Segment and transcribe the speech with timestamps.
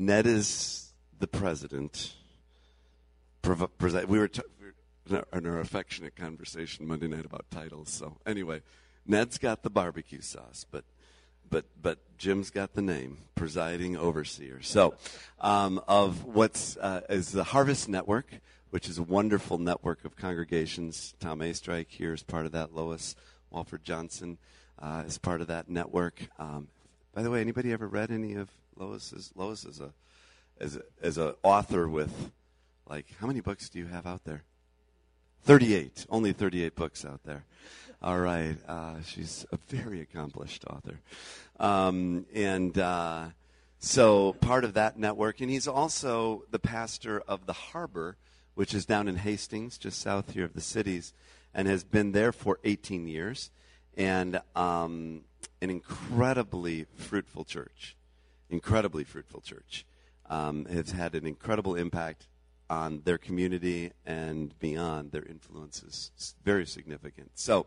[0.00, 2.14] Ned is the president.
[3.44, 4.40] We were t-
[5.10, 7.90] in our affectionate conversation Monday night about titles.
[7.90, 8.62] So anyway,
[9.06, 10.84] Ned's got the barbecue sauce, but
[11.50, 14.62] but but Jim's got the name, presiding overseer.
[14.62, 14.94] So,
[15.38, 18.32] um, of what's uh, is the Harvest Network,
[18.70, 21.14] which is a wonderful network of congregations.
[21.20, 22.74] Tom Astrike here is part of that.
[22.74, 23.16] Lois
[23.50, 24.38] Walford Johnson
[24.78, 26.22] uh, is part of that network.
[26.38, 26.68] Um,
[27.14, 28.48] by the way, anybody ever read any of
[28.80, 29.32] Lois's?
[29.34, 29.92] Lois is a
[30.58, 32.30] as as an author with
[32.88, 34.44] like how many books do you have out there?
[35.44, 36.06] 38.
[36.10, 37.44] Only 38 books out there.
[38.02, 38.56] All right.
[38.66, 41.00] Uh, she's a very accomplished author.
[41.58, 43.26] Um, and uh,
[43.78, 45.40] so part of that network.
[45.40, 48.16] And he's also the pastor of the Harbor,
[48.54, 51.12] which is down in Hastings, just south here of the cities,
[51.54, 53.50] and has been there for 18 years.
[53.96, 55.22] And um,
[55.60, 57.96] an incredibly fruitful church.
[58.50, 59.86] Incredibly fruitful church.
[60.28, 62.28] Um, has had an incredible impact
[62.68, 65.10] on their community and beyond.
[65.10, 67.32] Their influence is very significant.
[67.34, 67.66] So,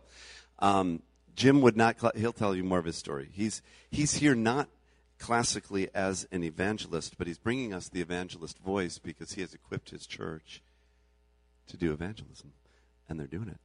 [0.59, 1.01] um,
[1.35, 3.29] Jim would not, cl- he'll tell you more of his story.
[3.33, 4.69] He's, he's here not
[5.19, 9.89] classically as an evangelist, but he's bringing us the evangelist voice because he has equipped
[9.89, 10.61] his church
[11.67, 12.53] to do evangelism,
[13.09, 13.59] and they're doing it.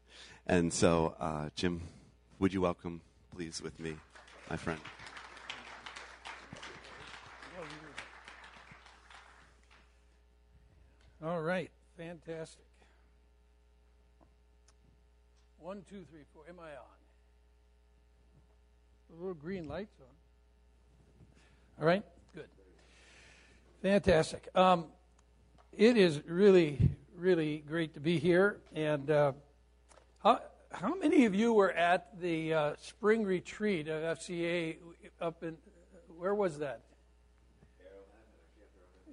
[0.46, 1.82] And so, uh, Jim,
[2.38, 3.00] would you welcome,
[3.34, 3.96] please, with me,
[4.48, 4.80] my friend?
[11.20, 12.64] All right, fantastic.
[15.58, 16.44] One, two, three, four.
[16.48, 16.98] Am I on?
[19.10, 20.06] The little green lights on.
[21.80, 22.04] All right,
[22.36, 22.46] good.
[23.82, 24.46] Fantastic.
[24.54, 24.86] Um,
[25.76, 26.78] it is really,
[27.16, 28.60] really great to be here.
[28.72, 29.32] And uh,
[30.22, 34.76] how, how many of you were at the uh, spring retreat of FCA
[35.20, 35.56] up in,
[36.16, 36.82] where was that?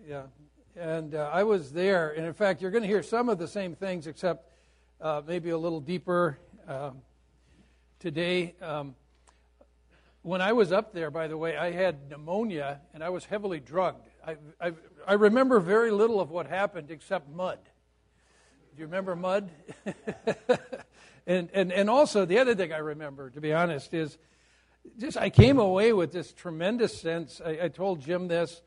[0.08, 0.24] Yeah,
[0.76, 3.48] and uh, I was there, and in fact, you're going to hear some of the
[3.48, 4.50] same things, except
[5.00, 6.38] uh, maybe a little deeper
[6.68, 6.98] um,
[8.00, 8.56] today.
[8.62, 8.96] Um,
[10.22, 13.60] when I was up there, by the way, I had pneumonia and I was heavily
[13.60, 14.08] drugged.
[14.26, 14.74] I, I,
[15.08, 17.60] I remember very little of what happened except mud.
[18.76, 19.52] Do you remember mud?
[21.28, 24.18] and, and, and also, the other thing I remember, to be honest, is
[24.98, 27.40] just I came away with this tremendous sense.
[27.46, 28.62] I, I told Jim this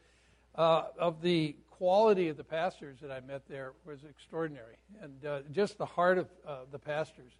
[0.54, 5.41] uh, of the quality of the pastors that I met there was extraordinary, and uh,
[5.53, 7.31] just the heart of uh, the pastors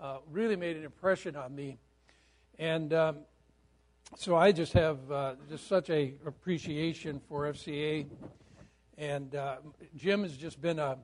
[0.00, 1.76] uh, really made an impression on me.
[2.60, 3.16] And um,
[4.16, 8.06] so I just have uh, just such a appreciation for FCA,
[8.96, 9.56] and uh,
[9.96, 10.98] Jim has just been a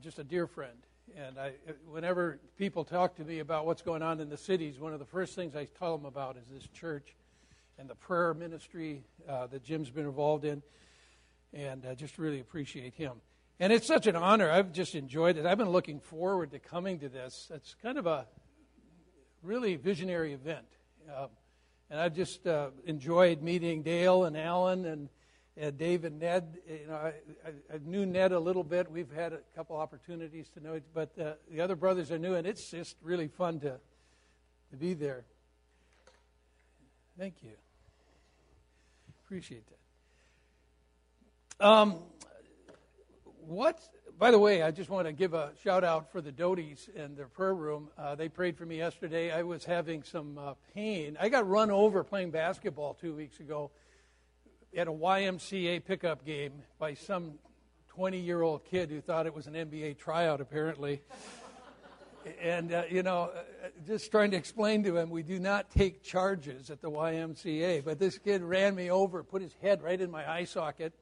[0.00, 0.76] just a dear friend.
[1.16, 1.52] And I,
[1.88, 5.04] whenever people talk to me about what's going on in the cities, one of the
[5.04, 7.14] first things I tell them about is this church
[7.78, 10.62] and the prayer ministry uh, that Jim's been involved in,
[11.52, 13.12] and I just really appreciate him.
[13.58, 14.50] And it's such an honor.
[14.50, 15.44] I've just enjoyed it.
[15.44, 17.50] I've been looking forward to coming to this.
[17.54, 18.26] It's kind of a
[19.42, 20.66] really visionary event.
[21.14, 21.26] Uh,
[21.90, 25.08] and I've just uh, enjoyed meeting Dale and Alan and,
[25.76, 26.56] Dave and Ned.
[26.66, 27.12] You know, I,
[27.44, 28.90] I, I, knew Ned a little bit.
[28.90, 32.46] We've had a couple opportunities to know but uh, the other brothers are new, and
[32.46, 33.78] it's just really fun to,
[34.70, 35.24] to be there.
[37.18, 37.50] Thank you.
[39.26, 39.79] Appreciate that.
[41.60, 41.96] Um,
[43.46, 43.78] what?
[44.18, 47.18] By the way, I just want to give a shout out for the Doties and
[47.18, 47.90] their prayer room.
[47.98, 49.30] Uh, they prayed for me yesterday.
[49.30, 51.18] I was having some uh, pain.
[51.20, 53.72] I got run over playing basketball two weeks ago
[54.74, 57.34] at a YMCA pickup game by some
[57.88, 61.02] 20 year old kid who thought it was an NBA tryout, apparently.
[62.40, 63.32] and, uh, you know,
[63.86, 67.84] just trying to explain to him, we do not take charges at the YMCA.
[67.84, 70.94] But this kid ran me over, put his head right in my eye socket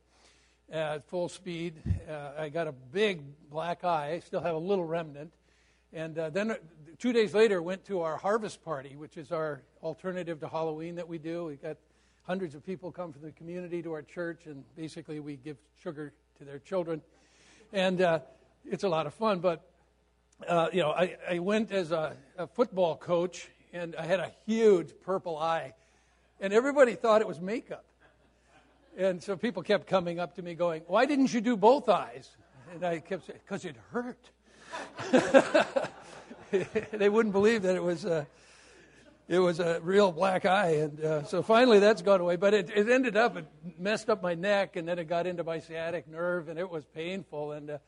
[0.71, 1.75] at full speed.
[2.09, 4.21] Uh, I got a big black eye.
[4.25, 5.33] Still have a little remnant.
[5.93, 6.56] And uh, then uh,
[6.99, 11.09] two days later, went to our harvest party, which is our alternative to Halloween that
[11.09, 11.47] we do.
[11.47, 11.79] We got
[12.25, 16.12] hundreds of people come from the community to our church, and basically we give sugar
[16.38, 17.00] to their children,
[17.73, 18.21] and uh,
[18.67, 19.38] it's a lot of fun.
[19.38, 19.67] But
[20.47, 24.31] uh, you know, I, I went as a, a football coach, and I had a
[24.47, 25.73] huge purple eye,
[26.38, 27.87] and everybody thought it was makeup.
[28.99, 32.29] And so people kept coming up to me going, Why didn't you do both eyes?
[32.75, 34.19] And I kept saying, Because it hurt.
[36.93, 38.27] they wouldn't believe that it was a,
[39.29, 40.79] it was a real black eye.
[40.79, 42.35] And uh, so finally that's gone away.
[42.35, 43.47] But it, it ended up, it
[43.79, 46.85] messed up my neck, and then it got into my sciatic nerve, and it was
[46.87, 47.53] painful.
[47.53, 47.79] And, uh,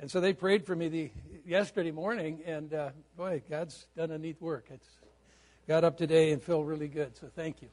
[0.00, 1.10] and so they prayed for me the,
[1.46, 4.66] yesterday morning, and uh, boy, God's done a neat work.
[4.70, 4.88] It's
[5.68, 7.16] got up today and feel really good.
[7.16, 7.68] So thank you.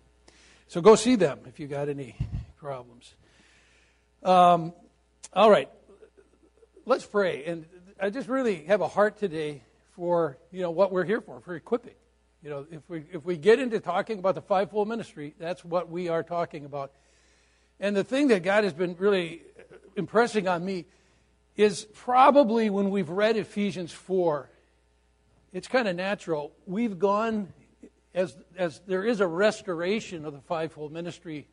[0.68, 2.16] So go see them if you got any
[2.65, 3.13] problems.
[4.23, 4.73] Um,
[5.33, 5.69] all right,
[6.88, 7.45] let's pray.
[7.45, 7.67] And
[8.01, 9.62] I just really have a heart today
[9.95, 11.94] for you know what we're here for, for equipping.
[12.41, 15.91] You know, if we if we get into talking about the fivefold ministry, that's what
[15.91, 16.91] we are talking about.
[17.79, 19.44] And the thing that God has been really
[19.95, 20.85] impressing on me
[21.56, 24.50] is probably when we've read Ephesians 4,
[25.53, 26.51] it's kind of natural.
[26.65, 27.53] We've gone,
[28.15, 31.47] as, as there is a restoration of the fivefold ministry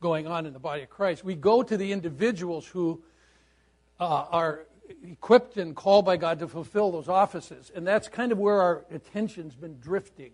[0.00, 3.02] going on in the body of Christ, we go to the individuals who
[3.98, 4.66] uh, are
[5.02, 7.70] equipped and called by God to fulfill those offices.
[7.74, 10.32] And that's kind of where our attention's been drifting.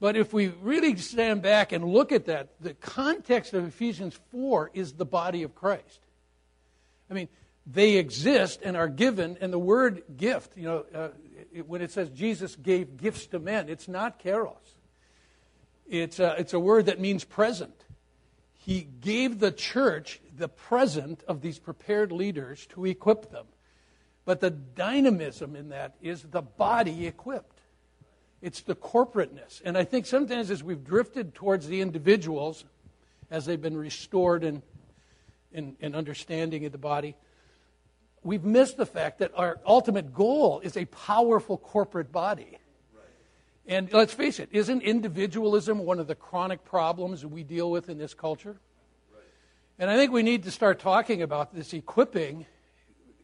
[0.00, 4.70] But if we really stand back and look at that, the context of Ephesians 4
[4.74, 6.00] is the body of Christ.
[7.10, 7.28] I mean,
[7.66, 11.08] they exist and are given, and the word gift, you know, uh,
[11.52, 14.56] it, when it says Jesus gave gifts to men, it's not karos.
[15.88, 17.83] It's a, it's a word that means present.
[18.64, 23.44] He gave the church the present of these prepared leaders to equip them.
[24.24, 27.60] But the dynamism in that is the body equipped.
[28.40, 29.60] It's the corporateness.
[29.66, 32.64] And I think sometimes as we've drifted towards the individuals,
[33.30, 34.62] as they've been restored in,
[35.52, 37.16] in, in understanding of the body,
[38.22, 42.56] we've missed the fact that our ultimate goal is a powerful corporate body.
[43.66, 47.98] And let's face it, isn't individualism one of the chronic problems we deal with in
[47.98, 48.56] this culture?
[49.78, 52.46] And I think we need to start talking about this equipping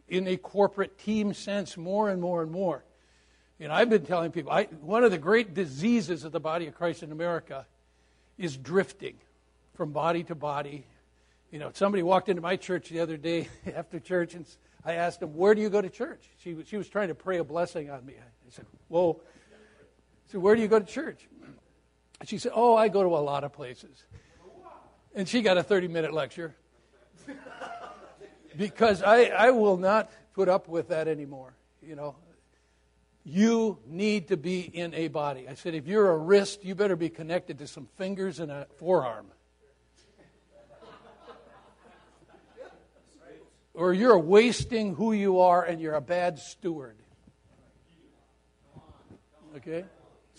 [0.09, 2.85] in a corporate team sense more and more and more.
[3.59, 6.67] You know, I've been telling people I, one of the great diseases of the body
[6.67, 7.67] of Christ in America
[8.39, 9.17] is drifting
[9.75, 10.87] from body to body.
[11.53, 14.47] You know, somebody walked into my church the other day after church, and
[14.85, 17.39] I asked them, "Where do you go to church?" She she was trying to pray
[17.39, 18.15] a blessing on me.
[18.15, 19.21] I said, "Whoa."
[20.31, 21.29] Said, "Where do you go to church?"
[22.21, 24.05] And She said, "Oh, I go to a lot of places."
[25.15, 26.55] And she got a 30-minute lecture
[28.57, 31.55] because I I will not put up with that anymore.
[31.83, 32.15] You know,
[33.25, 35.49] you need to be in a body.
[35.49, 38.67] I said, if you're a wrist, you better be connected to some fingers and a
[38.77, 39.27] forearm.
[43.75, 46.97] or you're wasting who you are and you're a bad steward.
[49.57, 49.85] Okay?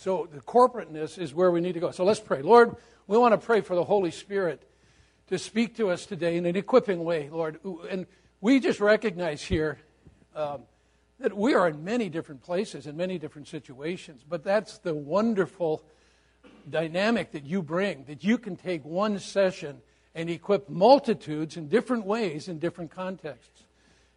[0.01, 1.91] So the corporateness is where we need to go.
[1.91, 2.41] So let's pray.
[2.41, 2.75] Lord,
[3.05, 4.67] we want to pray for the Holy Spirit
[5.27, 7.59] to speak to us today in an equipping way, Lord.
[7.87, 8.07] And
[8.41, 9.77] we just recognize here
[10.35, 10.63] um,
[11.19, 15.83] that we are in many different places, in many different situations, but that's the wonderful
[16.67, 19.83] dynamic that you bring, that you can take one session
[20.15, 23.65] and equip multitudes in different ways in different contexts.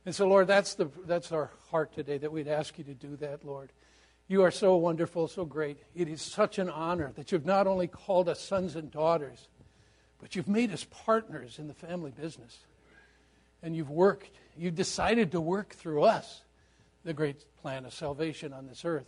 [0.06, 3.16] And so, Lord, that's, the, that's our heart today, that we'd ask you to do
[3.16, 3.70] that, Lord.
[4.26, 5.78] You are so wonderful, so great.
[5.94, 9.48] It is such an honor that you've not only called us sons and daughters,
[10.20, 12.60] but you've made us partners in the family business.
[13.62, 16.42] And you've worked, you've decided to work through us
[17.04, 19.06] the great plan of salvation on this earth.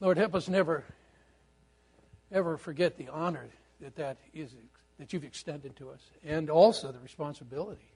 [0.00, 0.84] Lord, help us never,
[2.30, 3.46] ever forget the honor
[3.80, 4.50] that that is
[4.98, 7.92] that you've extended to us, and also the responsibility,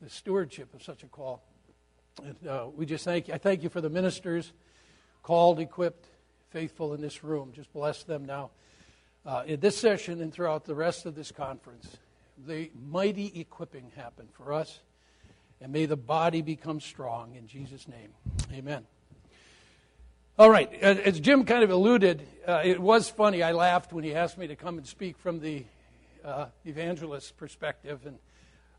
[0.00, 1.42] the stewardship of such a call.
[2.22, 3.34] And uh, we just thank you.
[3.34, 4.52] I thank you for the ministers
[5.24, 6.06] called, equipped,
[6.50, 7.50] faithful in this room.
[7.52, 8.50] Just bless them now
[9.26, 11.96] uh, in this session and throughout the rest of this conference.
[12.46, 14.78] The mighty equipping happen for us
[15.60, 18.10] and may the body become strong in Jesus' name.
[18.52, 18.84] Amen.
[20.38, 23.42] All right, as Jim kind of alluded, uh, it was funny.
[23.42, 25.64] I laughed when he asked me to come and speak from the
[26.24, 28.18] uh, evangelist perspective, and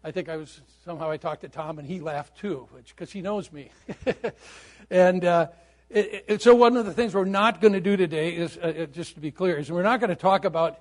[0.03, 3.21] I think I was somehow I talked to Tom, and he laughed too, because he
[3.21, 3.71] knows me.
[4.91, 5.47] and uh,
[5.89, 8.87] it, it, so, one of the things we're not going to do today is, uh,
[8.91, 10.79] just to be clear, is we're not going to talk about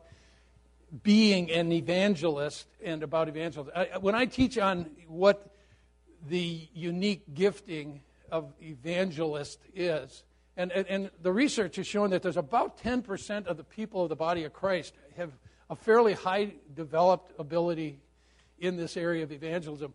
[1.02, 3.72] being an evangelist and about evangelism.
[3.74, 5.54] I, when I teach on what
[6.26, 10.22] the unique gifting of evangelist is.
[10.56, 14.08] And, and, and, the research has shown that there's about 10% of the people of
[14.08, 15.32] the body of Christ have
[15.68, 17.98] a fairly high developed ability
[18.58, 19.92] in this area of evangelism.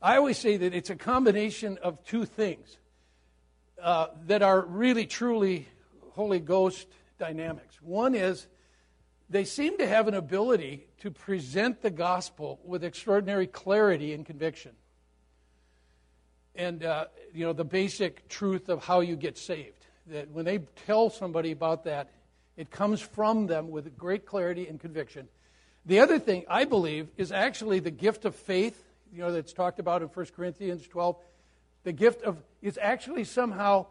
[0.00, 2.76] I always say that it's a combination of two things
[3.82, 5.68] uh, that are really, truly
[6.12, 6.86] Holy Ghost
[7.18, 7.80] dynamics.
[7.82, 8.46] One is
[9.30, 14.72] they seem to have an ability to present the gospel with extraordinary clarity and conviction
[16.54, 19.86] and uh, you know the basic truth of how you get saved.
[20.06, 22.10] That when they tell somebody about that,
[22.56, 25.28] it comes from them with great clarity and conviction.
[25.86, 28.80] The other thing I believe is actually the gift of faith.
[29.12, 31.16] You know that's talked about in 1 Corinthians 12.
[31.84, 33.86] The gift of is actually somehow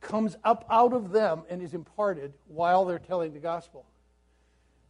[0.00, 3.86] comes up out of them and is imparted while they're telling the gospel.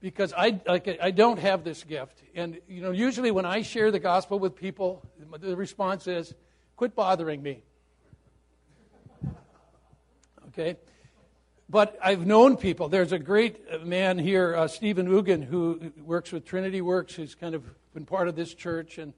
[0.04, 2.22] because I, like, I don't have this gift.
[2.34, 5.02] And, you know, usually when I share the gospel with people,
[5.40, 6.34] the response is,
[6.76, 7.62] quit bothering me.
[10.48, 10.76] Okay?
[11.70, 12.90] But I've known people.
[12.90, 17.54] There's a great man here, uh, Stephen Ugan, who works with Trinity Works, who's kind
[17.54, 18.98] of been part of this church.
[18.98, 19.14] And,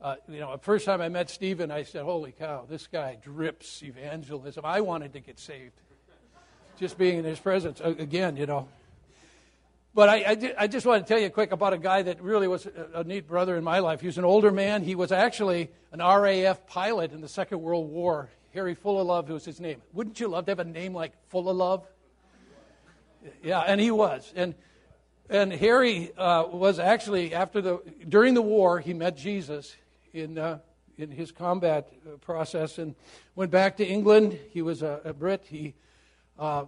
[0.00, 3.18] uh, you know, the first time I met Stephen, I said, Holy cow, this guy
[3.22, 4.64] drips evangelism.
[4.64, 5.74] I wanted to get saved.
[6.78, 7.80] Just being in his presence.
[7.80, 8.68] Again, you know,
[9.92, 12.46] but I, I, I, just want to tell you quick about a guy that really
[12.46, 14.00] was a, a, neat brother in my life.
[14.00, 14.82] He was an older man.
[14.82, 18.30] He was actually an RAF pilot in the Second World War.
[18.54, 19.82] Harry Full of Love was his name.
[19.92, 21.86] Wouldn't you love to have a name like Full of Love?
[23.42, 24.32] Yeah, and he was.
[24.34, 24.54] And
[25.28, 29.76] and Harry uh, was actually after the during the war he met Jesus
[30.12, 30.58] in uh,
[31.00, 32.94] in his combat uh, process and
[33.34, 34.38] went back to England.
[34.50, 35.46] He was a, a Brit.
[35.48, 35.74] He
[36.38, 36.66] uh,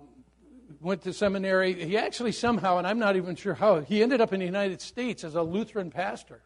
[0.80, 1.74] went to seminary.
[1.74, 4.80] He actually somehow, and I'm not even sure how, he ended up in the United
[4.80, 6.40] States as a Lutheran pastor.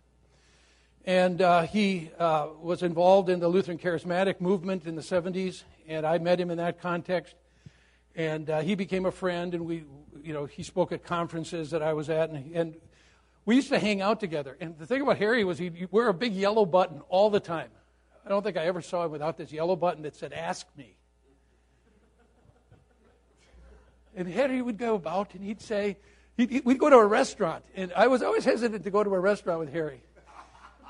[1.05, 6.05] And uh, he uh, was involved in the Lutheran Charismatic movement in the 70s, and
[6.05, 7.37] I met him in that context.
[8.17, 9.85] And uh, he became a friend, and we,
[10.25, 12.75] you know, he spoke at conferences that I was at, and, and
[13.47, 14.57] we used to hang out together.
[14.61, 17.71] And the thing about Harry was he'd wear a big yellow button all the time.
[18.25, 20.97] I don't think I ever saw him without this yellow button that said, Ask me.
[24.17, 25.99] And Harry would go about and he'd say,
[26.37, 27.65] he'd, we'd go to a restaurant.
[27.77, 30.01] And I was always hesitant to go to a restaurant with Harry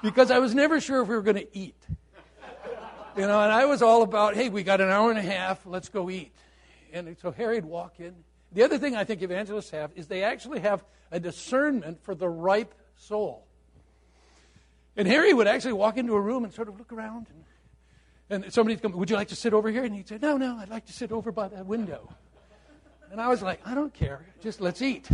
[0.02, 1.80] because I was never sure if we were going to eat.
[3.16, 5.66] You know, and I was all about, hey, we got an hour and a half,
[5.66, 6.32] let's go eat.
[6.92, 8.14] And so Harry'd walk in.
[8.56, 10.82] The other thing I think evangelists have is they actually have
[11.12, 13.46] a discernment for the ripe soul.
[14.96, 17.26] And Harry would actually walk into a room and sort of look around.
[18.30, 19.84] And, and somebody'd come, Would you like to sit over here?
[19.84, 22.08] And he'd say, No, no, I'd like to sit over by that window.
[23.12, 24.25] And I was like, I don't care.
[24.42, 25.06] Just let's eat.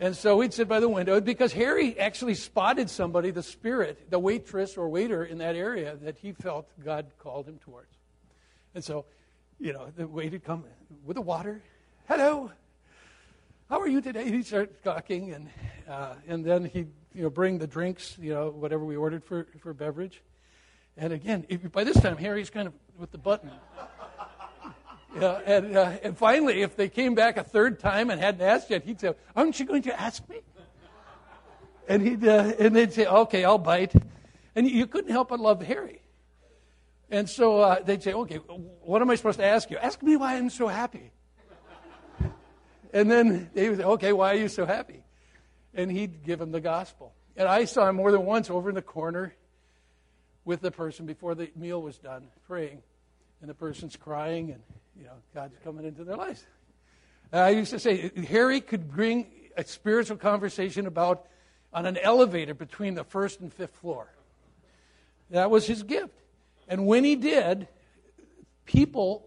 [0.00, 4.18] And so we'd sit by the window because Harry actually spotted somebody, the spirit, the
[4.18, 7.92] waitress or waiter in that area that he felt God called him towards.
[8.74, 9.04] And so,
[9.60, 10.64] you know, the waiter would come
[11.04, 11.60] with the water.
[12.08, 12.52] Hello.
[13.68, 14.30] How are you today?
[14.30, 15.48] He'd start talking, and
[15.88, 19.48] uh, and then he'd you know bring the drinks, you know, whatever we ordered for
[19.58, 20.22] for beverage.
[20.96, 23.50] And again, if, by this time Harry's kind of with the button.
[25.18, 28.68] Yeah, and, uh, and finally, if they came back a third time and hadn't asked
[28.68, 30.40] yet, he'd say, Aren't you going to ask me?
[31.88, 33.94] And, he'd, uh, and they'd say, Okay, I'll bite.
[34.54, 36.02] And you couldn't help but love Harry.
[37.10, 39.78] And so uh, they'd say, Okay, what am I supposed to ask you?
[39.78, 41.12] Ask me why I'm so happy.
[42.92, 45.02] And then they would say, Okay, why are you so happy?
[45.74, 47.12] And he'd give him the gospel.
[47.36, 49.34] And I saw him more than once over in the corner
[50.44, 52.82] with the person before the meal was done praying.
[53.40, 54.62] And the person's crying and
[54.98, 56.44] you know, God's coming into their lives.
[57.32, 59.26] I used to say Harry could bring
[59.56, 61.26] a spiritual conversation about
[61.72, 64.08] on an elevator between the first and fifth floor.
[65.30, 66.14] That was his gift.
[66.68, 67.68] And when he did,
[68.64, 69.26] people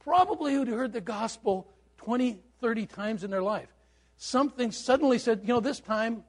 [0.00, 1.66] probably who'd heard the gospel
[1.98, 3.68] 20, 30 times in their life,
[4.16, 6.24] something suddenly said, you know, this time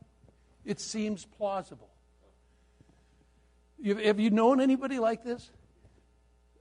[0.65, 1.89] it seems plausible.
[3.85, 5.49] Have you known anybody like this?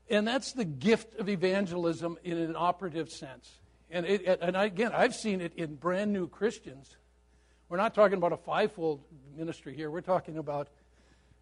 [0.08, 3.50] And that's the gift of evangelism in an operative sense.
[3.90, 6.96] And, it, and again, I've seen it in brand new Christians.
[7.68, 9.02] We're not talking about a fivefold
[9.36, 9.90] ministry here.
[9.90, 10.68] We're talking about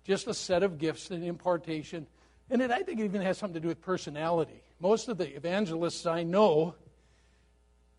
[0.05, 2.07] just a set of gifts and impartation.
[2.51, 4.63] And it, I think, it even has something to do with personality.
[4.81, 6.75] Most of the evangelists I know,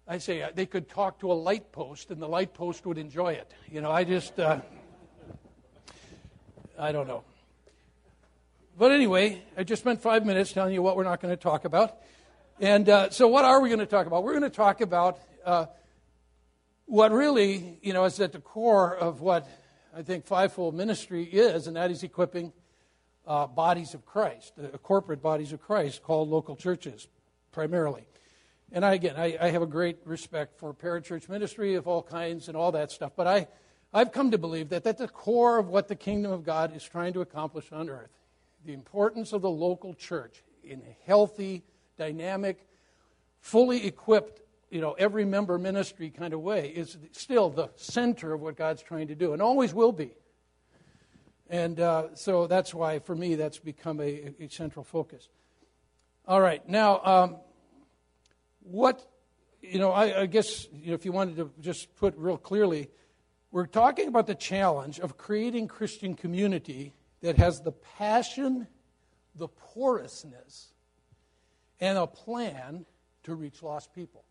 [0.08, 3.00] I say uh, they could talk to a light post and the light post would
[3.00, 3.52] enjoy it.
[3.72, 4.60] You know, I just, uh,
[6.78, 7.24] I don't know.
[8.78, 11.66] But anyway, I just spent five minutes telling you what we're not going to talk
[11.66, 11.98] about.
[12.60, 14.24] And uh, so, what are we going to talk about?
[14.24, 15.66] We're going to talk about uh,
[16.86, 19.48] what really, you know, is at the core of what
[19.96, 22.54] I think fivefold ministry is, and that is equipping
[23.26, 27.08] uh, bodies of Christ, uh, corporate bodies of Christ called local churches,
[27.52, 28.06] primarily.
[28.72, 32.48] And I, again, I, I have a great respect for parachurch ministry of all kinds
[32.48, 33.48] and all that stuff, but I,
[33.94, 36.84] I've come to believe that at the core of what the kingdom of God is
[36.84, 38.10] trying to accomplish on earth
[38.66, 41.64] the importance of the local church in a healthy,
[41.98, 42.66] dynamic,
[43.40, 44.42] fully equipped,
[44.72, 48.82] you know, every member ministry kind of way is still the center of what God's
[48.82, 50.12] trying to do and always will be.
[51.48, 55.30] And uh, so that's why, for me, that's become a, a central focus.
[56.28, 57.38] All right, now, um,
[58.66, 59.08] what,
[59.62, 62.90] you know, I, I guess you know, if you wanted to just put real clearly,
[63.52, 68.68] we're talking about the challenge of creating Christian community that has the passion,
[69.36, 70.74] the porousness,
[71.80, 72.86] and a plan
[73.24, 74.24] to reach lost people.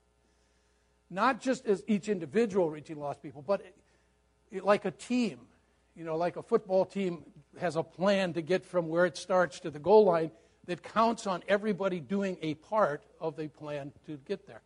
[1.10, 3.76] not just as each individual reaching lost people, but it,
[4.50, 5.38] it, like a team.
[5.94, 7.22] You know, like a football team
[7.60, 10.32] has a plan to get from where it starts to the goal line
[10.66, 14.62] that counts on everybody doing a part of the plan to get there.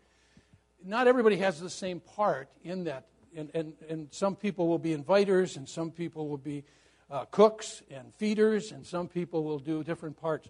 [0.84, 3.06] Not everybody has the same part in that.
[3.36, 6.64] And, and, and some people will be inviters, and some people will be
[7.10, 10.48] uh, cooks and feeders, and some people will do different parts.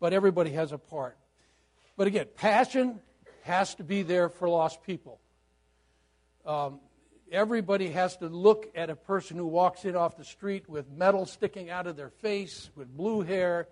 [0.00, 1.18] But everybody has a part.
[1.96, 3.00] But again, passion
[3.42, 5.20] has to be there for lost people.
[6.46, 6.80] Um,
[7.30, 11.26] everybody has to look at a person who walks in off the street with metal
[11.26, 13.68] sticking out of their face, with blue hair,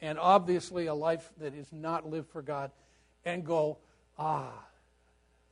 [0.00, 2.70] and obviously a life that is not lived for God,
[3.24, 3.78] and go,
[4.18, 4.52] ah,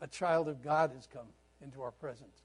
[0.00, 1.26] a child of God has come
[1.62, 2.42] into our presence.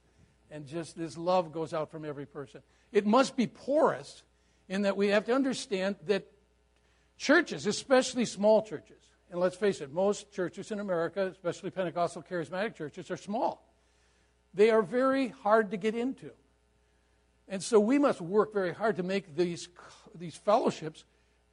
[0.51, 2.61] And just this love goes out from every person.
[2.91, 4.23] It must be porous
[4.67, 6.25] in that we have to understand that
[7.17, 8.97] churches, especially small churches,
[9.29, 13.63] and let's face it, most churches in America, especially Pentecostal charismatic churches, are small.
[14.53, 16.31] They are very hard to get into.
[17.47, 19.69] And so we must work very hard to make these,
[20.15, 21.03] these fellowships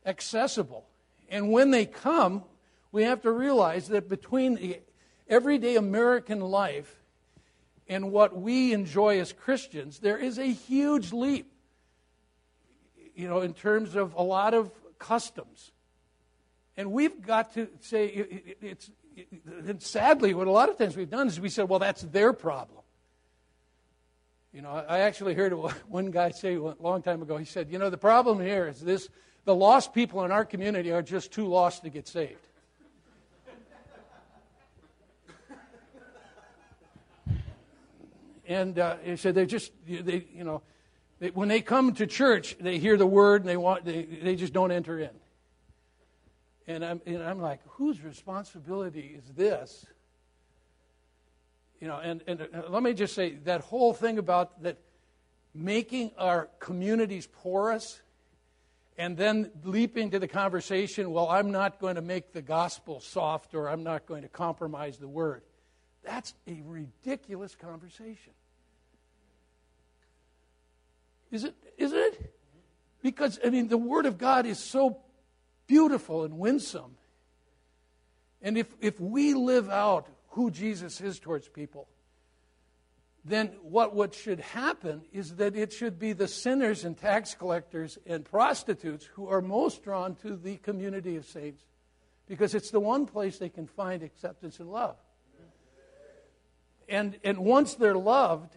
[0.06, 0.86] accessible.
[1.28, 2.44] And when they come,
[2.92, 4.80] we have to realize that between the
[5.28, 7.02] everyday American life
[7.88, 11.52] and what we enjoy as Christians, there is a huge leap,
[13.14, 15.72] you know, in terms of a lot of customs.
[16.76, 18.06] And we've got to say,
[18.60, 18.90] it's,
[19.46, 22.32] and sadly, what a lot of times we've done is we said, well, that's their
[22.32, 22.82] problem.
[24.52, 25.52] You know, I actually heard
[25.88, 28.80] one guy say a long time ago, he said, you know, the problem here is
[28.80, 29.08] this
[29.46, 32.40] the lost people in our community are just too lost to get saved.
[38.48, 40.62] and uh, he said they just they you know
[41.18, 44.36] they, when they come to church they hear the word and they want they, they
[44.36, 45.10] just don't enter in
[46.68, 49.84] and I'm, and I'm like whose responsibility is this
[51.80, 54.78] you know and, and uh, let me just say that whole thing about that
[55.52, 58.00] making our communities porous
[58.98, 63.54] and then leaping to the conversation, well, I'm not going to make the gospel soft
[63.54, 65.42] or I'm not going to compromise the word.
[66.02, 68.32] That's a ridiculous conversation.
[71.30, 71.54] Is it?
[71.76, 72.34] Isn't it?
[73.02, 74.98] Because, I mean, the Word of God is so
[75.66, 76.96] beautiful and winsome.
[78.40, 81.88] And if, if we live out who Jesus is towards people,
[83.28, 87.98] then what, what should happen is that it should be the sinners and tax collectors
[88.06, 91.64] and prostitutes who are most drawn to the community of saints
[92.28, 94.96] because it's the one place they can find acceptance and love.
[96.88, 98.56] And, and once they're loved,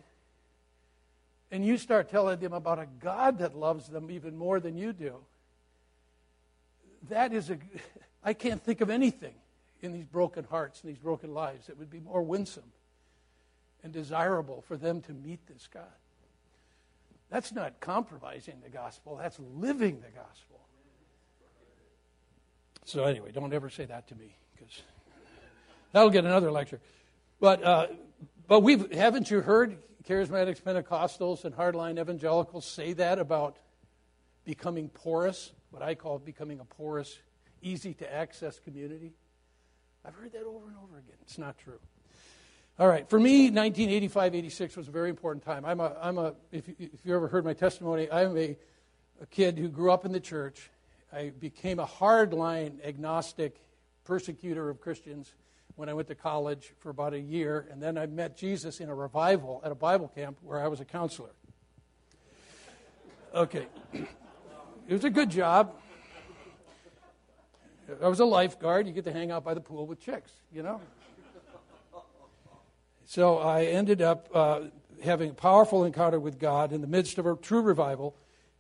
[1.50, 4.94] and you start telling them about a God that loves them even more than you
[4.94, 5.16] do,
[7.10, 7.58] that is a.
[8.24, 9.34] I can't think of anything
[9.82, 12.72] in these broken hearts and these broken lives that would be more winsome
[13.84, 15.84] and desirable for them to meet this God.
[17.30, 20.60] That's not compromising the gospel, that's living the gospel.
[22.86, 24.82] So, anyway, don't ever say that to me because
[25.92, 26.80] that'll get another lecture.
[27.40, 27.88] But, uh,
[28.48, 33.58] but we've, haven't you heard charismatics, Pentecostals, and hardline evangelicals say that about
[34.44, 37.20] becoming porous, what I call becoming a porous,
[37.62, 39.14] easy to access community?
[40.04, 41.18] I've heard that over and over again.
[41.22, 41.80] It's not true.
[42.80, 45.66] All right, for me, 1985 86 was a very important time.
[45.66, 48.56] I'm a, I'm a if, you, if you ever heard my testimony, I'm a,
[49.22, 50.70] a kid who grew up in the church.
[51.12, 53.60] I became a hardline agnostic
[54.06, 55.34] persecutor of Christians
[55.76, 58.88] when I went to college for about a year, and then I met Jesus in
[58.88, 61.32] a revival at a Bible camp where I was a counselor.
[63.36, 65.76] Okay, it was a good job.
[68.02, 68.88] I was a lifeguard.
[68.88, 70.80] You get to hang out by the pool with chicks, you know.
[73.10, 74.60] So I ended up uh,
[75.04, 78.16] having a powerful encounter with God in the midst of a true revival.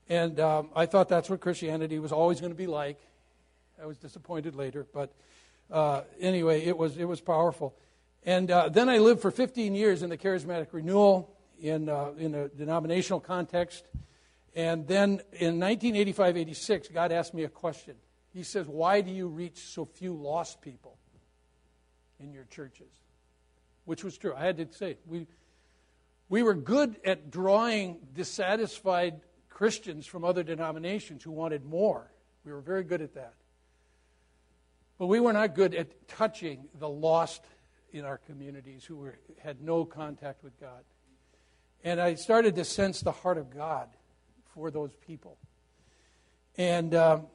[0.09, 2.97] And um, I thought that's what Christianity was always going to be like.
[3.79, 5.13] I was disappointed later, but
[5.69, 7.75] uh, anyway, it was, it was powerful.
[8.23, 11.31] And uh, then I lived for 15 years in the charismatic renewal
[11.61, 13.85] in, uh, in a denominational context.
[14.55, 17.93] And then in 1985 86, God asked me a question.
[18.33, 20.97] He says, Why do you reach so few lost people
[22.19, 22.89] in your churches?
[23.89, 24.35] Which was true.
[24.37, 25.25] I had to say, we,
[26.29, 32.11] we were good at drawing dissatisfied Christians from other denominations who wanted more.
[32.45, 33.33] We were very good at that.
[34.99, 37.43] But we were not good at touching the lost
[37.91, 40.83] in our communities who were, had no contact with God.
[41.83, 43.89] And I started to sense the heart of God
[44.53, 45.39] for those people.
[46.59, 47.25] And um,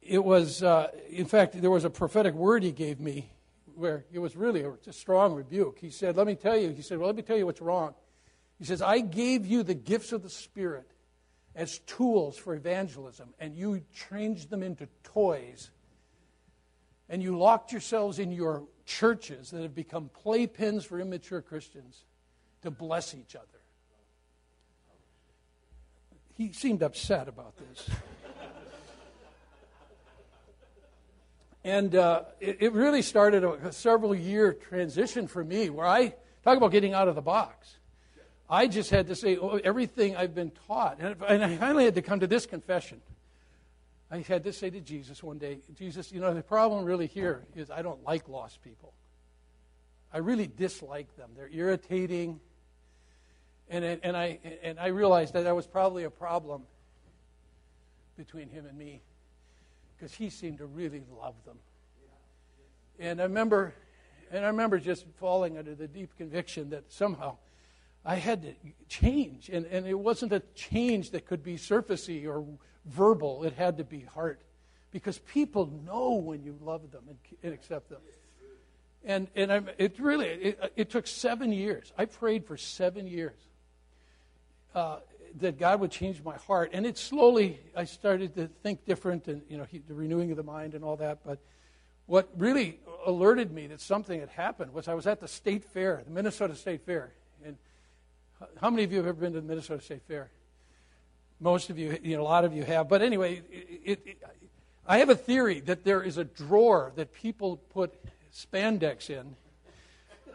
[0.00, 3.30] it was, uh, in fact, there was a prophetic word he gave me
[3.78, 5.78] where it was really a, a strong rebuke.
[5.78, 7.94] He said, Let me tell you, he said, Well, let me tell you what's wrong.
[8.58, 10.90] He says, I gave you the gifts of the Spirit
[11.54, 15.70] as tools for evangelism, and you changed them into toys.
[17.08, 22.04] And you locked yourselves in your churches that have become playpens for immature Christians
[22.62, 23.46] to bless each other.
[26.34, 27.88] He seemed upset about this.
[31.68, 36.14] And uh, it, it, really started a, a several year transition for me where I
[36.42, 37.76] talk about getting out of the box.
[38.48, 40.98] I just had to say oh, everything I've been taught.
[40.98, 43.02] And, and I finally had to come to this confession.
[44.10, 47.44] I had to say to Jesus one day, Jesus, you know, the problem really here
[47.54, 48.94] is I don't like lost people.
[50.10, 51.32] I really dislike them.
[51.36, 52.40] They're irritating.
[53.68, 56.62] And, and, I, and I realized that that was probably a problem
[58.16, 59.02] between him and me
[59.98, 61.58] because he seemed to really love them.
[62.98, 63.74] And I remember,
[64.30, 67.38] and I remember just falling under the deep conviction that somehow
[68.04, 68.54] I had to
[68.88, 69.48] change.
[69.48, 72.44] And, and it wasn't a change that could be surfacey or
[72.84, 74.40] verbal, it had to be heart.
[74.90, 78.00] Because people know when you love them and, and accept them.
[79.04, 81.92] And, and I'm, it really, it, it, took seven years.
[81.96, 83.38] I prayed for seven years
[84.74, 84.98] uh,
[85.36, 86.70] that God would change my heart.
[86.72, 90.36] And it slowly, I started to think different and, you know, he, the renewing of
[90.36, 91.18] the mind and all that.
[91.24, 91.38] But
[92.06, 96.02] what really alerted me that something had happened was I was at the state fair,
[96.04, 97.12] the Minnesota State Fair.
[97.44, 97.56] And
[98.60, 100.30] how many of you have ever been to the Minnesota State Fair?
[101.40, 102.88] Most of you, you know, a lot of you have.
[102.88, 104.22] But anyway, it, it,
[104.86, 107.94] I have a theory that there is a drawer that people put
[108.34, 109.36] spandex in
[110.26, 110.32] uh,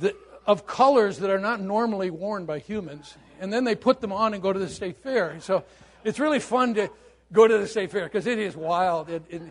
[0.00, 4.12] that, of colors that are not normally worn by humans, and then they put them
[4.12, 5.38] on and go to the state fair.
[5.40, 5.64] So
[6.04, 6.90] it's really fun to
[7.32, 9.10] go to the state fair because it is wild.
[9.10, 9.42] It, it,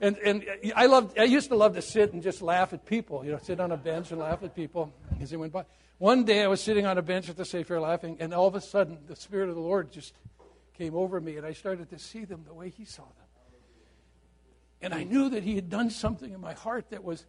[0.00, 0.44] and and
[0.74, 1.18] I loved.
[1.18, 3.24] I used to love to sit and just laugh at people.
[3.24, 5.64] You know, sit on a bench and laugh at people as they went by.
[5.98, 8.46] One day I was sitting on a bench at the state fair laughing, and all
[8.46, 10.12] of a sudden the Spirit of the Lord just
[10.76, 13.12] came over me, and I started to see them the way He saw them.
[14.82, 17.24] And I knew that He had done something in my heart that was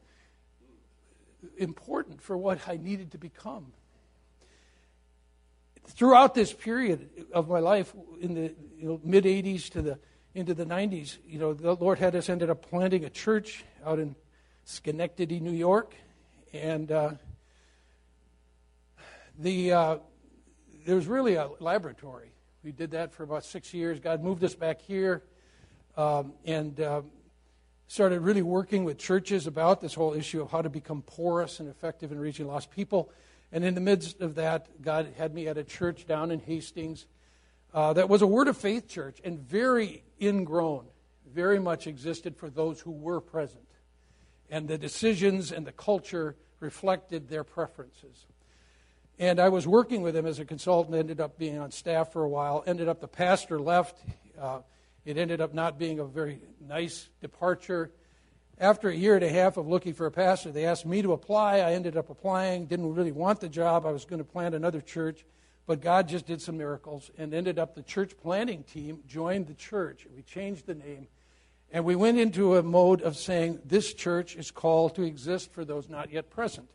[1.58, 3.72] important for what I needed to become.
[5.88, 10.00] Throughout this period of my life, in the you know, mid 80s to the
[10.36, 13.98] into the 90s, you know, the Lord had us ended up planting a church out
[13.98, 14.16] in
[14.66, 15.96] Schenectady, New York,
[16.54, 17.12] and uh,
[19.40, 19.98] the uh,
[20.86, 22.32] there was really a laboratory.
[22.64, 24.00] We did that for about six years.
[24.00, 25.24] God moved us back here,
[25.96, 27.02] um, and uh,
[27.88, 31.70] started really working with churches about this whole issue of how to become porous and
[31.70, 33.10] effective in reaching lost people.
[33.52, 37.06] And in the midst of that, God had me at a church down in Hastings
[37.74, 40.86] uh, that was a Word of Faith church and very ingrown,
[41.34, 43.68] very much existed for those who were present.
[44.50, 48.26] And the decisions and the culture reflected their preferences.
[49.20, 52.24] And I was working with him as a consultant, ended up being on staff for
[52.24, 53.98] a while, ended up the pastor left.
[54.40, 54.60] Uh,
[55.06, 57.92] it ended up not being a very nice departure.
[58.60, 61.14] After a year and a half of looking for a pastor, they asked me to
[61.14, 61.58] apply.
[61.58, 63.86] I ended up applying, didn't really want the job.
[63.86, 65.26] I was going to plant another church,
[65.68, 69.54] but God just did some miracles and ended up the church planting team joined the
[69.54, 70.08] church.
[70.16, 71.08] We changed the name.
[71.72, 75.64] And we went into a mode of saying this church is called to exist for
[75.64, 76.68] those not yet present.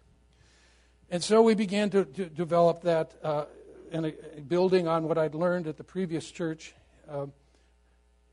[1.10, 3.46] And so we began to, to develop that uh,
[3.90, 4.14] and
[4.48, 6.74] building on what I'd learned at the previous church.
[7.08, 7.32] Um,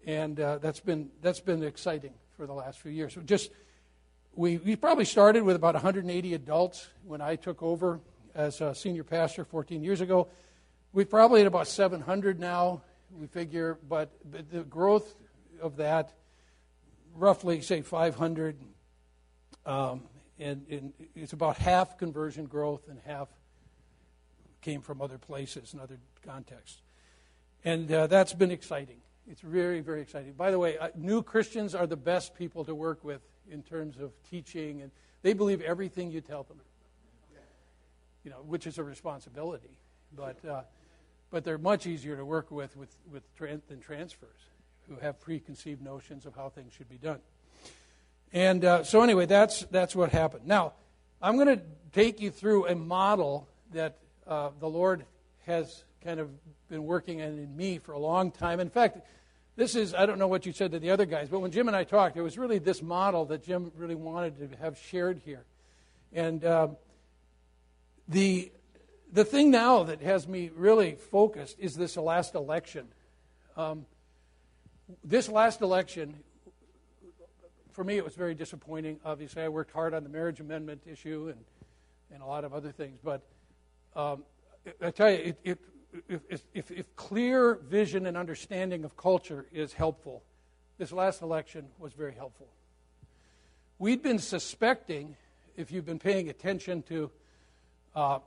[0.05, 3.13] and uh, that's been that's been exciting for the last few years.
[3.13, 3.51] So just
[4.33, 7.99] we we probably started with about 180 adults when I took over
[8.33, 10.29] as a senior pastor 14 years ago.
[10.93, 12.81] We're probably at about 700 now.
[13.19, 15.15] We figure, but, but the growth
[15.61, 16.13] of that,
[17.13, 18.55] roughly say 500,
[19.65, 20.03] um,
[20.39, 23.27] and, and it's about half conversion growth and half
[24.61, 26.81] came from other places and other contexts.
[27.65, 29.01] And uh, that's been exciting.
[29.29, 30.33] It's very, very exciting.
[30.33, 33.99] By the way, uh, new Christians are the best people to work with in terms
[33.99, 34.89] of teaching, and
[35.21, 36.57] they believe everything you tell them.
[38.23, 39.69] You know, which is a responsibility,
[40.15, 40.61] but uh,
[41.31, 43.23] but they're much easier to work with with, with
[43.67, 44.39] than transfers
[44.89, 47.19] who have preconceived notions of how things should be done.
[48.33, 50.47] And uh, so anyway, that's that's what happened.
[50.47, 50.73] Now,
[51.21, 51.61] I'm going to
[51.93, 55.05] take you through a model that uh, the Lord
[55.45, 56.29] has kind of
[56.67, 58.59] been working in, in me for a long time.
[58.59, 58.99] In fact,
[59.59, 61.67] this is, I don't know what you said to the other guys, but when Jim
[61.67, 65.19] and I talked, it was really this model that Jim really wanted to have shared
[65.25, 65.43] here.
[66.13, 66.69] And uh,
[68.07, 68.53] the,
[69.11, 72.87] the thing now that has me really focused is this last election.
[73.57, 73.85] Um,
[75.03, 76.15] this last election,
[77.73, 79.01] for me, it was very disappointing.
[79.03, 81.43] Obviously, I worked hard on the marriage amendment issue and,
[82.13, 82.97] and a lot of other things.
[83.03, 83.23] But
[83.93, 84.23] um,
[84.81, 85.59] I tell you, it, it,
[86.07, 90.23] if, if, if clear vision and understanding of culture is helpful,
[90.77, 92.47] this last election was very helpful.
[93.79, 95.15] We'd been suspecting,
[95.55, 97.11] if you've been paying attention to,
[97.95, 98.19] uh,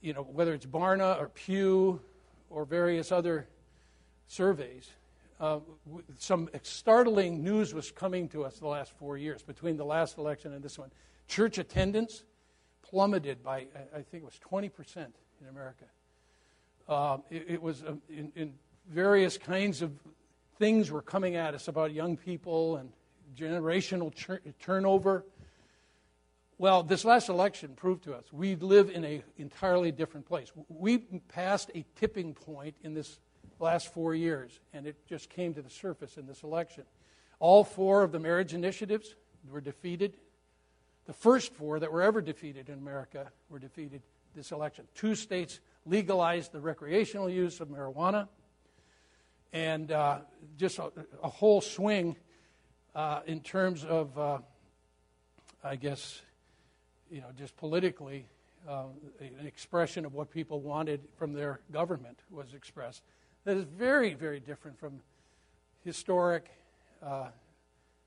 [0.00, 2.00] you know, whether it's Barna or Pew
[2.48, 3.46] or various other
[4.28, 4.90] surveys,
[5.40, 5.60] uh,
[6.18, 10.52] some startling news was coming to us the last four years between the last election
[10.52, 10.90] and this one.
[11.28, 12.24] Church attendance
[12.82, 15.84] plummeted by, I think it was 20% in America.
[16.90, 18.52] Uh, it, it, was um, in, in,
[18.88, 19.92] various kinds of
[20.58, 22.90] things were coming at us about young people and
[23.38, 24.12] generational
[24.58, 25.24] turnover.
[26.58, 30.50] Well, this last election proved to us we live in an entirely different place.
[30.68, 33.20] We passed a tipping point in this
[33.60, 36.82] last four years, and it just came to the surface in this election.
[37.38, 39.14] All four of the marriage initiatives
[39.48, 40.16] were defeated.
[41.06, 44.02] The first four that were ever defeated in America were defeated
[44.34, 44.88] this election.
[44.96, 48.28] Two states legalized the recreational use of marijuana,
[49.52, 50.18] and uh,
[50.56, 52.16] just a, a, whole swing
[52.94, 54.38] uh, in terms of, uh,
[55.64, 56.20] I guess,
[57.10, 58.26] you know, just politically,
[58.68, 58.84] uh,
[59.20, 63.02] an expression of what people wanted from their government was expressed
[63.44, 65.00] that is very, very different from
[65.84, 66.50] historic
[67.02, 67.28] uh,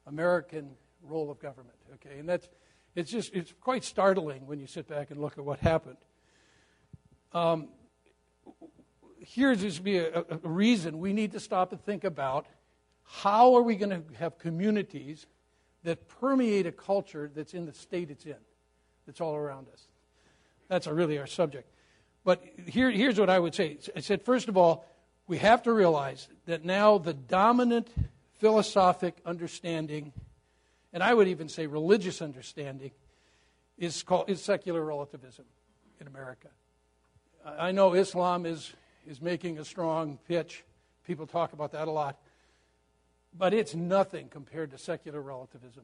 [0.07, 0.69] American
[1.07, 1.75] role of government.
[1.95, 2.47] Okay, and that's
[2.95, 5.97] it's just it's quite startling when you sit back and look at what happened.
[7.33, 7.69] Um,
[9.19, 12.45] here's just be a, a reason we need to stop and think about
[13.03, 15.25] how are we going to have communities
[15.83, 18.35] that permeate a culture that's in the state it's in,
[19.05, 19.87] that's all around us.
[20.67, 21.69] That's really our subject.
[22.23, 23.77] But here, here's what I would say.
[23.95, 24.85] I said, first of all,
[25.27, 27.89] we have to realize that now the dominant
[28.39, 30.13] philosophic understanding,
[30.93, 32.91] and I would even say religious understanding,
[33.77, 35.45] is, called, is secular relativism
[35.99, 36.47] in America.
[37.45, 38.73] I know Islam is,
[39.07, 40.63] is making a strong pitch.
[41.05, 42.17] People talk about that a lot.
[43.37, 45.83] But it's nothing compared to secular relativism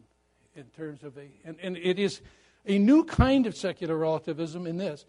[0.55, 2.21] in terms of a, and, and it is
[2.65, 5.05] a new kind of secular relativism in this,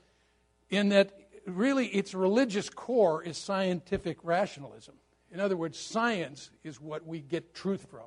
[0.71, 1.13] in that
[1.47, 4.95] really its religious core is scientific rationalism.
[5.33, 8.07] In other words, science is what we get truth from.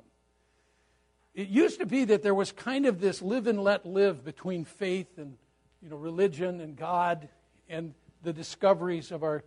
[1.34, 4.64] It used to be that there was kind of this live and let live between
[4.64, 5.36] faith and
[5.82, 7.28] you know, religion and God
[7.68, 9.44] and the discoveries of our.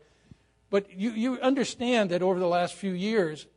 [0.70, 3.48] But you, you understand that over the last few years,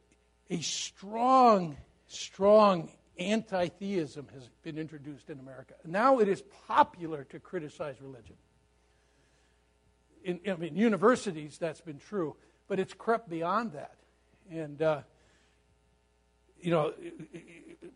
[0.48, 5.74] a strong, strong anti theism has been introduced in America.
[5.85, 8.37] Now it is popular to criticize religion
[10.24, 12.37] in, I mean, universities, that's been true,
[12.68, 13.96] but it's crept beyond that.
[14.50, 15.00] And, uh,
[16.61, 16.92] you know,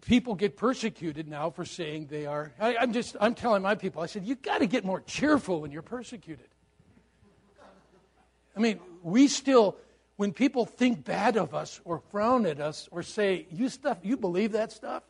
[0.02, 2.52] people get persecuted now for saying they are.
[2.58, 5.60] I, am just, I'm telling my people, I said, you've got to get more cheerful
[5.60, 6.46] when you're persecuted.
[8.56, 9.76] I mean, we still,
[10.16, 14.16] when people think bad of us or frown at us or say, you stuff, you
[14.16, 15.02] believe that stuff?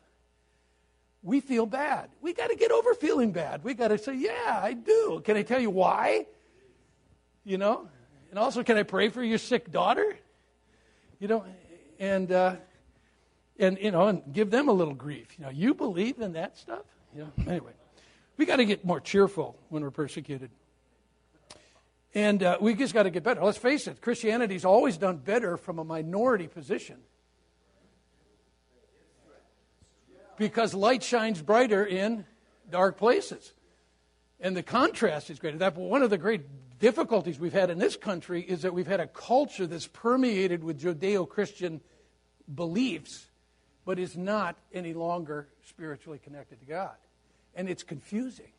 [1.23, 2.09] We feel bad.
[2.21, 3.63] We got to get over feeling bad.
[3.63, 5.21] We got to say, yeah, I do.
[5.25, 6.27] Can I tell you why?
[7.45, 7.87] you know?
[8.31, 10.17] And also, can I pray for your sick daughter?
[11.19, 11.45] You know,
[11.99, 12.55] and, uh,
[13.57, 15.27] and, you know, and give them a little grief.
[15.37, 16.83] You know, you believe in that stuff?
[17.15, 17.71] You know, anyway,
[18.35, 20.49] we got to get more cheerful when we're persecuted.
[22.15, 23.43] And uh, we just got to get better.
[23.43, 26.95] Let's face it, Christianity's always done better from a minority position.
[30.37, 32.25] Because light shines brighter in
[32.71, 33.53] dark places.
[34.39, 35.57] And the contrast is greater.
[35.57, 36.43] That one of the great
[36.79, 40.81] difficulties we've had in this country is that we've had a culture that's permeated with
[40.81, 41.81] Judeo Christian
[42.53, 43.27] beliefs,
[43.85, 46.95] but is not any longer spiritually connected to God.
[47.55, 48.51] And it's confusing.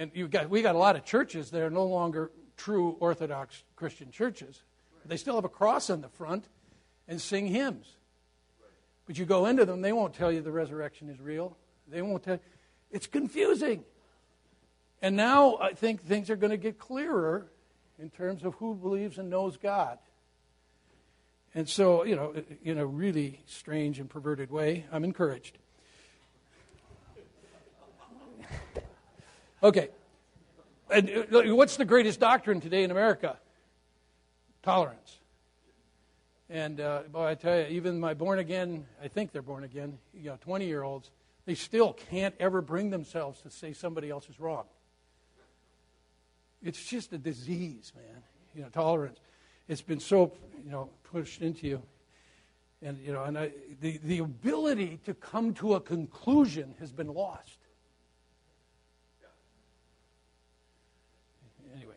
[0.00, 3.62] And you've got, we got a lot of churches that are no longer true Orthodox
[3.76, 4.62] Christian churches.
[5.04, 6.46] They still have a cross on the front
[7.06, 7.86] and sing hymns.
[9.06, 11.54] But you go into them, they won't tell you the resurrection is real.
[11.86, 12.40] They won't tell you.
[12.90, 13.84] It's confusing.
[15.02, 17.50] And now I think things are going to get clearer
[17.98, 19.98] in terms of who believes and knows God.
[21.54, 25.58] And so, you know, in a really strange and perverted way, I'm encouraged.
[29.62, 29.88] Okay.
[30.90, 33.36] And uh, what's the greatest doctrine today in America?
[34.62, 35.18] Tolerance.
[36.48, 39.98] And uh, boy, I tell you, even my born again, I think they're born again,
[40.14, 41.10] you know, 20 year olds,
[41.46, 44.64] they still can't ever bring themselves to say somebody else is wrong.
[46.62, 48.22] It's just a disease, man.
[48.54, 49.18] You know, tolerance.
[49.68, 50.32] It's been so,
[50.64, 51.82] you know, pushed into you.
[52.82, 57.08] And, you know, and I, the, the ability to come to a conclusion has been
[57.08, 57.58] lost.
[61.74, 61.94] Anyway.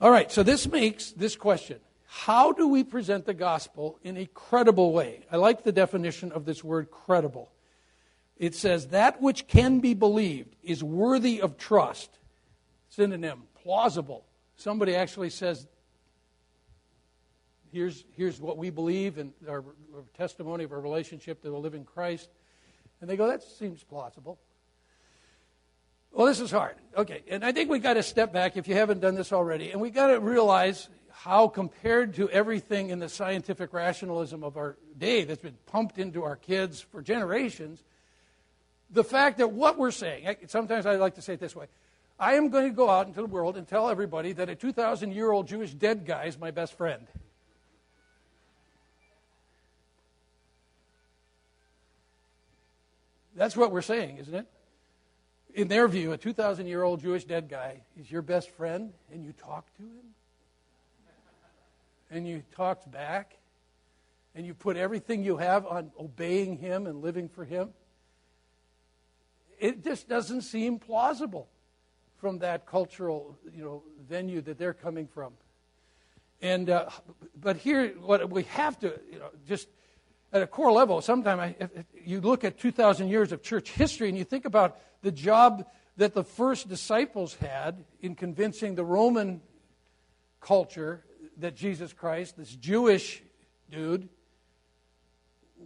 [0.00, 1.78] All right, so this makes this question
[2.12, 5.20] how do we present the gospel in a credible way?
[5.30, 7.52] I like the definition of this word credible.
[8.36, 12.10] It says, that which can be believed is worthy of trust.
[12.88, 14.24] Synonym, plausible.
[14.56, 15.68] Somebody actually says,
[17.70, 21.84] here's, here's what we believe and our, our testimony of our relationship to the living
[21.84, 22.28] Christ.
[23.00, 24.40] And they go, that seems plausible.
[26.12, 26.76] Well, this is hard.
[26.96, 29.70] Okay, and I think we've got to step back if you haven't done this already,
[29.70, 34.76] and we've got to realize how, compared to everything in the scientific rationalism of our
[34.98, 37.82] day that's been pumped into our kids for generations,
[38.90, 41.66] the fact that what we're saying, sometimes I like to say it this way
[42.18, 45.12] I am going to go out into the world and tell everybody that a 2,000
[45.12, 47.06] year old Jewish dead guy is my best friend.
[53.34, 54.46] That's what we're saying, isn't it?
[55.54, 59.24] In their view, a 2,000 year old Jewish dead guy is your best friend, and
[59.24, 60.14] you talk to him?
[62.10, 63.36] and you talked back
[64.34, 67.70] and you put everything you have on obeying Him and living for Him,
[69.58, 71.48] it just doesn't seem plausible
[72.18, 75.32] from that cultural you know, venue that they're coming from.
[76.42, 76.88] And, uh,
[77.38, 79.68] but here, what we have to, you know, just
[80.32, 81.56] at a core level, sometimes
[82.04, 85.66] you look at 2,000 years of church history and you think about the job
[85.96, 89.40] that the first disciples had in convincing the Roman
[90.40, 91.04] culture
[91.38, 93.22] that Jesus Christ, this Jewish
[93.70, 94.08] dude,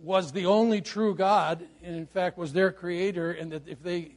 [0.03, 4.16] was the only true God, and in fact was their creator, and that if they.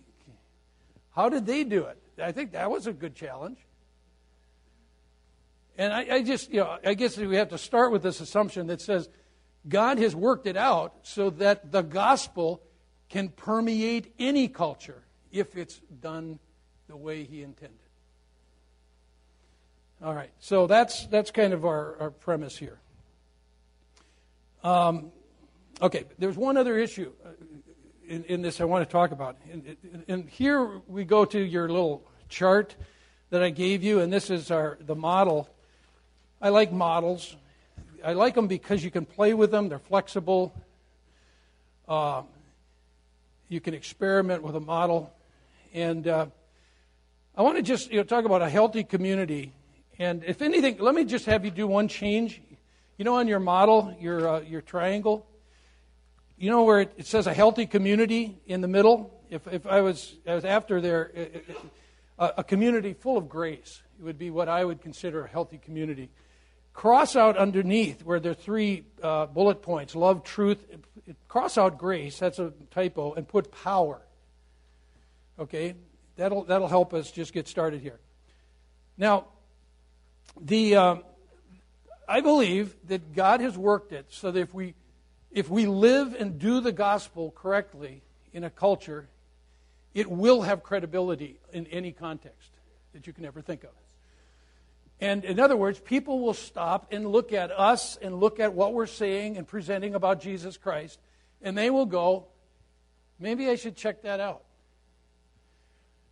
[1.11, 1.97] How did they do it?
[2.21, 3.57] I think that was a good challenge.
[5.77, 8.67] And I, I just, you know, I guess we have to start with this assumption
[8.67, 9.09] that says
[9.67, 12.61] God has worked it out so that the gospel
[13.09, 16.39] can permeate any culture if it's done
[16.87, 17.77] the way He intended.
[20.03, 22.79] All right, so that's that's kind of our, our premise here.
[24.63, 25.11] Um,
[25.81, 27.29] okay, there's one other issue uh,
[28.07, 29.75] in, in, this I want to talk about, and,
[30.07, 32.75] and here we go to your little chart
[33.31, 35.49] that I gave you, and this is our the model.
[36.41, 37.35] I like models.
[38.03, 39.69] I like them because you can play with them.
[39.69, 40.53] They're flexible.
[41.87, 42.23] Uh,
[43.49, 45.13] you can experiment with a model,
[45.73, 46.25] and uh,
[47.35, 49.53] I want to just you know, talk about a healthy community
[49.99, 52.41] and if anything, let me just have you do one change.
[52.97, 55.25] You know, on your model, your, uh, your triangle,
[56.37, 59.11] you know where it, it, says a healthy community in the middle?
[59.29, 61.11] If, if I, was, I was after there,
[62.19, 65.57] a, a community full of grace, it would be what I would consider a healthy
[65.57, 66.09] community.
[66.77, 70.63] Cross out underneath where there are three uh, bullet points love, truth,
[71.27, 73.99] cross out grace, that's a typo, and put power.
[75.39, 75.73] Okay?
[76.17, 77.99] That'll, that'll help us just get started here.
[78.95, 79.25] Now,
[80.39, 80.95] the, uh,
[82.07, 84.75] I believe that God has worked it so that if we,
[85.31, 89.09] if we live and do the gospel correctly in a culture,
[89.95, 92.51] it will have credibility in any context
[92.93, 93.71] that you can ever think of.
[94.99, 98.73] And in other words, people will stop and look at us and look at what
[98.73, 100.99] we're saying and presenting about Jesus Christ,
[101.41, 102.25] and they will go,
[103.19, 104.43] maybe I should check that out.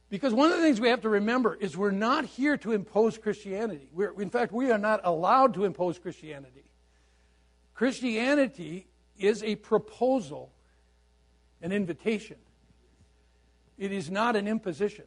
[0.10, 3.18] Because one of the things we have to remember is we're not here to impose
[3.18, 3.90] Christianity.
[3.92, 6.64] We're, in fact, we are not allowed to impose Christianity.
[7.74, 10.52] Christianity is a proposal,
[11.62, 12.38] an invitation.
[13.80, 15.06] It is not an imposition.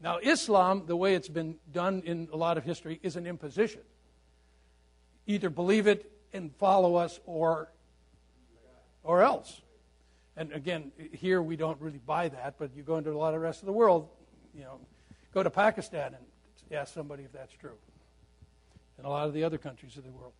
[0.00, 3.80] Now, Islam, the way it's been done in a lot of history, is an imposition.
[5.26, 7.72] Either believe it and follow us or,
[9.02, 9.60] or else.
[10.36, 13.40] And again, here we don't really buy that, but you go into a lot of
[13.40, 14.08] the rest of the world,
[14.54, 14.78] you know,
[15.34, 16.24] go to Pakistan and
[16.78, 17.76] ask somebody if that's true,
[18.96, 20.32] and a lot of the other countries of the world.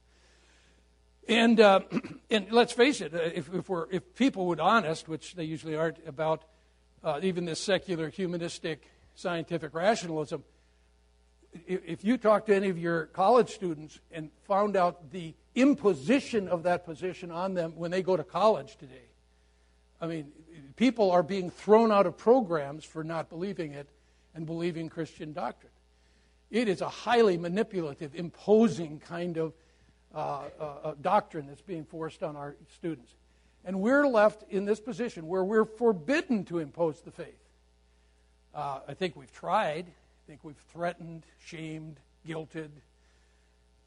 [1.29, 1.81] And uh,
[2.31, 5.75] and let's face it, uh, if, if we're if people would honest, which they usually
[5.75, 6.44] aren't, about
[7.02, 8.88] uh, even this secular humanistic
[9.19, 10.44] scientific rationalism,
[11.66, 16.62] if, you talk to any of your college students and found out the imposition of
[16.62, 19.08] that position on them when they go to college today,
[20.00, 20.31] I mean,
[20.77, 23.88] people are being thrown out of programs for not believing it
[24.35, 25.73] and believing Christian doctrine.
[26.50, 29.52] It is a highly manipulative, imposing kind of
[30.14, 33.12] uh, uh, uh, doctrine that's being forced on our students.
[33.64, 37.48] And we're left in this position where we're forbidden to impose the faith.
[38.55, 39.87] Uh, I think we've tried.
[39.87, 41.96] I think we've threatened, shamed,
[42.27, 42.71] guilted,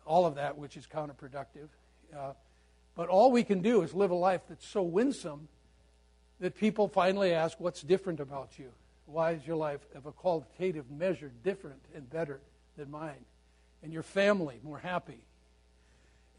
[0.06, 1.70] all of that, which is counterproductive.
[2.16, 2.34] Uh,
[2.96, 5.48] But all we can do is live a life that's so winsome
[6.40, 8.72] that people finally ask, What's different about you?
[9.06, 12.40] Why is your life of a qualitative measure different and better
[12.78, 13.26] than mine?
[13.84, 15.26] And your family more happy?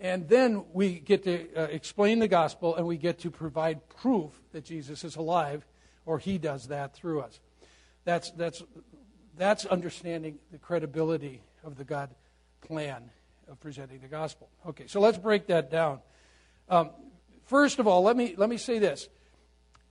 [0.01, 4.33] And then we get to uh, explain the gospel and we get to provide proof
[4.53, 5.65] that Jesus is alive,
[6.07, 7.41] or he does that through us.
[8.05, 8.63] That's, that's,
[9.37, 12.11] that's understanding the credibility of the God
[12.61, 13.11] plan
[13.49, 14.49] of presenting the gospel.
[14.67, 16.01] Okay, so let's break that down.
[16.69, 16.91] Um,
[17.47, 19.09] first of all, let me, let me say this.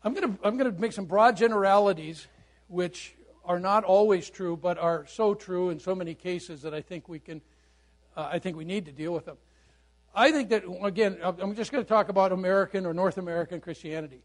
[0.04, 2.28] I'm going to I'm going to make some broad generalities,
[2.68, 6.82] which are not always true, but are so true in so many cases that I
[6.82, 7.42] think we can,
[8.18, 9.38] uh, I think we need to deal with them.
[10.14, 14.22] I think that again, I'm just going to talk about American or North American Christianity.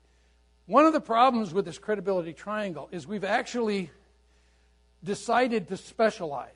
[0.67, 3.91] One of the problems with this credibility triangle is we've actually
[5.03, 6.51] decided to specialize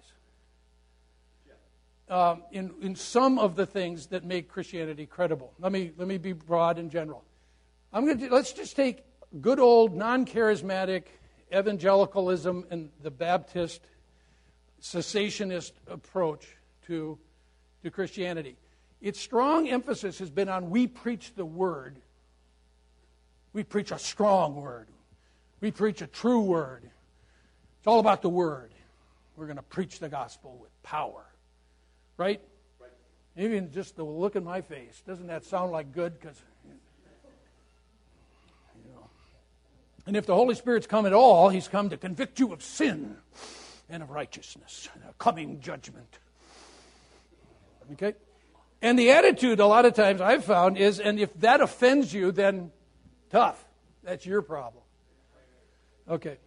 [2.09, 5.53] um, in, in some of the things that make Christianity credible.
[5.61, 7.23] Let me, let me be broad and general.
[7.93, 9.05] I'm going to, let's just take
[9.41, 11.05] good old non charismatic
[11.55, 13.81] evangelicalism and the Baptist
[14.83, 16.47] cessationist approach
[16.87, 17.17] to,
[17.85, 18.57] to Christianity.
[19.01, 21.97] Its strong emphasis has been on we preach the word.
[23.53, 24.89] We preach a strong word.
[25.61, 26.83] We preach a true word.
[27.79, 28.73] It's all about the word.
[29.37, 31.25] We're going to preach the gospel with power.
[32.17, 32.41] Right?
[32.79, 32.91] right?
[33.37, 36.19] Even just the look in my face, doesn't that sound like good?
[36.21, 36.75] Because you
[38.93, 39.09] know.
[40.07, 43.17] And if the Holy Spirit's come at all, he's come to convict you of sin
[43.89, 46.19] and of righteousness, and a coming judgment.
[47.93, 48.15] Okay?
[48.83, 52.31] And the attitude, a lot of times I've found, is and if that offends you,
[52.31, 52.71] then
[53.31, 53.65] tough.
[54.03, 54.83] That's your problem.
[56.09, 56.39] Okay.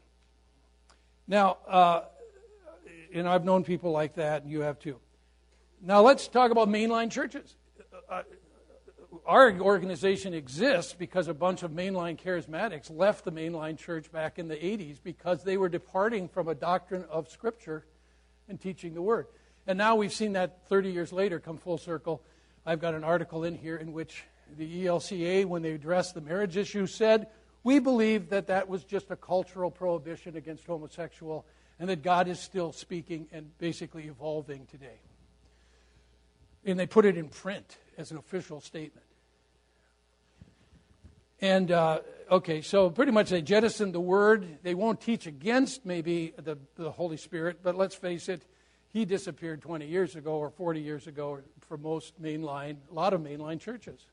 [1.28, 2.02] Now, uh,
[3.14, 4.98] and I've known people like that, and you have too.
[5.82, 7.56] Now, let's talk about mainline churches.
[8.10, 8.24] Uh,
[9.26, 14.48] our organization exists because a bunch of mainline charismatics left the mainline church back in
[14.48, 17.86] the 80s because they were departing from a doctrine of Scripture
[18.50, 19.28] and teaching the Word.
[19.68, 22.22] And now we've seen that 30 years later come full circle.
[22.66, 24.24] I've got an article in here in which
[24.58, 27.28] the ELCA, when they addressed the marriage issue, said,
[27.64, 31.46] We believe that that was just a cultural prohibition against homosexual
[31.80, 35.00] and that God is still speaking and basically evolving today.
[36.66, 39.06] And they put it in print as an official statement.
[41.42, 42.00] And uh,
[42.32, 44.60] okay, so pretty much they jettisoned the word.
[44.64, 48.46] They won't teach against maybe the, the Holy Spirit, but let's face it,
[48.94, 53.20] he disappeared 20 years ago or 40 years ago for most mainline, a lot of
[53.20, 54.06] mainline churches.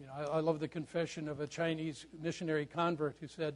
[0.00, 3.54] You know, I, I love the confession of a Chinese missionary convert who said,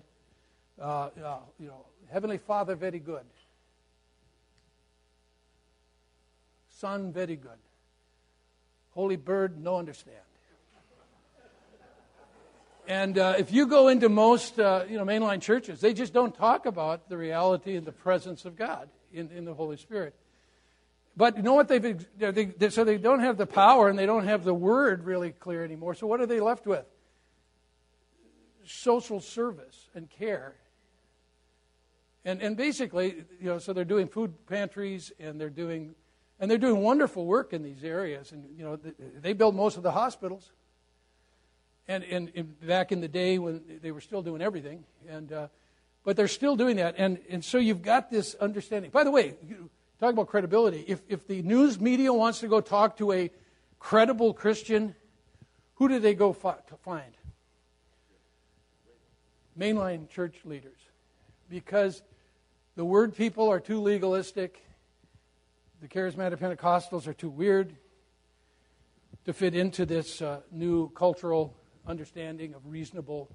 [0.79, 3.25] uh, uh, you know, Heavenly Father, very good.
[6.69, 7.59] Son, very good.
[8.91, 10.19] Holy Bird, no understand.
[12.87, 16.35] And uh, if you go into most uh, you know, mainline churches, they just don't
[16.35, 20.15] talk about the reality and the presence of God in, in the Holy Spirit.
[21.17, 21.69] But you know what?
[21.69, 25.05] They've, they, they, so they don't have the power and they don't have the word
[25.05, 25.95] really clear anymore.
[25.95, 26.85] So what are they left with?
[28.65, 30.57] Social service and care.
[32.25, 35.95] And, and basically, you know, so they're doing food pantries and they're doing,
[36.41, 38.33] and they're doing wonderful work in these areas.
[38.33, 38.79] And, you know,
[39.21, 40.51] they build most of the hospitals
[41.89, 45.49] and, and, and, back in the day when they were still doing everything, and uh,
[46.05, 48.91] but they're still doing that, and and so you've got this understanding.
[48.91, 49.35] By the way,
[50.01, 50.85] talk about credibility.
[50.87, 53.31] If if the news media wants to go talk to a
[53.79, 54.95] credible Christian,
[55.75, 57.13] who do they go fi- to find?
[59.59, 60.79] Mainline church leaders,
[61.49, 62.03] because
[62.77, 64.61] the word people are too legalistic.
[65.81, 67.77] The charismatic Pentecostals are too weird
[69.27, 73.31] to fit into this uh, new cultural understanding of reasonable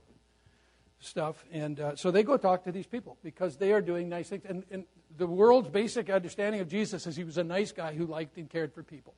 [0.99, 1.43] stuff.
[1.51, 4.43] And uh, so they go talk to these people because they are doing nice things.
[4.47, 4.85] And, and,
[5.17, 8.49] the world's basic understanding of Jesus is he was a nice guy who liked and
[8.49, 9.15] cared for people.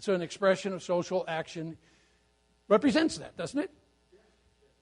[0.00, 1.76] So an expression of social action
[2.68, 3.70] represents that, doesn't it?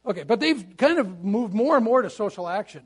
[0.07, 2.85] Okay, but they've kind of moved more and more to social action.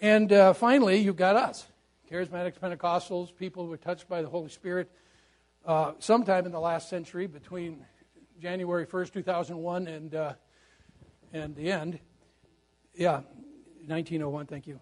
[0.00, 1.66] And uh, finally, you've got us
[2.10, 4.90] charismatics, Pentecostals, people who were touched by the Holy Spirit
[5.66, 7.84] uh, sometime in the last century between
[8.40, 10.32] January 1st, 2001, and, uh,
[11.32, 11.98] and the end.
[12.98, 13.20] Yeah,
[13.86, 14.80] 1901, thank you.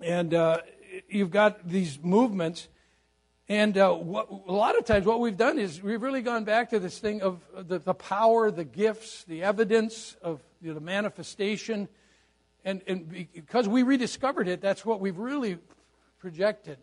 [0.00, 0.62] And uh,
[1.10, 2.68] you've got these movements.
[3.50, 6.70] And uh, what, a lot of times, what we've done is we've really gone back
[6.70, 10.80] to this thing of the, the power, the gifts, the evidence of you know, the
[10.80, 11.86] manifestation.
[12.64, 15.58] And, and because we rediscovered it, that's what we've really
[16.18, 16.78] projected.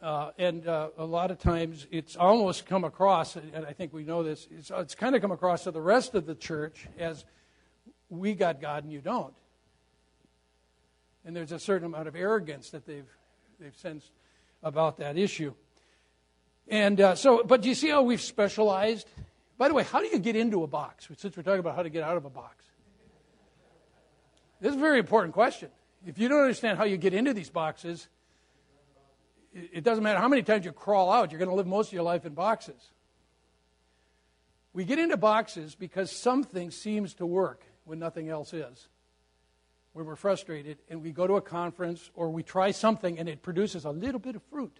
[0.00, 4.04] Uh, and uh, a lot of times it's almost come across, and I think we
[4.04, 7.24] know this, it's, it's kind of come across to the rest of the church as
[8.08, 9.34] we got God and you don't.
[11.24, 13.08] And there's a certain amount of arrogance that they've,
[13.58, 14.12] they've sensed
[14.62, 15.54] about that issue.
[16.68, 19.08] And uh, so, but do you see how we've specialized?
[19.58, 21.08] By the way, how do you get into a box?
[21.16, 22.64] Since we're talking about how to get out of a box,
[24.60, 25.68] this is a very important question.
[26.06, 28.08] If you don't understand how you get into these boxes,
[29.52, 31.92] it doesn't matter how many times you crawl out, you're going to live most of
[31.92, 32.92] your life in boxes.
[34.72, 38.88] We get into boxes because something seems to work when nothing else is.
[39.94, 43.40] When we're frustrated and we go to a conference or we try something and it
[43.40, 44.78] produces a little bit of fruit.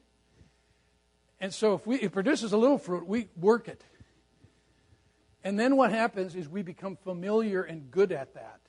[1.40, 3.82] And so if we, it produces a little fruit, we work it.
[5.42, 8.61] And then what happens is we become familiar and good at that.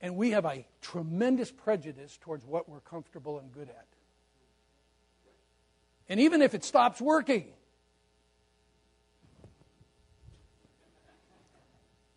[0.00, 3.86] And we have a tremendous prejudice towards what we're comfortable and good at.
[6.08, 7.48] And even if it stops working,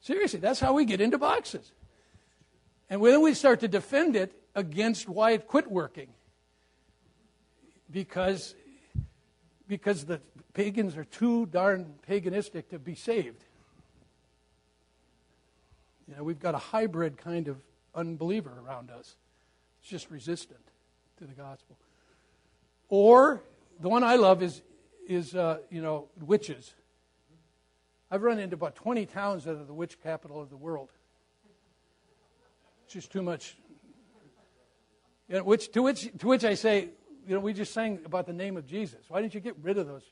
[0.03, 1.71] seriously, that's how we get into boxes.
[2.89, 6.09] And then we start to defend it against why it quit working.
[7.89, 8.53] Because,
[9.67, 10.21] because the
[10.53, 13.43] pagans are too darn paganistic to be saved.
[16.07, 17.57] You know, we've got a hybrid kind of
[17.95, 19.15] unbeliever around us.
[19.81, 20.59] It's just resistant
[21.17, 21.77] to the gospel.
[22.89, 23.41] Or
[23.79, 24.61] the one I love is,
[25.07, 26.73] is uh, you know, witches.
[28.13, 30.91] I've run into about 20 towns that are the witch capital of the world.
[32.85, 33.57] It's just too much.
[35.27, 36.89] You know, which, to, which, to which I say,
[37.27, 38.99] you know, we just sang about the name of Jesus.
[39.07, 40.03] Why didn't you get rid of those,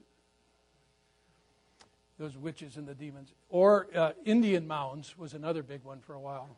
[2.17, 3.35] those witches and the demons?
[3.49, 6.49] Or uh, Indian mounds was another big one for a while.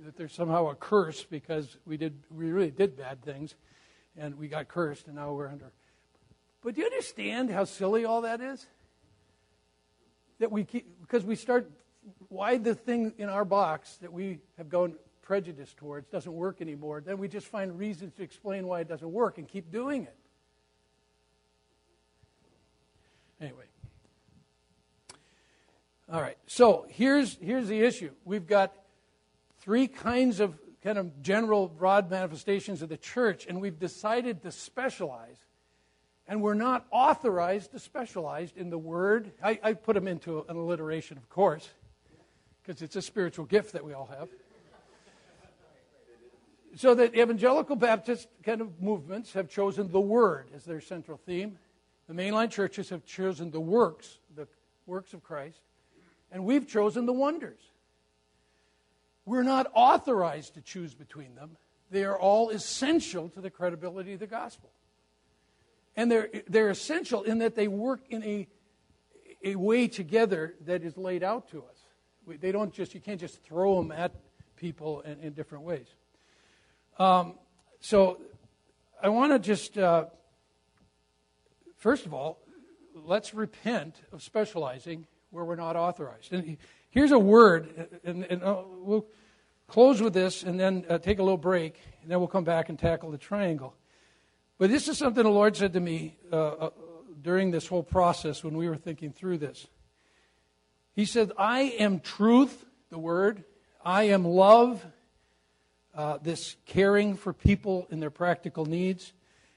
[0.00, 3.54] That there's somehow a curse because we did we really did bad things,
[4.16, 5.70] and we got cursed, and now we're under
[6.60, 8.66] but do you understand how silly all that is?
[10.38, 11.70] That we keep, because we start,
[12.28, 17.02] why the thing in our box that we have gone prejudiced towards doesn't work anymore,
[17.04, 20.16] then we just find reasons to explain why it doesn't work and keep doing it.
[23.40, 23.64] Anyway.
[26.10, 26.38] All right.
[26.46, 28.10] So here's, here's the issue.
[28.24, 28.72] We've got
[29.60, 34.50] three kinds of kind of general broad manifestations of the church, and we've decided to
[34.50, 35.36] specialize
[36.28, 39.32] and we're not authorized to specialize in the word.
[39.42, 41.68] I, I put them into an alliteration, of course,
[42.62, 44.28] because it's a spiritual gift that we all have.
[46.76, 51.58] So that evangelical Baptist kind of movements have chosen the word as their central theme.
[52.08, 54.46] The mainline churches have chosen the works, the
[54.86, 55.60] works of Christ,
[56.30, 57.58] and we've chosen the wonders.
[59.24, 61.56] We're not authorized to choose between them.
[61.90, 64.70] They are all essential to the credibility of the gospel.
[65.96, 68.46] And they're, they're essential in that they work in a,
[69.44, 71.76] a way together that is laid out to us.
[72.24, 74.12] We, they don't just, you can't just throw them at
[74.56, 75.86] people in, in different ways.
[76.98, 77.34] Um,
[77.80, 78.20] so
[79.02, 80.06] I want to just, uh,
[81.76, 82.38] first of all,
[82.94, 86.32] let's repent of specializing where we're not authorized.
[86.32, 86.56] And
[86.90, 89.06] here's a word, and, and uh, we'll
[89.68, 92.68] close with this and then uh, take a little break, and then we'll come back
[92.68, 93.74] and tackle the triangle.
[94.58, 96.70] But this is something the Lord said to me uh, uh,
[97.22, 99.68] during this whole process when we were thinking through this.
[100.94, 103.44] He said, I am truth, the word.
[103.84, 104.84] I am love,
[105.94, 109.12] uh, this caring for people in their practical needs.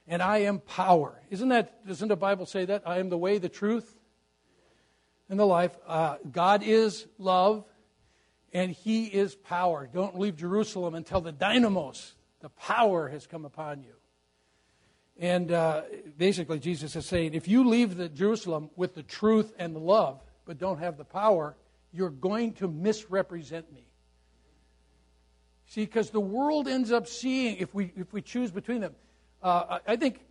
[0.08, 1.20] And I am power.
[1.32, 2.84] Isn't that, doesn't the Bible say that?
[2.86, 3.98] I am the way, the truth,
[5.30, 5.76] and the life.
[5.88, 7.66] Uh, God is love,
[8.54, 9.90] and He is power.
[9.92, 13.94] Don't leave Jerusalem until the dunamis, the power, has come upon you.
[15.22, 15.84] And uh,
[16.18, 20.20] basically, Jesus is saying if you leave the Jerusalem with the truth and the love,
[20.46, 21.56] but don't have the power,
[21.94, 23.86] you're going to misrepresent me.
[25.68, 28.96] See, because the world ends up seeing, if we, if we choose between them,
[29.44, 30.22] uh, I think,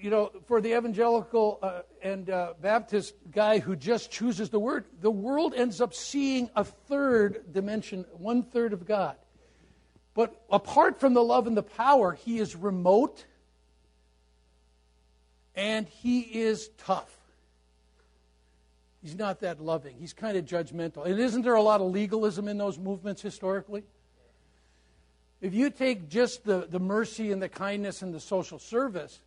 [0.00, 4.86] you know, for the evangelical uh, and uh, Baptist guy who just chooses the word,
[5.02, 9.16] the world ends up seeing a third dimension, one third of God.
[10.14, 13.24] But apart from the love and the power, he is remote
[15.56, 17.10] and he is tough.
[19.02, 19.96] He's not that loving.
[19.98, 21.04] He's kind of judgmental.
[21.04, 23.82] And isn't there a lot of legalism in those movements historically?
[25.40, 29.20] If you take just the, the mercy and the kindness and the social service,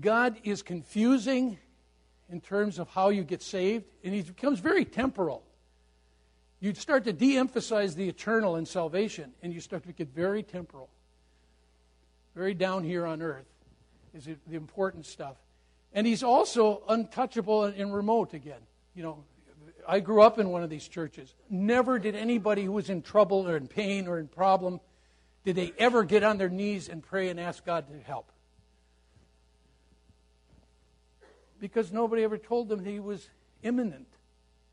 [0.00, 1.58] God is confusing
[2.30, 5.45] in terms of how you get saved, and he becomes very temporal
[6.60, 10.42] you start to de emphasize the eternal in salvation, and you start to get very
[10.42, 10.88] temporal.
[12.34, 13.46] very down here on earth,
[14.14, 15.36] is the important stuff.
[15.92, 18.60] And he's also untouchable and remote again.
[18.94, 19.24] You know,
[19.88, 21.34] I grew up in one of these churches.
[21.48, 24.80] Never did anybody who was in trouble or in pain or in problem,
[25.44, 28.30] did they ever get on their knees and pray and ask God to help.
[31.60, 33.28] Because nobody ever told them he was
[33.62, 34.08] immanent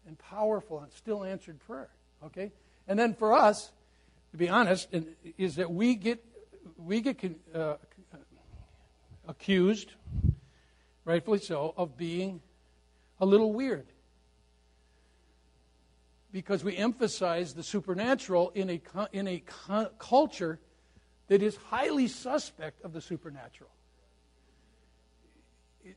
[0.08, 1.90] and powerful and still answered prayer.
[2.26, 2.52] Okay?
[2.88, 3.72] And then for us,
[4.32, 4.88] to be honest,
[5.38, 6.24] is that we get
[6.78, 7.24] we get
[7.54, 7.76] uh,
[9.28, 9.92] accused,
[11.06, 12.42] rightfully so, of being
[13.20, 13.88] a little weird
[16.32, 18.82] because we emphasize the supernatural in a
[19.14, 19.44] in a
[20.00, 20.60] culture
[21.28, 23.70] that is highly suspect of the supernatural.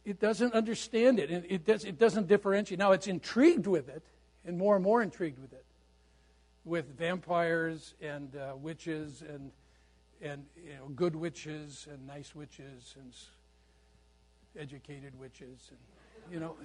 [0.04, 2.78] It, doesn't understand it, it, does, it doesn't differentiate.
[2.78, 4.02] Now, it's intrigued with it,
[4.44, 5.64] and more and more intrigued with it,
[6.64, 9.50] with vampires and uh, witches and
[10.22, 13.12] and you know, good witches and nice witches and
[14.58, 16.56] educated witches and you know.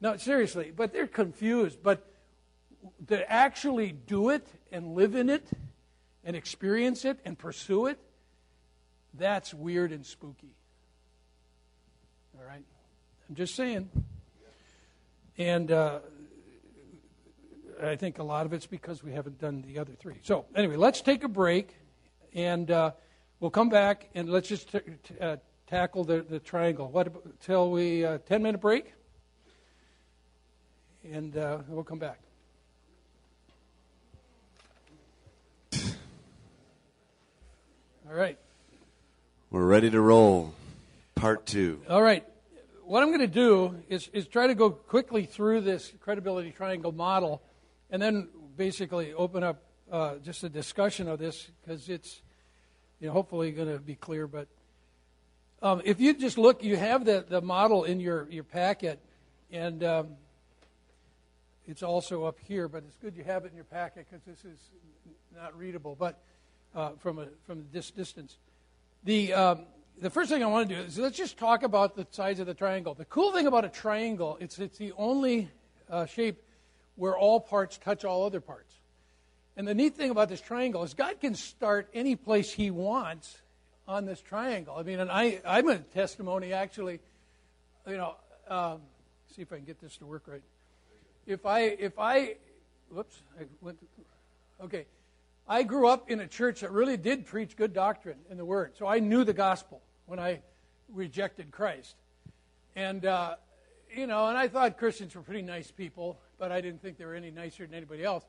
[0.00, 1.82] No seriously but they're confused.
[1.82, 2.06] But
[3.08, 5.46] to actually do it and live in it
[6.24, 7.98] and experience it and pursue it
[9.14, 10.54] that's weird and spooky
[12.40, 12.64] all right
[13.28, 13.88] i'm just saying
[15.38, 16.00] and uh,
[17.82, 20.16] I think a lot of it's because we haven't done the other three.
[20.22, 21.74] So, anyway, let's take a break
[22.34, 22.92] and uh,
[23.40, 25.36] we'll come back and let's just t- t- uh,
[25.66, 26.88] tackle the, the triangle.
[26.88, 28.92] What till we uh, ten minute break,
[31.10, 32.20] and uh, we'll come back.
[38.06, 38.36] All right.
[39.50, 40.52] We're ready to roll.
[41.14, 41.80] Part two.
[41.88, 42.26] All right.
[42.90, 46.90] What I'm going to do is, is try to go quickly through this credibility triangle
[46.90, 47.40] model
[47.88, 49.62] and then basically open up
[49.92, 52.20] uh, just a discussion of this because it's
[52.98, 54.26] you know, hopefully going to be clear.
[54.26, 54.48] But
[55.62, 58.98] um, if you just look, you have the, the model in your, your packet,
[59.52, 60.08] and um,
[61.68, 64.44] it's also up here, but it's good you have it in your packet because this
[64.44, 64.58] is
[65.32, 66.18] not readable, but
[66.74, 68.36] uh, from, a, from this distance.
[69.04, 69.66] The, um,
[70.00, 72.46] the first thing I want to do is let's just talk about the size of
[72.46, 72.94] the triangle.
[72.94, 75.50] The cool thing about a triangle, it's, it's the only
[75.90, 76.42] uh, shape
[76.96, 78.74] where all parts touch all other parts.
[79.56, 83.36] And the neat thing about this triangle is God can start any place He wants
[83.86, 84.76] on this triangle.
[84.76, 87.00] I mean, and I, I'm a testimony actually.
[87.86, 88.14] You know,
[88.48, 88.80] um,
[89.34, 90.42] see if I can get this to work right.
[91.26, 92.36] If I, if I,
[92.90, 93.78] whoops, I went.
[94.62, 94.86] Okay,
[95.48, 98.72] I grew up in a church that really did preach good doctrine in the Word,
[98.78, 100.40] so I knew the gospel when I
[100.92, 101.94] rejected Christ,
[102.74, 103.36] and uh,
[103.94, 107.04] you know, and I thought Christians were pretty nice people, but I didn't think they
[107.04, 108.24] were any nicer than anybody else.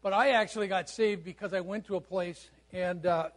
[0.00, 3.30] But I actually got saved because I went to a place and uh,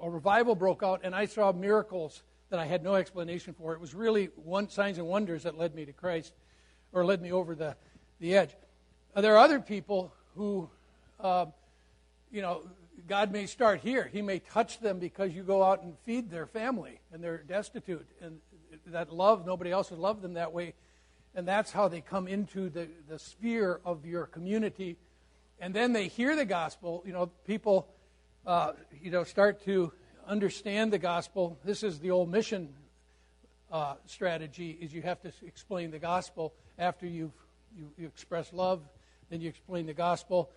[0.00, 3.72] a, revival broke out, and I saw miracles that I had no explanation for.
[3.72, 6.32] It was really one, signs and wonders that led me to Christ,
[6.92, 7.74] or led me over the,
[8.20, 8.50] the edge.
[9.16, 10.70] There are other people who,
[11.18, 11.46] uh,
[12.30, 12.62] you know,
[13.06, 14.08] God may start here.
[14.12, 18.06] He may touch them because you go out and feed their family and they're destitute.
[18.20, 18.38] And
[18.86, 20.74] that love, nobody else would love them that way.
[21.34, 24.96] And that's how they come into the, the sphere of your community
[25.60, 27.02] and then they hear the gospel.
[27.06, 27.88] You know, people,
[28.46, 29.92] uh, you know, start to
[30.26, 31.58] understand the gospel.
[31.64, 32.68] This is the old mission
[33.70, 37.32] uh, strategy: is you have to explain the gospel after you've
[37.76, 38.82] you, you express love,
[39.30, 40.50] then you explain the gospel,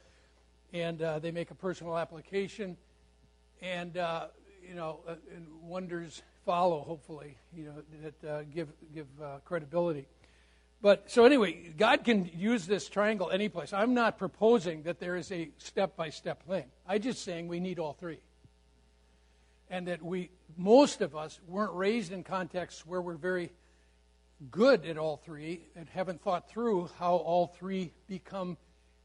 [0.74, 2.78] and uh, they make a personal application,
[3.62, 4.28] and uh,
[4.68, 6.82] you know, uh, and wonders follow.
[6.82, 9.08] Hopefully, you know, that uh, give give
[9.46, 10.08] credibility.
[10.82, 13.74] But so anyway, God can use this triangle any place.
[13.74, 16.66] I'm not proposing that there is a step by step thing.
[16.88, 18.20] I'm just saying we need all three.
[19.70, 23.52] And that we, most of us, weren't raised in contexts where we're very
[24.52, 28.56] good at all three and haven't thought through how all three become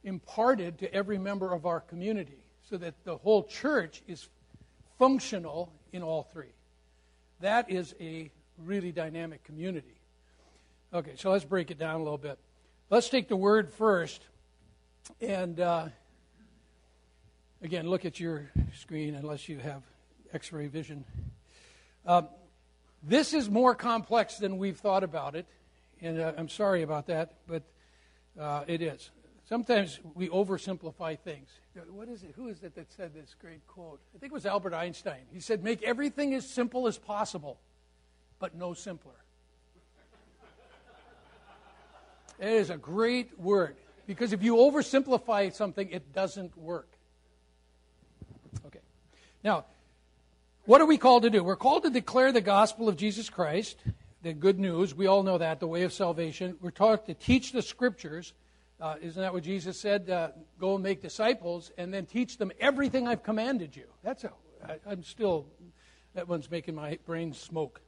[0.05, 2.38] imparted to every member of our community
[2.68, 4.28] so that the whole church is
[4.98, 6.53] functional in all three.
[7.40, 10.00] That is a really dynamic community.
[10.94, 12.38] Okay, so let's break it down a little bit.
[12.90, 14.22] Let's take the word first.
[15.20, 15.88] And uh,
[17.62, 19.82] again, look at your screen unless you have
[20.32, 21.05] x ray vision.
[22.07, 22.28] Um,
[23.03, 25.46] this is more complex than we've thought about it.
[26.00, 27.62] And uh, I'm sorry about that, but
[28.38, 29.11] uh, it is.
[29.49, 31.49] Sometimes we oversimplify things.
[31.90, 32.32] What is it?
[32.36, 34.01] Who is it that said this great quote?
[34.14, 35.22] I think it was Albert Einstein.
[35.32, 37.59] He said, Make everything as simple as possible,
[38.38, 39.12] but no simpler.
[42.38, 43.76] It is a great word
[44.07, 46.88] because if you oversimplify something, it doesn't work.
[48.66, 48.80] Okay.
[49.45, 49.66] Now,
[50.64, 51.43] What are we called to do?
[51.43, 53.78] We're called to declare the gospel of Jesus Christ,
[54.22, 54.95] the good news.
[54.95, 56.57] We all know that, the way of salvation.
[56.61, 58.32] We're taught to teach the scriptures.
[58.83, 60.11] Uh, isn't that what Jesus said?
[60.11, 63.85] Uh, go and make disciples and then teach them everything I've commanded you.
[64.03, 65.47] That's I, I'm still,
[66.14, 67.80] that one's making my brain smoke.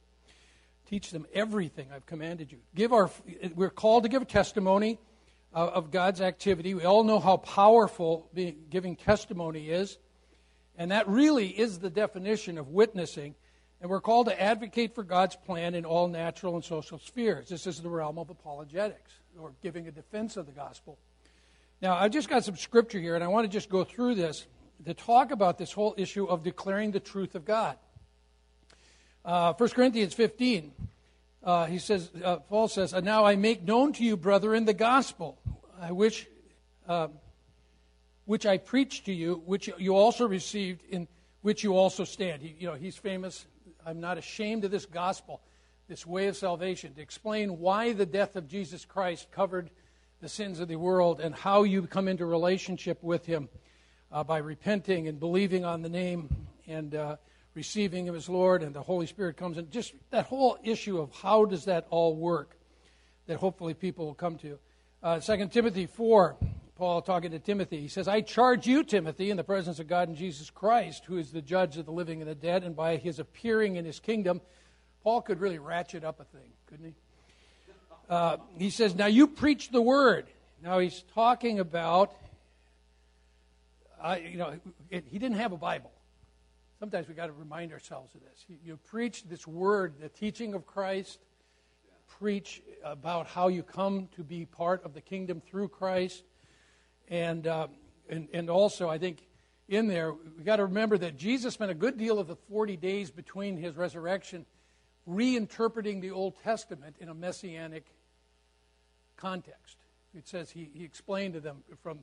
[0.87, 2.59] Teach them everything I've commanded you.
[2.75, 3.11] Give our,
[3.55, 4.97] we're called to give a testimony
[5.53, 6.73] of, of God's activity.
[6.73, 9.97] We all know how powerful being, giving testimony is.
[10.77, 13.35] And that really is the definition of witnessing.
[13.81, 17.49] And we're called to advocate for God's plan in all natural and social spheres.
[17.49, 20.97] This is the realm of apologetics, or giving a defense of the gospel.
[21.81, 24.47] Now, I've just got some scripture here, and I want to just go through this
[24.85, 27.77] to talk about this whole issue of declaring the truth of God.
[29.23, 30.71] Uh, 1 Corinthians 15,
[31.43, 34.73] uh, he says, uh, Paul says, And Now I make known to you, brethren, the
[34.73, 35.37] gospel,
[35.79, 36.27] I wish,
[36.87, 37.07] uh,
[38.25, 41.07] which I preached to you, which you also received, in
[41.41, 42.41] which you also stand.
[42.41, 43.45] He, you know, he's famous.
[43.85, 45.41] I'm not ashamed of this gospel,
[45.87, 49.69] this way of salvation, to explain why the death of Jesus Christ covered
[50.21, 53.47] the sins of the world and how you come into relationship with him
[54.11, 57.17] uh, by repenting and believing on the name and uh,
[57.53, 59.69] receiving him as Lord, and the Holy Spirit comes in.
[59.69, 62.57] Just that whole issue of how does that all work
[63.27, 64.57] that hopefully people will come to.
[65.03, 66.35] Uh, 2 Timothy 4,
[66.75, 70.09] Paul talking to Timothy, he says, I charge you, Timothy, in the presence of God
[70.09, 72.97] and Jesus Christ, who is the judge of the living and the dead, and by
[72.97, 74.41] his appearing in his kingdom.
[75.03, 76.93] Paul could really ratchet up a thing, couldn't he?
[78.09, 80.27] Uh, he says, Now you preach the word.
[80.61, 82.13] Now he's talking about,
[84.01, 84.59] uh, you know,
[84.89, 85.91] it, he didn't have a Bible
[86.79, 88.45] sometimes we've got to remind ourselves of this.
[88.47, 91.19] You, you preach this word, the teaching of Christ,
[92.07, 96.23] preach about how you come to be part of the kingdom through Christ.
[97.09, 97.67] And, uh,
[98.09, 99.19] and, and also, I think
[99.67, 102.77] in there, we've got to remember that Jesus spent a good deal of the 40
[102.77, 104.45] days between his resurrection
[105.07, 107.85] reinterpreting the Old Testament in a messianic
[109.17, 109.77] context.
[110.15, 111.99] It says he, he explained to them from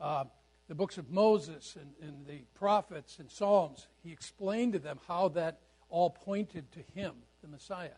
[0.00, 0.24] uh,
[0.68, 5.28] the books of Moses and, and the prophets and Psalms, he explained to them how
[5.28, 7.96] that all pointed to him, the Messiah.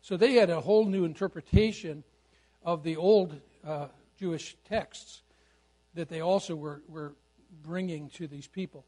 [0.00, 2.04] So they had a whole new interpretation
[2.64, 3.88] of the old uh,
[4.18, 5.22] Jewish texts
[5.94, 7.14] that they also were, were
[7.62, 8.84] bringing to these people.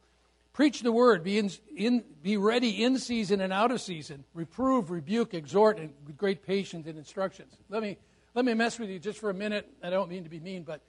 [0.53, 4.91] Preach the word, be, in, in, be ready in season and out of season, reprove,
[4.91, 7.53] rebuke, exhort, and with great patience and instructions.
[7.69, 7.99] Let me,
[8.35, 9.69] let me mess with you just for a minute.
[9.83, 10.81] I don't mean to be mean, but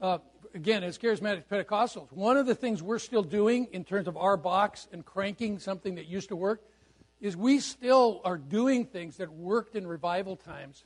[0.00, 0.18] uh,
[0.54, 4.38] again, as charismatic Pentecostals, one of the things we're still doing in terms of our
[4.38, 6.62] box and cranking something that used to work
[7.20, 10.84] is we still are doing things that worked in revival times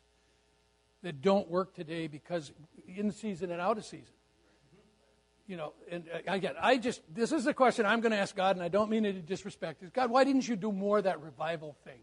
[1.02, 2.52] that don't work today because
[2.88, 4.12] in season and out of season.
[5.46, 8.56] You know, and again, I just, this is a question I'm going to ask God,
[8.56, 9.82] and I don't mean it in disrespect.
[9.82, 12.00] Is God, why didn't you do more of that revival thing?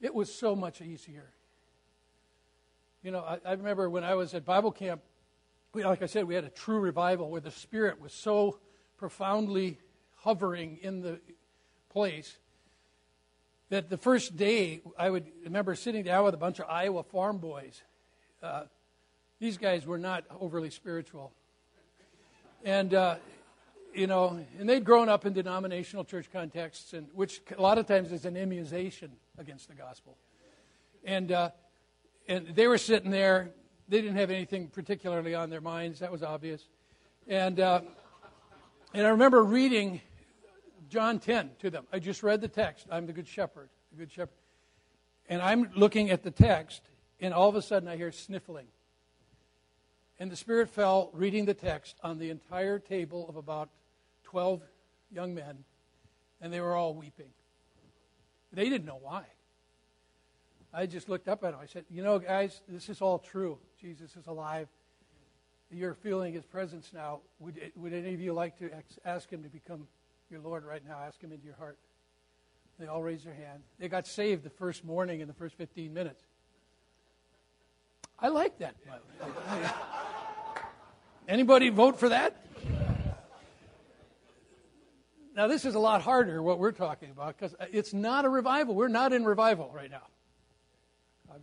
[0.00, 1.30] It was so much easier.
[3.02, 5.00] You know, I, I remember when I was at Bible camp
[5.76, 8.60] we, like I said, we had a true revival where the Spirit was so
[8.96, 9.78] profoundly
[10.14, 11.20] hovering in the
[11.90, 12.38] place
[13.68, 17.36] that the first day I would remember sitting down with a bunch of Iowa farm
[17.36, 17.82] boys.
[18.42, 18.62] Uh,
[19.38, 21.30] these guys were not overly spiritual.
[22.64, 23.16] And, uh,
[23.94, 27.86] you know, and they'd grown up in denominational church contexts, and which a lot of
[27.86, 30.16] times is an immunization against the gospel.
[31.04, 31.50] And, uh,
[32.28, 33.52] and they were sitting there
[33.88, 36.00] they didn't have anything particularly on their minds.
[36.00, 36.66] That was obvious.
[37.28, 37.82] And, uh,
[38.92, 40.00] and I remember reading
[40.88, 41.86] John 10 to them.
[41.92, 42.86] I just read the text.
[42.90, 43.68] I'm the good shepherd.
[43.92, 44.34] The good shepherd.
[45.28, 46.82] And I'm looking at the text,
[47.20, 48.66] and all of a sudden I hear sniffling.
[50.18, 53.68] And the Spirit fell reading the text on the entire table of about
[54.24, 54.62] 12
[55.12, 55.64] young men,
[56.40, 57.28] and they were all weeping.
[58.52, 59.24] They didn't know why.
[60.72, 61.60] I just looked up at them.
[61.62, 63.58] I said, You know, guys, this is all true.
[63.80, 64.68] Jesus is alive.
[65.70, 67.20] You're feeling his presence now.
[67.40, 68.70] Would, would any of you like to
[69.04, 69.86] ask him to become
[70.30, 70.98] your Lord right now?
[71.06, 71.78] Ask him into your heart.
[72.78, 73.62] They all raised their hand.
[73.78, 76.22] They got saved the first morning in the first 15 minutes.
[78.18, 78.76] I like that.
[81.28, 82.42] Anybody vote for that?
[85.34, 88.74] Now, this is a lot harder, what we're talking about, because it's not a revival.
[88.74, 90.02] We're not in revival right now.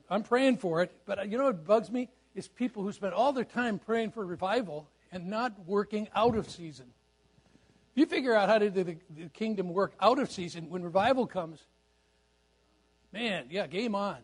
[0.09, 2.09] I'm praying for it, but uh, you know what bugs me?
[2.36, 6.49] is people who spend all their time praying for revival and not working out of
[6.49, 6.86] season.
[7.91, 10.81] If you figure out how to do the, the kingdom work out of season, when
[10.81, 11.59] revival comes,
[13.11, 14.17] man, yeah, game on.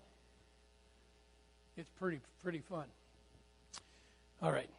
[1.77, 2.85] It's pretty pretty fun.
[4.41, 4.69] All right.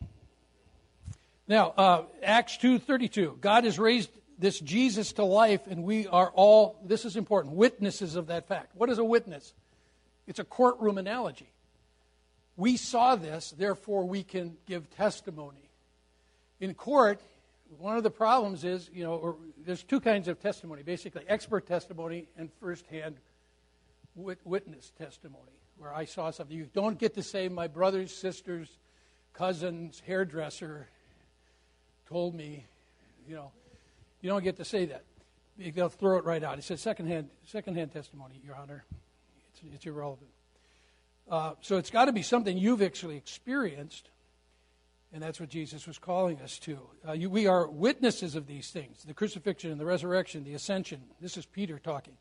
[1.50, 3.36] Now, uh, Acts two thirty two.
[3.40, 8.14] God has raised this Jesus to life, and we are all, this is important, witnesses
[8.14, 8.70] of that fact.
[8.76, 9.52] What is a witness?
[10.28, 11.50] It's a courtroom analogy.
[12.56, 15.68] We saw this, therefore we can give testimony.
[16.60, 17.20] In court,
[17.78, 19.36] one of the problems is, you know,
[19.66, 23.16] there's two kinds of testimony basically expert testimony and firsthand
[24.14, 26.56] witness testimony, where I saw something.
[26.56, 28.68] You don't get to say, my brother's sister's
[29.32, 30.86] cousin's hairdresser
[32.10, 32.66] told me,
[33.28, 33.52] you know,
[34.20, 35.04] you don't get to say that.
[35.56, 36.56] They'll throw it right out.
[36.56, 38.84] He said, secondhand, secondhand testimony, Your Honor.
[39.52, 40.30] It's, it's irrelevant.
[41.30, 44.10] Uh, so it's got to be something you've actually experienced,
[45.12, 46.78] and that's what Jesus was calling us to.
[47.06, 51.00] Uh, you, we are witnesses of these things the crucifixion and the resurrection, the ascension.
[51.20, 52.14] This is Peter talking.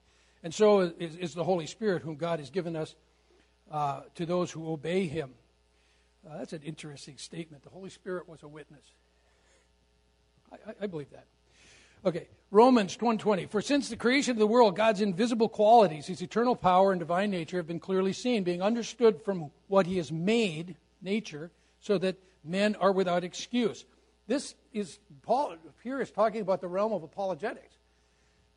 [0.44, 2.96] And so is, is the Holy Spirit, whom God has given us
[3.72, 5.32] uh, to those who obey him.
[6.30, 7.64] Uh, that's an interesting statement.
[7.64, 8.94] The Holy Spirit was a witness.
[10.52, 11.26] I, I, believe that.
[12.06, 13.50] Okay, Romans 1:20.
[13.50, 17.32] For since the creation of the world, God's invisible qualities, his eternal power and divine
[17.32, 22.18] nature have been clearly seen, being understood from what he has made, nature, so that
[22.44, 23.86] men are without excuse.
[24.28, 27.76] This is Paul here is talking about the realm of apologetics.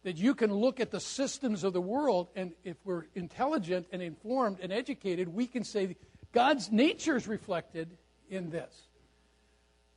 [0.04, 4.02] That you can look at the systems of the world, and if we're intelligent and
[4.02, 5.96] informed and educated, we can say
[6.32, 7.96] God's nature is reflected
[8.28, 8.88] in this.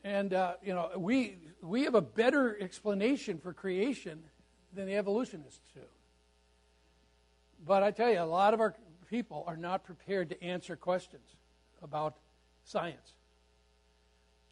[0.06, 4.22] And, uh, you know, we, we have a better explanation for creation
[4.72, 5.82] than the evolutionists do.
[7.66, 8.76] But I tell you, a lot of our
[9.10, 11.28] people are not prepared to answer questions
[11.82, 12.18] about
[12.66, 13.14] science.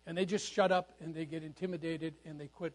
[0.07, 2.73] And they just shut up and they get intimidated and they quit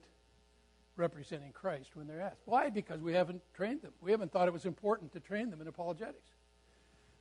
[0.94, 2.42] representing Christ when they're asked.
[2.44, 2.70] Why?
[2.70, 3.92] Because we haven't trained them.
[4.00, 6.30] We haven't thought it was important to train them in apologetics.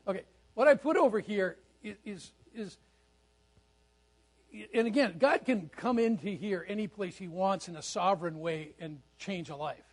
[0.07, 0.21] Okay,
[0.53, 2.77] what I put over here is, is, is
[4.73, 8.73] and again, God can come into here any place He wants in a sovereign way
[8.79, 9.85] and change a life.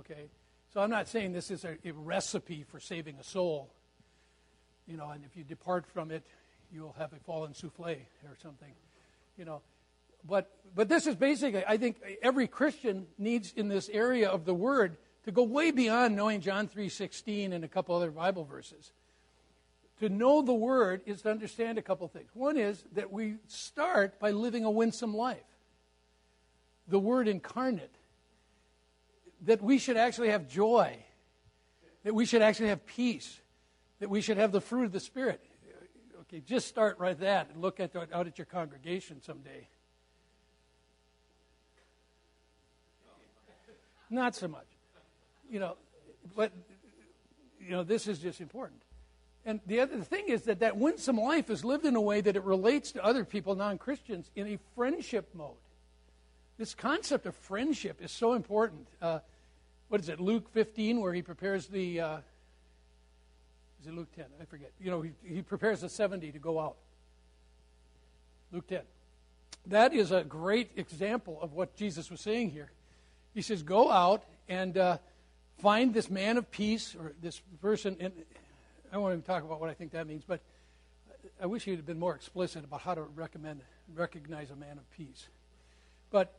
[0.00, 0.30] Okay?
[0.72, 3.72] So I'm not saying this is a, a, recipe for saving a soul.
[4.86, 6.24] You know, and if you depart from it,
[6.72, 8.72] you'll have a fallen souffle or something.
[9.38, 9.62] You know,
[10.24, 14.54] but but this is basically, I think every Christian needs in this area of the
[14.54, 18.92] Word to go way beyond knowing John 3:16 and a couple other Bible verses
[20.00, 22.30] to know the Word is to understand a couple things.
[22.34, 25.38] One is that we start by living a winsome life,
[26.86, 27.94] the Word incarnate,
[29.42, 30.96] that we should actually have joy,
[32.04, 33.40] that we should actually have peace,
[34.00, 35.40] that we should have the fruit of the Spirit.
[36.22, 39.68] Okay, just start right that and look at the, out at your congregation someday.
[44.10, 44.66] Not so much,
[45.50, 45.76] you know,
[46.36, 46.52] but
[47.60, 48.80] you know this is just important.
[49.46, 52.34] And the other thing is that that winsome life is lived in a way that
[52.34, 55.54] it relates to other people, non Christians, in a friendship mode.
[56.58, 58.88] This concept of friendship is so important.
[59.00, 59.20] Uh,
[59.88, 62.00] what is it, Luke 15, where he prepares the.
[62.00, 62.16] Uh,
[63.80, 64.24] is it Luke 10?
[64.40, 64.72] I forget.
[64.80, 66.74] You know, he, he prepares the 70 to go out.
[68.50, 68.80] Luke 10.
[69.66, 72.72] That is a great example of what Jesus was saying here.
[73.32, 74.98] He says, Go out and uh,
[75.58, 77.96] find this man of peace, or this person.
[78.00, 78.12] And
[78.96, 80.40] I won't even talk about what I think that means, but
[81.38, 83.60] I wish he'd have been more explicit about how to recommend
[83.94, 85.28] recognize a man of peace.
[86.10, 86.32] But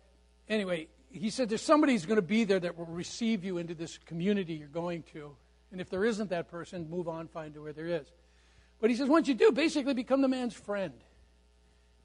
[0.50, 3.76] anyway, he said there's somebody who's going to be there that will receive you into
[3.76, 5.36] this community you're going to.
[5.72, 8.08] And if there isn't that person, move on, find where there is.
[8.82, 10.94] But he says once you do, basically become the man's friend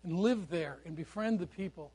[0.04, 1.92] and live there and befriend the people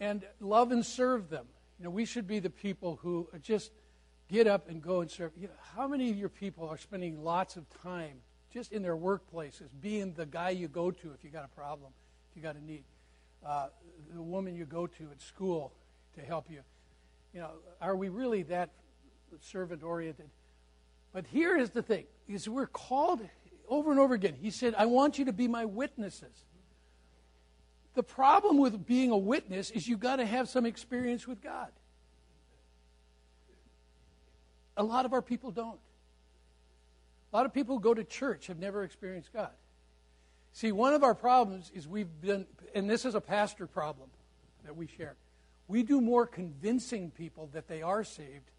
[0.00, 1.44] and love and serve them.
[1.78, 3.72] You know, we should be the people who just
[4.34, 5.30] get up and go and serve.
[5.40, 8.16] You know, how many of your people are spending lots of time
[8.52, 11.92] just in their workplaces, being the guy you go to if you got a problem,
[12.30, 12.82] if you got a need,
[13.46, 13.68] uh,
[14.12, 15.72] the woman you go to at school
[16.16, 16.60] to help you?
[17.32, 18.70] You know, are we really that
[19.40, 20.28] servant oriented?
[21.12, 23.20] But here is the thing: is we're called
[23.68, 24.34] over and over again.
[24.40, 26.44] He said, "I want you to be my witnesses."
[27.94, 31.70] The problem with being a witness is you've got to have some experience with God.
[34.76, 35.78] A lot of our people don't.
[37.32, 39.50] A lot of people who go to church have never experienced God.
[40.52, 44.08] See, one of our problems is we've been, and this is a pastor problem
[44.64, 45.16] that we share.
[45.66, 48.50] We do more convincing people that they are saved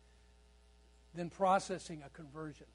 [1.13, 2.65] than processing a conversion.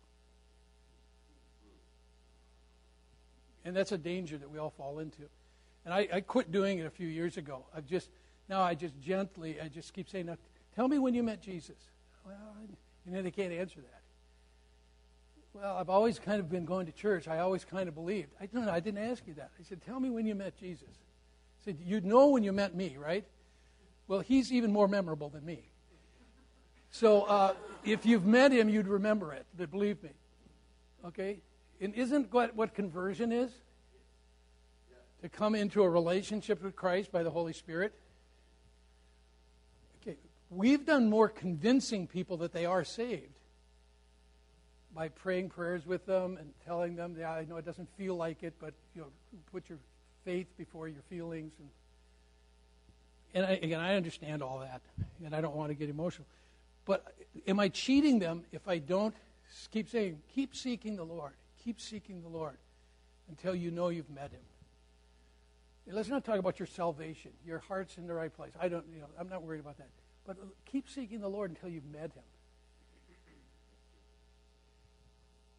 [3.65, 5.23] And that's a danger that we all fall into.
[5.85, 7.67] And I, I quit doing it a few years ago.
[7.77, 8.09] I've just,
[8.49, 10.35] now I just gently, I just keep saying,
[10.75, 11.77] tell me when you met Jesus.
[12.25, 12.37] Well,
[13.11, 14.03] and then they can't answer that.
[15.53, 17.27] Well, I've always kind of been going to church.
[17.27, 18.29] I always kind of believed.
[18.41, 18.71] I don't know.
[18.71, 19.51] I didn't ask you that.
[19.59, 20.87] I said, tell me when you met Jesus.
[20.89, 23.25] I said, you'd know when you met me, right?
[24.07, 25.65] Well, he's even more memorable than me.
[26.93, 27.55] So uh,
[27.85, 29.45] if you've met him, you'd remember it.
[29.59, 30.11] But believe me,
[31.05, 31.41] okay.
[31.81, 33.51] And isn't what, what conversion is?
[35.23, 37.93] To come into a relationship with Christ by the Holy Spirit.
[40.51, 43.39] We've done more convincing people that they are saved
[44.95, 48.43] by praying prayers with them and telling them, yeah, I know it doesn't feel like
[48.43, 49.09] it, but you know,
[49.53, 49.79] put your
[50.25, 51.53] faith before your feelings.
[51.59, 51.69] And,
[53.35, 54.81] and I, again, I understand all that,
[55.25, 56.27] and I don't want to get emotional.
[56.85, 57.15] But
[57.47, 59.15] am I cheating them if I don't
[59.71, 61.33] keep saying, keep seeking the Lord,
[61.65, 62.57] keep seeking the Lord
[63.29, 64.41] until you know you've met Him?
[65.87, 67.31] And let's not talk about your salvation.
[67.47, 68.53] Your heart's in the right place.
[68.61, 69.89] I don't, you know, I'm not worried about that.
[70.31, 72.23] But keep seeking the Lord until you've met Him.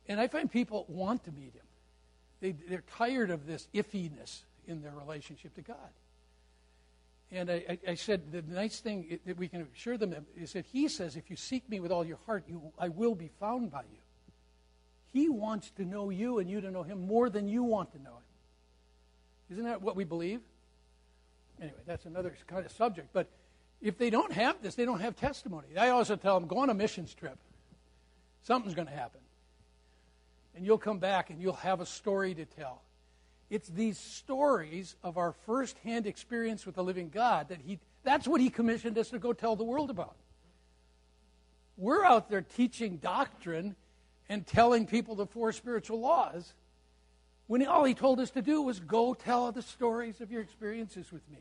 [0.08, 1.66] And I find people want to meet Him.
[2.40, 5.76] They, they're tired of this iffiness in their relationship to God.
[7.34, 10.66] And I, I, I, said the nice thing that we can assure them is that
[10.72, 13.72] He says, if you seek me with all your heart, you, I will be found
[13.72, 14.00] by you.
[15.12, 18.02] He wants to know you and you to know Him more than you want to
[18.02, 19.52] know Him.
[19.52, 20.40] Isn't that what we believe?
[21.60, 23.10] Anyway, that's another kind of subject.
[23.12, 23.28] But
[23.82, 25.68] if they don't have this, they don't have testimony.
[25.78, 27.38] I also tell them, go on a missions trip.
[28.44, 29.22] Something's going to happen.
[30.56, 32.82] And you'll come back and you'll have a story to tell.
[33.50, 38.42] It's these stories of our firsthand experience with the living God that he that's what
[38.42, 40.16] he commissioned us to go tell the world about.
[41.78, 43.76] We're out there teaching doctrine
[44.28, 46.54] and telling people the four spiritual laws
[47.48, 51.12] when all he told us to do was go tell the stories of your experiences
[51.12, 51.40] with me.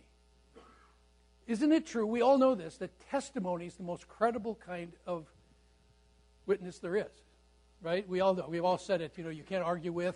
[1.51, 2.07] Isn't it true?
[2.07, 5.27] We all know this that testimony is the most credible kind of
[6.47, 7.25] witness there is.
[7.83, 8.09] Right?
[8.09, 8.47] We all know.
[8.49, 9.19] We've all said it.
[9.19, 10.15] You know, you can't argue with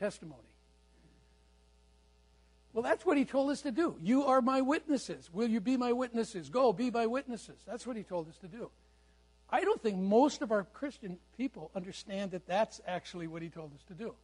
[0.00, 0.42] testimony.
[2.72, 3.96] Well, that's what he told us to do.
[4.02, 5.30] You are my witnesses.
[5.32, 6.48] Will you be my witnesses?
[6.48, 7.58] Go, be my witnesses.
[7.64, 8.68] That's what he told us to do.
[9.48, 13.72] I don't think most of our Christian people understand that that's actually what he told
[13.72, 14.14] us to do.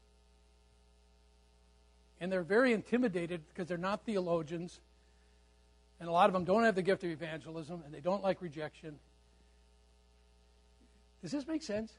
[2.20, 4.80] And they're very intimidated because they're not theologians.
[6.02, 8.42] And a lot of them don't have the gift of evangelism and they don't like
[8.42, 8.98] rejection.
[11.22, 11.92] Does this make sense?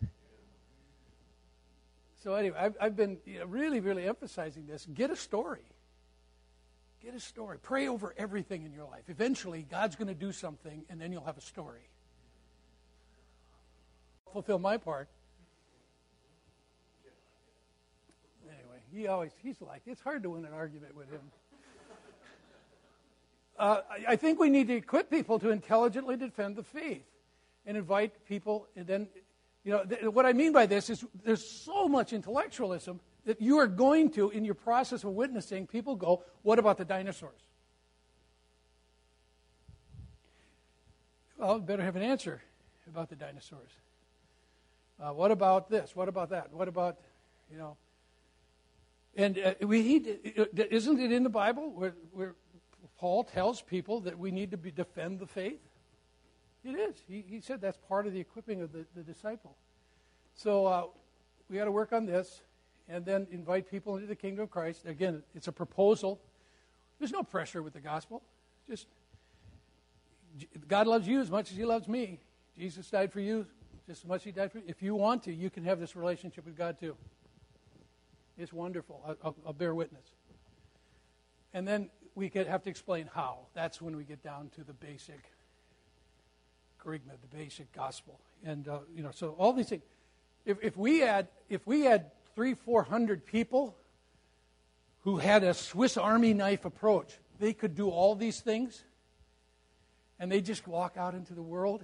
[2.21, 4.85] So, anyway, I've, I've been you know, really, really emphasizing this.
[4.93, 5.63] Get a story.
[7.01, 7.57] Get a story.
[7.59, 9.03] Pray over everything in your life.
[9.07, 11.87] Eventually, God's going to do something, and then you'll have a story.
[14.33, 15.07] Fulfill my part.
[18.49, 21.21] Anyway, he always, he's like, it's hard to win an argument with him.
[23.57, 27.05] Uh, I, think we need to equip people to intelligently defend the faith
[27.65, 29.07] and invite people, and then,
[29.63, 33.59] you know, th- what I mean by this is there's so much intellectualism that you
[33.59, 37.39] are going to, in your process of witnessing, people go, What about the dinosaurs?
[41.37, 42.41] Well, better have an answer
[42.87, 43.69] about the dinosaurs.
[45.01, 45.95] Uh, what about this?
[45.95, 46.53] What about that?
[46.53, 46.97] What about,
[47.51, 47.75] you know?
[49.15, 49.97] And uh, we
[50.55, 52.35] isn't it in the Bible where, where,
[53.03, 55.59] Paul tells people that we need to be, defend the faith?
[56.63, 56.95] It is.
[57.05, 59.57] He, he said that's part of the equipping of the, the disciple.
[60.35, 60.83] So uh,
[61.49, 62.43] we got to work on this
[62.87, 64.85] and then invite people into the kingdom of Christ.
[64.85, 66.21] Again, it's a proposal.
[66.97, 68.23] There's no pressure with the gospel.
[68.69, 68.87] Just
[70.69, 72.21] God loves you as much as He loves me.
[72.57, 73.45] Jesus died for you
[73.85, 74.63] just as much as He died for you.
[74.65, 76.95] If you want to, you can have this relationship with God too.
[78.37, 79.17] It's wonderful.
[79.21, 80.05] I'll, I'll bear witness.
[81.53, 83.39] And then we could have to explain how.
[83.53, 85.19] That's when we get down to the basic
[86.83, 88.19] kerygma, the basic gospel.
[88.45, 89.83] And uh, you know, so all these things.
[90.45, 93.75] If, if we had if we had three, four hundred people
[95.03, 97.17] who had a Swiss Army knife approach.
[97.39, 98.83] They could do all these things,
[100.19, 101.83] and they just walk out into the world,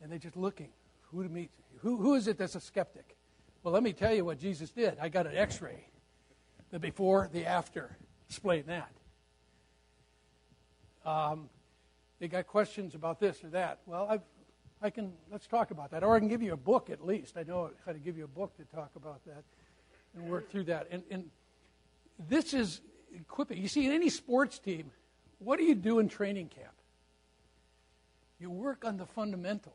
[0.00, 0.68] and they're just looking
[1.10, 1.50] who to meet.
[1.82, 3.16] Who, who is it that's a skeptic?
[3.62, 4.96] Well, let me tell you what Jesus did.
[5.00, 5.86] I got an x ray,
[6.70, 7.96] the before, the after.
[8.28, 8.90] Explain that.
[11.04, 11.48] Um,
[12.18, 13.80] they got questions about this or that.
[13.86, 14.22] Well, I've
[14.84, 17.38] I can let's talk about that, or I can give you a book at least.
[17.38, 19.42] I know how to give you a book to talk about that
[20.14, 20.88] and work through that.
[20.90, 21.30] And, and
[22.28, 22.82] this is
[23.14, 23.62] equipping.
[23.62, 24.90] You see, in any sports team,
[25.38, 26.74] what do you do in training camp?
[28.38, 29.72] You work on the fundamentals.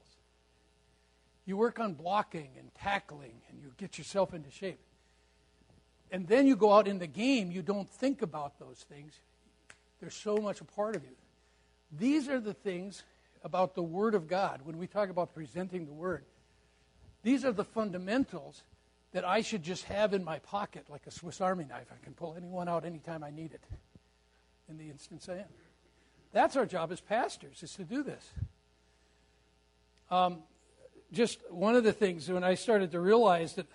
[1.46, 4.80] You work on blocking and tackling, and you get yourself into shape.
[6.12, 9.20] And then you go out in the game, you don't think about those things.
[10.00, 11.16] They're so much a part of you.
[11.92, 13.04] These are the things
[13.44, 16.26] about the Word of God, when we talk about presenting the Word,
[17.24, 18.64] these are the fundamentals
[19.12, 21.88] that I should just have in my pocket like a Swiss Army knife.
[21.92, 23.64] I can pull anyone out anytime I need it
[24.70, 25.46] in the instance I am.
[26.32, 28.24] That's our job as pastors, is to do this.
[30.12, 30.44] Um,
[31.12, 33.66] just one of the things when I started to realize that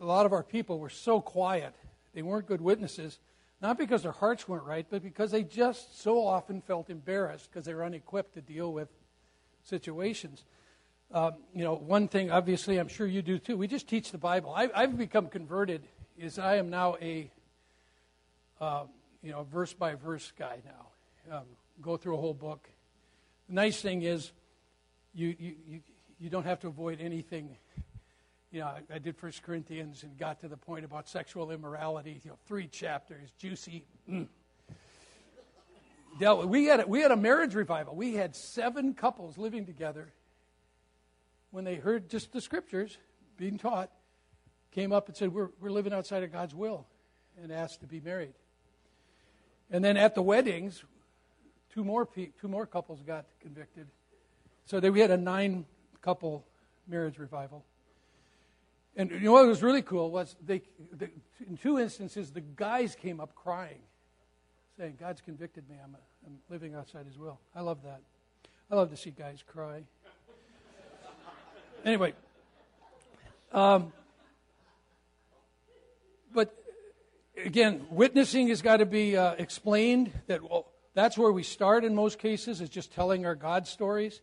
[0.00, 1.74] a lot of our people were so quiet,
[2.14, 3.18] they weren't good witnesses,
[3.60, 7.64] not because their hearts weren't right, but because they just so often felt embarrassed because
[7.66, 8.88] they were unequipped to deal with
[9.64, 10.44] situations.
[11.12, 13.56] Um, you know, one thing, obviously, I'm sure you do too.
[13.56, 14.52] We just teach the Bible.
[14.54, 15.82] I, have become converted.
[16.18, 17.30] Is I am now a,
[18.60, 18.84] uh,
[19.22, 21.38] you know, verse by verse guy now.
[21.38, 21.44] Um,
[21.80, 22.68] go through a whole book.
[23.48, 24.32] The nice thing is,
[25.14, 25.80] you you you,
[26.20, 27.56] you don't have to avoid anything.
[28.50, 32.20] You know, I, I did First Corinthians and got to the point about sexual immorality.
[32.24, 33.84] You know, three chapters, juicy.
[34.08, 34.28] Mm.
[36.18, 37.94] Dealt, we had a, we had a marriage revival.
[37.94, 40.12] We had seven couples living together
[41.50, 42.96] when they heard just the scriptures
[43.36, 43.90] being taught,
[44.72, 46.86] came up and said, We're, we're living outside of God's will,
[47.42, 48.34] and asked to be married.
[49.70, 50.82] And then at the weddings,
[51.72, 53.86] two more, pe- two more couples got convicted.
[54.64, 55.66] So we had a nine
[56.00, 56.46] couple
[56.86, 57.64] marriage revival.
[58.96, 60.62] And you know what was really cool was they,
[60.92, 61.08] the,
[61.46, 63.78] in two instances, the guys came up crying,
[64.76, 65.76] saying, God's convicted me.
[65.82, 67.38] I'm, I'm living outside his will.
[67.54, 68.00] I love that.
[68.70, 69.82] I love to see guys cry.
[71.84, 72.12] Anyway,
[73.52, 73.92] um,
[76.34, 76.54] but
[77.42, 80.12] again, witnessing has got to be uh, explained.
[80.26, 84.20] That well, that's where we start in most cases is just telling our God stories,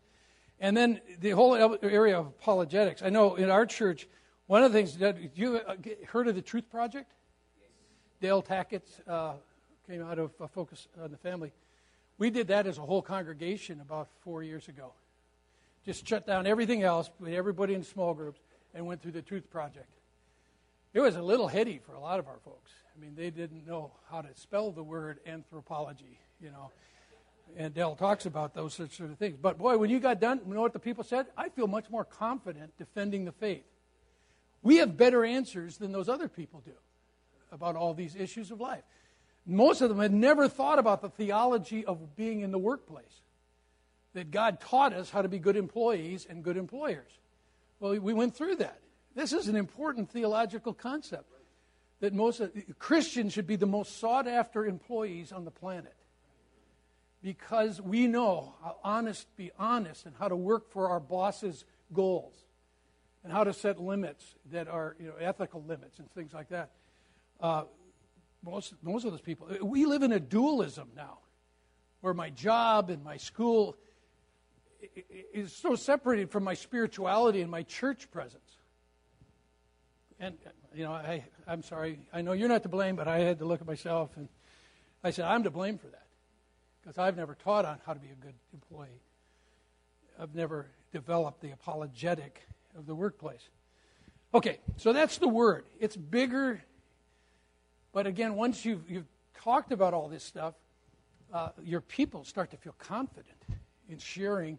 [0.59, 3.01] and then the whole area of apologetics.
[3.01, 4.07] I know in our church,
[4.47, 5.75] one of the things that you uh,
[6.07, 7.11] heard of the Truth Project.
[8.21, 9.33] Del Tackett uh,
[9.87, 11.51] came out of uh, Focus on the Family.
[12.17, 14.93] We did that as a whole congregation about four years ago
[15.85, 18.39] just shut down everything else, put everybody in small groups,
[18.73, 19.87] and went through the Truth Project.
[20.93, 22.71] It was a little heady for a lot of our folks.
[22.95, 26.71] I mean, they didn't know how to spell the word anthropology, you know.
[27.57, 29.37] And Dale talks about those sort of things.
[29.39, 31.27] But boy, when you got done, you know what the people said?
[31.37, 33.63] I feel much more confident defending the faith.
[34.65, 36.73] We have better answers than those other people do
[37.51, 38.81] about all these issues of life.
[39.45, 43.21] Most of them had never thought about the theology of being in the workplace
[44.15, 47.11] that God taught us how to be good employees and good employers.
[47.79, 48.79] Well, we went through that.
[49.13, 51.29] This is an important theological concept
[51.99, 52.41] that most
[52.79, 55.93] Christians should be the most sought after employees on the planet
[57.21, 62.44] because we know how honest be honest and how to work for our boss's goals
[63.25, 66.69] and how to set limits that are you know ethical limits and things like that.
[67.41, 67.63] Uh,
[68.43, 71.17] most most of those people we live in a dualism now,
[72.01, 73.75] where my job and my school
[75.33, 78.41] is so separated from my spirituality and my church presence.
[80.19, 80.37] And,
[80.75, 81.99] you know, I, I'm sorry.
[82.13, 84.29] I know you're not to blame, but I had to look at myself and
[85.03, 86.05] I said, I'm to blame for that
[86.81, 89.01] because I've never taught on how to be a good employee.
[90.19, 92.47] I've never developed the apologetic
[92.77, 93.49] of the workplace.
[94.33, 95.65] Okay, so that's the word.
[95.79, 96.61] It's bigger,
[97.93, 99.07] but again, once you've, you've
[99.41, 100.55] talked about all this stuff,
[101.33, 103.37] uh, your people start to feel confident
[103.89, 104.57] in sharing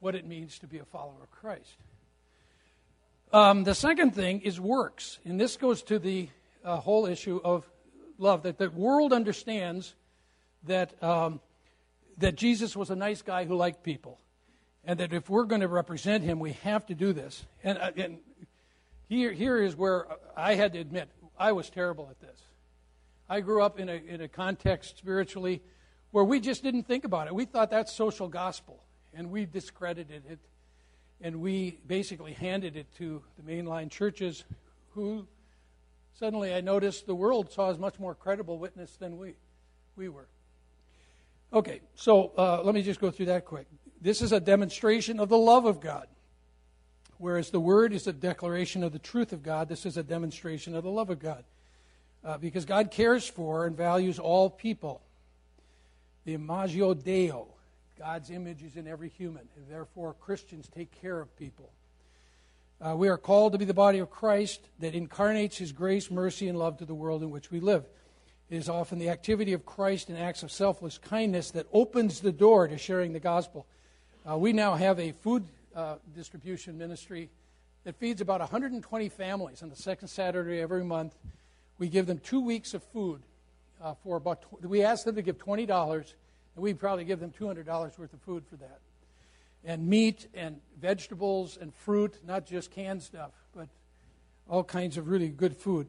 [0.00, 1.76] what it means to be a follower of Christ.
[3.32, 6.28] Um, the second thing is works, and this goes to the
[6.64, 7.68] uh, whole issue of
[8.18, 8.44] love.
[8.44, 9.94] That the world understands
[10.64, 11.40] that um,
[12.18, 14.20] that Jesus was a nice guy who liked people,
[14.86, 17.44] and that if we're going to represent him, we have to do this.
[17.62, 18.18] And, uh, and
[19.08, 20.06] here, here is where
[20.36, 21.08] I had to admit
[21.38, 22.40] I was terrible at this.
[23.28, 25.62] I grew up in a in a context spiritually
[26.10, 27.34] where we just didn't think about it.
[27.34, 28.84] We thought that's social gospel
[29.16, 30.38] and we discredited it,
[31.20, 34.44] and we basically handed it to the mainline churches,
[34.90, 35.26] who
[36.18, 39.34] suddenly I noticed the world saw as much more credible witness than we,
[39.96, 40.26] we were.
[41.52, 43.66] Okay, so uh, let me just go through that quick.
[44.04, 46.06] This is a demonstration of the love of God.
[47.16, 50.76] Whereas the word is a declaration of the truth of God, this is a demonstration
[50.76, 51.42] of the love of God.
[52.22, 55.00] Uh, because God cares for and values all people.
[56.26, 57.46] The imago Deo,
[57.98, 59.48] God's image is in every human.
[59.56, 61.70] And therefore, Christians take care of people.
[62.82, 66.46] Uh, we are called to be the body of Christ that incarnates his grace, mercy,
[66.46, 67.86] and love to the world in which we live.
[68.50, 72.32] It is often the activity of Christ in acts of selfless kindness that opens the
[72.32, 73.66] door to sharing the gospel.
[74.28, 75.44] Uh, we now have a food
[75.76, 77.28] uh, distribution ministry
[77.84, 81.14] that feeds about 120 families on the second Saturday every month.
[81.78, 83.20] We give them two weeks of food
[83.82, 84.42] uh, for about.
[84.42, 86.14] Tw- we ask them to give twenty dollars
[86.54, 87.66] and we'd probably give them $200
[87.98, 88.78] worth of food for that.
[89.64, 93.68] And meat and vegetables and fruit, not just canned stuff, but
[94.48, 95.88] all kinds of really good food.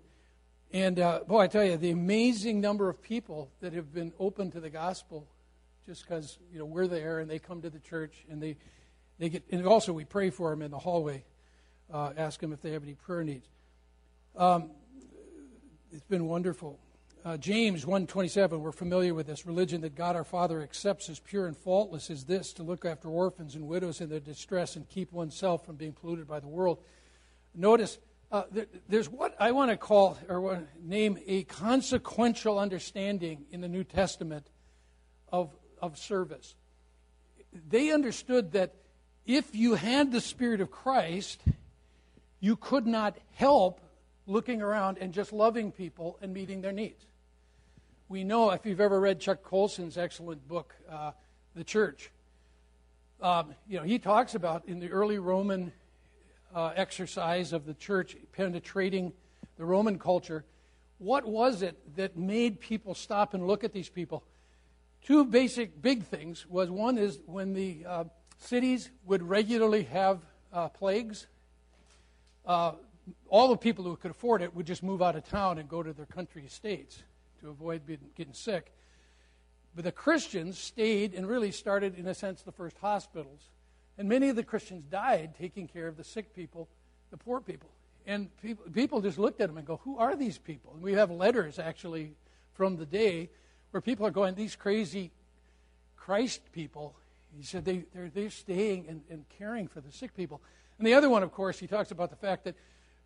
[0.72, 4.52] And uh, boy, I tell you, the amazing number of people that have been open
[4.52, 5.28] to the gospel
[5.86, 8.58] just because you know we're there and they come to the church and they
[9.20, 11.24] they get, and also we pray for them in the hallway,
[11.94, 13.48] uh, ask them if they have any prayer needs.
[14.36, 14.72] Um,
[15.92, 16.80] it's been wonderful.
[17.24, 19.48] Uh, James 1.27, we're familiar with this.
[19.48, 23.08] Religion that God our Father accepts as pure and faultless is this, to look after
[23.08, 26.78] orphans and widows in their distress and keep oneself from being polluted by the world.
[27.56, 27.98] Notice,
[28.32, 33.70] uh, there, there's what I want to call, or name, a consequential understanding in the
[33.70, 34.48] New Testament
[35.30, 36.56] of, of service.
[37.70, 38.74] They understood that
[39.26, 41.42] if you had the Spirit of Christ,
[42.40, 43.80] you could not help
[44.28, 47.06] looking around and just loving people and meeting their needs.
[48.08, 51.12] We know, if you've ever read Chuck Colson's excellent book, uh,
[51.56, 52.12] The Church,
[53.22, 55.72] um, you know, he talks about in the early Roman
[56.54, 59.12] uh, exercise of the church penetrating
[59.58, 60.46] the Roman culture,
[60.98, 64.24] what was it that made people stop and look at these people?
[65.06, 68.04] Two basic big things was one is when the uh,
[68.40, 70.20] cities would regularly have
[70.52, 71.28] uh, plagues.
[72.44, 72.72] Uh,
[73.30, 75.84] all the people who could afford it would just move out of town and go
[75.84, 77.04] to their country estates
[77.40, 78.74] to avoid being, getting sick.
[79.76, 83.52] But the Christians stayed and really started, in a sense, the first hospitals.
[84.00, 86.68] And many of the Christians died taking care of the sick people,
[87.12, 87.70] the poor people.
[88.08, 90.72] And people, people just looked at them and go, Who are these people?
[90.74, 92.14] And we have letters actually
[92.56, 93.30] from the day
[93.76, 95.12] where people are going, These crazy
[95.98, 96.96] Christ people.
[97.36, 100.40] He said they, they're, they're staying and, and caring for the sick people.
[100.78, 102.56] And the other one, of course, he talks about the fact that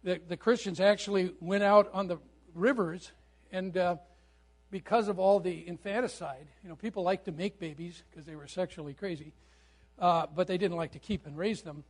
[0.04, 2.18] the, the Christians actually went out on the
[2.54, 3.12] rivers
[3.52, 3.96] and uh,
[4.70, 8.46] because of all the infanticide, you know, people liked to make babies because they were
[8.46, 9.34] sexually crazy,
[9.98, 11.84] uh, but they didn't like to keep and raise them.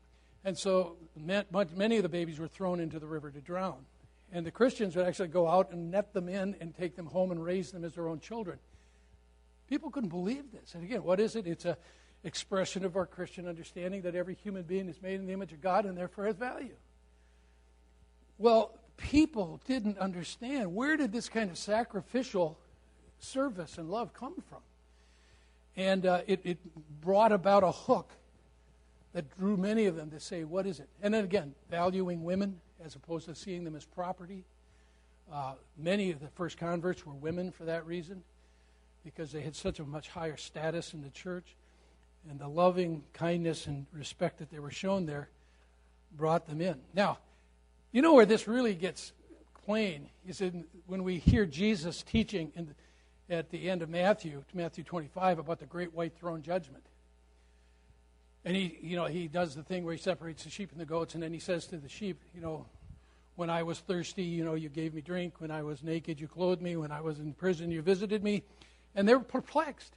[0.45, 3.79] And so many of the babies were thrown into the river to drown.
[4.31, 7.31] And the Christians would actually go out and net them in and take them home
[7.31, 8.57] and raise them as their own children.
[9.69, 10.73] People couldn't believe this.
[10.73, 11.45] And again, what is it?
[11.45, 11.75] It's an
[12.23, 15.61] expression of our Christian understanding that every human being is made in the image of
[15.61, 16.75] God and therefore has value.
[18.39, 22.57] Well, people didn't understand where did this kind of sacrificial
[23.19, 24.59] service and love come from?
[25.77, 26.57] And uh, it, it
[27.01, 28.09] brought about a hook
[29.13, 30.89] that drew many of them to say, What is it?
[31.01, 34.45] And then again, valuing women as opposed to seeing them as property.
[35.31, 38.23] Uh, many of the first converts were women for that reason,
[39.03, 41.55] because they had such a much higher status in the church.
[42.29, 45.29] And the loving kindness and respect that they were shown there
[46.11, 46.79] brought them in.
[46.93, 47.19] Now,
[47.91, 49.13] you know where this really gets
[49.65, 52.75] plain is in, when we hear Jesus teaching in,
[53.29, 56.83] at the end of Matthew, Matthew 25, about the great white throne judgment.
[58.43, 60.85] And he, you know, he does the thing where he separates the sheep and the
[60.85, 62.65] goats, and then he says to the sheep, you know,
[63.35, 65.35] when I was thirsty, you know, you gave me drink.
[65.39, 66.75] When I was naked, you clothed me.
[66.75, 68.43] When I was in prison, you visited me.
[68.95, 69.95] And they're perplexed.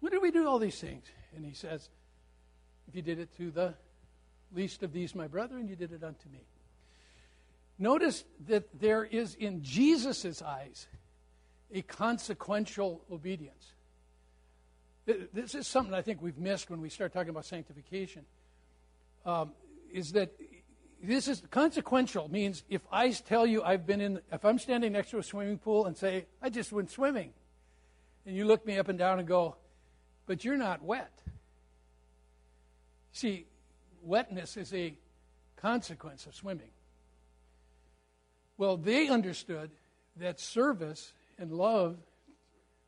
[0.00, 1.04] When did we do all these things?
[1.36, 1.88] And he says,
[2.88, 3.74] if you did it to the
[4.52, 6.40] least of these, my brethren, you did it unto me.
[7.78, 10.86] Notice that there is in Jesus' eyes
[11.72, 13.72] a consequential obedience.
[15.32, 18.24] This is something I think we've missed when we start talking about sanctification.
[19.24, 19.52] Um,
[19.92, 20.32] is that
[21.02, 25.10] this is consequential means if I tell you I've been in, if I'm standing next
[25.10, 27.32] to a swimming pool and say I just went swimming,
[28.26, 29.56] and you look me up and down and go,
[30.26, 31.12] but you're not wet.
[33.12, 33.46] See,
[34.02, 34.94] wetness is a
[35.56, 36.70] consequence of swimming.
[38.56, 39.70] Well, they understood
[40.16, 41.96] that service and love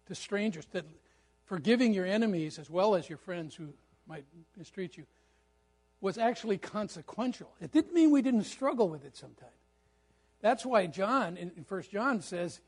[0.06, 0.84] to strangers, that
[1.46, 3.68] forgiving your enemies as well as your friends who
[4.06, 4.24] might
[4.56, 5.04] mistreat you,
[6.00, 7.48] was actually consequential.
[7.60, 9.52] It didn't mean we didn't struggle with it sometimes.
[10.40, 12.60] That's why John, in, in 1 John, says,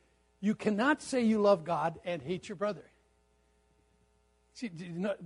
[0.44, 2.84] You cannot say you love God and hate your brother.
[4.52, 4.70] See,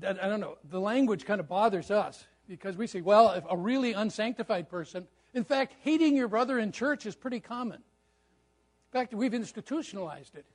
[0.02, 0.58] I don't know.
[0.70, 5.06] The language kind of bothers us because we say, well, if a really unsanctified person
[5.34, 7.76] in fact, hating your brother in church is pretty common.
[7.78, 10.46] In fact, we've institutionalized it.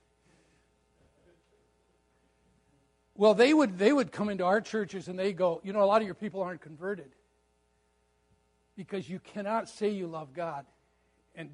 [3.14, 5.86] Well, they would, they would come into our churches and they go, you know, a
[5.86, 7.12] lot of your people aren't converted
[8.76, 10.66] because you cannot say you love God
[11.36, 11.50] and,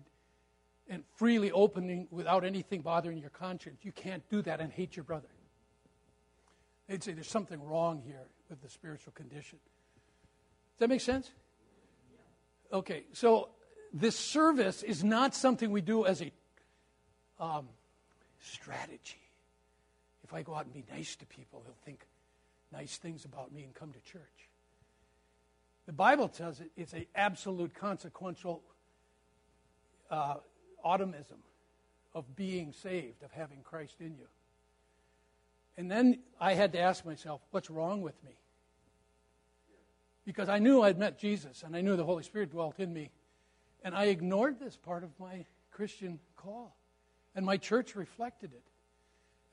[0.91, 3.79] and freely opening without anything bothering your conscience.
[3.83, 5.29] You can't do that and hate your brother.
[6.89, 9.61] They'd say there's something wrong here with the spiritual condition.
[10.75, 11.31] Does that make sense?
[12.73, 13.51] Okay, so
[13.93, 16.33] this service is not something we do as a
[17.39, 17.69] um,
[18.41, 19.23] strategy.
[20.25, 22.05] If I go out and be nice to people, they'll think
[22.73, 24.23] nice things about me and come to church.
[25.87, 28.63] The Bible tells it it's an absolute consequential
[30.11, 30.37] uh,
[30.85, 31.39] automism
[32.15, 34.27] of being saved, of having Christ in you.
[35.77, 38.33] And then I had to ask myself, what's wrong with me?
[40.31, 43.11] because I knew I'd met Jesus and I knew the Holy Spirit dwelt in me.
[43.83, 46.77] And I ignored this part of my Christian call.
[47.35, 48.63] And my church reflected it.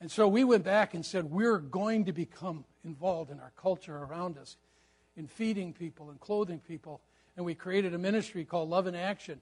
[0.00, 3.96] And so we went back and said, we're going to become involved in our culture
[3.96, 4.56] around us,
[5.16, 7.00] in feeding people and clothing people.
[7.36, 9.40] And we created a ministry called Love in Action.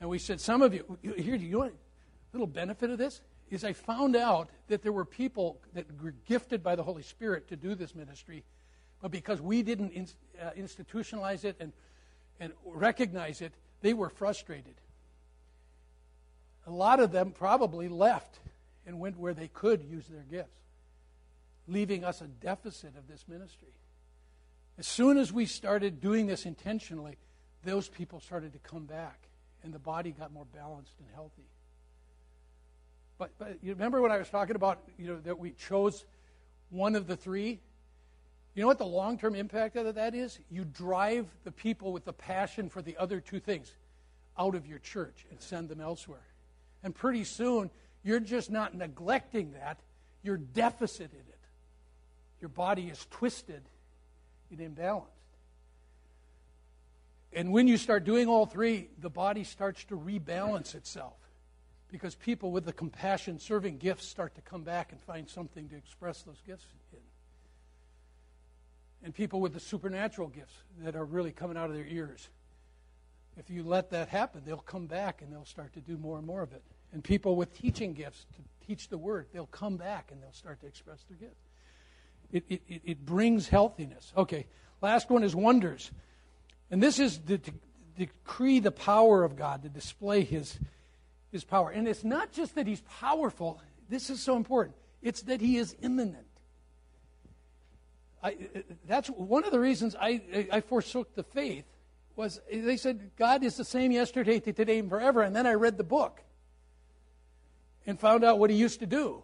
[0.00, 1.76] And we said, some of you, here, do you want a
[2.32, 3.22] little benefit of this?
[3.50, 7.48] Is I found out that there were people that were gifted by the Holy Spirit
[7.48, 8.44] to do this ministry,
[9.00, 10.08] but because we didn't in,
[10.42, 11.72] uh, institutionalize it and,
[12.40, 14.74] and recognize it, they were frustrated.
[16.66, 18.40] A lot of them probably left
[18.86, 20.58] and went where they could use their gifts,
[21.68, 23.72] leaving us a deficit of this ministry.
[24.78, 27.16] As soon as we started doing this intentionally,
[27.64, 29.25] those people started to come back,
[29.66, 31.42] and the body got more balanced and healthy.
[33.18, 36.06] But, but you remember when I was talking about you know that we chose
[36.70, 37.60] one of the three?
[38.54, 40.38] You know what the long term impact of that is?
[40.50, 43.74] You drive the people with the passion for the other two things
[44.38, 46.26] out of your church and send them elsewhere.
[46.84, 47.70] And pretty soon,
[48.04, 49.80] you're just not neglecting that,
[50.22, 51.38] you're deficited in it.
[52.40, 53.62] Your body is twisted
[54.50, 55.15] and imbalanced.
[57.36, 61.14] And when you start doing all three, the body starts to rebalance itself
[61.88, 65.76] because people with the compassion serving gifts start to come back and find something to
[65.76, 66.98] express those gifts in.
[69.04, 72.28] And people with the supernatural gifts that are really coming out of their ears.
[73.36, 76.26] If you let that happen, they'll come back and they'll start to do more and
[76.26, 80.10] more of it and people with teaching gifts to teach the word, they'll come back
[80.10, 81.36] and they'll start to express their gift.
[82.32, 84.14] It, it, it, it brings healthiness.
[84.16, 84.46] Okay,
[84.80, 85.90] last one is wonders.
[86.70, 87.52] And this is to, to
[87.96, 90.58] decree the power of God, to display his,
[91.30, 91.70] his power.
[91.70, 95.76] And it's not just that he's powerful, this is so important, it's that he is
[95.82, 96.26] immanent.
[98.22, 98.36] I,
[98.88, 101.64] that's one of the reasons I, I forsook the faith
[102.16, 105.22] was they said God is the same yesterday, today, and forever.
[105.22, 106.22] And then I read the book
[107.86, 109.22] and found out what he used to do.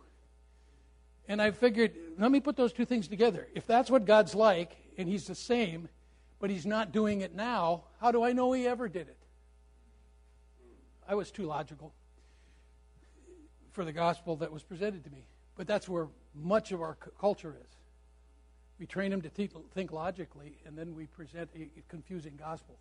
[1.27, 3.49] And I figured, let me put those two things together.
[3.55, 5.89] If that's what God's like, and he's the same,
[6.43, 9.17] but he's not doing it now, how do I know he ever did it?
[11.09, 11.95] I was too logical
[13.71, 15.25] for the gospel that was presented to me.
[15.57, 17.77] But that's where much of our culture is.
[18.81, 22.77] We train them to think logically, and then we present a confusing gospel.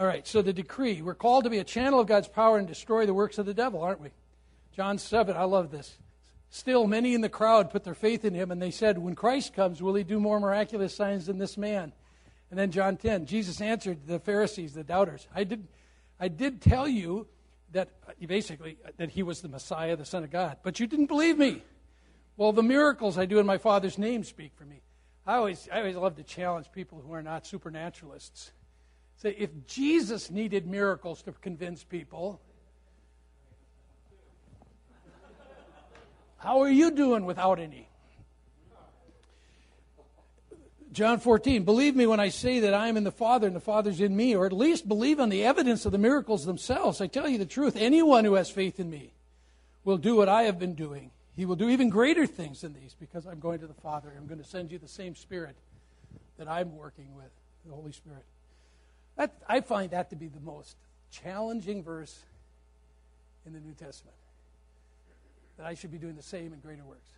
[0.00, 1.02] All right, so the decree.
[1.02, 3.52] We're called to be a channel of God's power and destroy the works of the
[3.52, 4.08] devil, aren't we?
[4.72, 5.98] John 7, I love this.
[6.50, 9.52] Still, many in the crowd put their faith in him, and they said, When Christ
[9.54, 11.92] comes, will he do more miraculous signs than this man?
[12.50, 15.68] And then John 10, Jesus answered the Pharisees, the doubters, I did,
[16.18, 17.26] I did tell you
[17.72, 20.86] that, uh, basically, uh, that he was the Messiah, the Son of God, but you
[20.86, 21.62] didn't believe me.
[22.38, 24.80] Well, the miracles I do in my Father's name speak for me.
[25.26, 28.52] I always, I always love to challenge people who are not supernaturalists.
[29.16, 32.40] Say, if Jesus needed miracles to convince people,
[36.38, 37.88] how are you doing without any?
[40.92, 43.60] John 14, believe me when I say that I am in the Father and the
[43.60, 47.00] Father's in me, or at least believe on the evidence of the miracles themselves.
[47.00, 49.12] I tell you the truth, anyone who has faith in me
[49.84, 51.10] will do what I have been doing.
[51.36, 54.12] He will do even greater things than these because I'm going to the Father.
[54.16, 55.56] I'm going to send you the same Spirit
[56.38, 57.30] that I'm working with,
[57.66, 58.24] the Holy Spirit.
[59.16, 60.76] That, I find that to be the most
[61.10, 62.18] challenging verse
[63.46, 64.16] in the New Testament.
[65.58, 67.10] That I should be doing the same and greater works.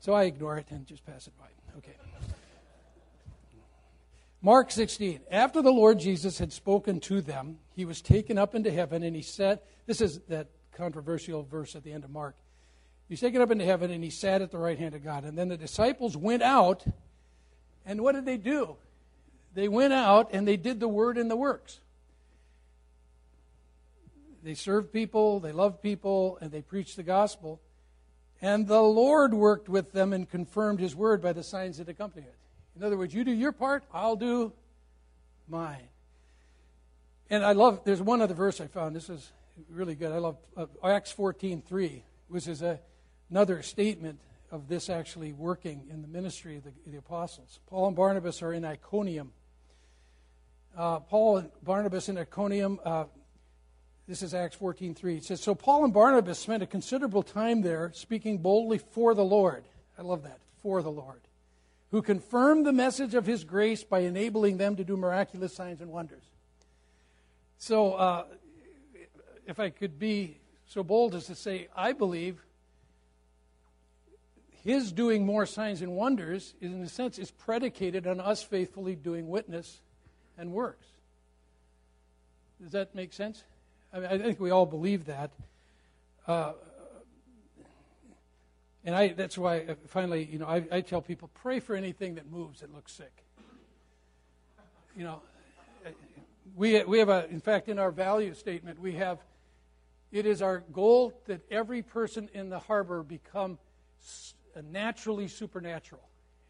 [0.00, 1.46] So I ignore it and just pass it by.
[1.78, 1.94] Okay.
[4.42, 5.20] Mark 16.
[5.30, 9.16] After the Lord Jesus had spoken to them, he was taken up into heaven and
[9.16, 12.36] he said, This is that controversial verse at the end of Mark.
[13.08, 15.24] He He's taken up into heaven and he sat at the right hand of God.
[15.24, 16.84] And then the disciples went out,
[17.86, 18.76] and what did they do?
[19.54, 21.80] They went out and they did the word and the works.
[24.42, 27.60] They served people, they loved people, and they preached the gospel.
[28.40, 32.26] And the Lord worked with them and confirmed his word by the signs that accompany
[32.26, 32.34] it.
[32.76, 34.52] In other words, you do your part, I'll do
[35.48, 35.88] mine.
[37.30, 38.94] And I love, there's one other verse I found.
[38.94, 39.32] This is
[39.68, 40.12] really good.
[40.12, 42.78] I love uh, Acts 14 3, which is a,
[43.28, 44.20] another statement
[44.50, 47.58] of this actually working in the ministry of the, the apostles.
[47.66, 49.32] Paul and Barnabas are in Iconium
[50.78, 52.78] uh, Paul and Barnabas in Iconium.
[52.84, 53.04] Uh,
[54.08, 55.18] this is Acts 14:3.
[55.18, 59.24] It says, "So Paul and Barnabas spent a considerable time there, speaking boldly for the
[59.24, 59.64] Lord.
[59.98, 61.20] I love that, for the Lord,
[61.90, 65.92] who confirmed the message of His grace by enabling them to do miraculous signs and
[65.92, 66.24] wonders."
[67.58, 68.26] So, uh,
[69.46, 72.44] if I could be so bold as to say, I believe
[74.62, 78.94] his doing more signs and wonders, is, in a sense, is predicated on us faithfully
[78.96, 79.80] doing witness
[80.36, 80.86] and works.
[82.60, 83.44] Does that make sense?
[83.92, 85.30] I, mean, I think we all believe that.
[86.26, 86.52] Uh,
[88.84, 92.16] and I, that's why uh, finally, you know, I, I tell people pray for anything
[92.16, 93.24] that moves that looks sick.
[94.96, 95.22] You know,
[96.56, 99.18] we, we have a, in fact, in our value statement, we have,
[100.10, 103.58] it is our goal that every person in the harbor become
[104.70, 106.02] naturally supernatural.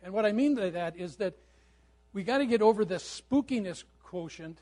[0.02, 1.34] And what I mean by that is that
[2.12, 4.58] we got to get over the spookiness quotient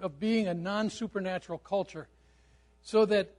[0.00, 2.08] of being a non supernatural culture
[2.82, 3.34] so that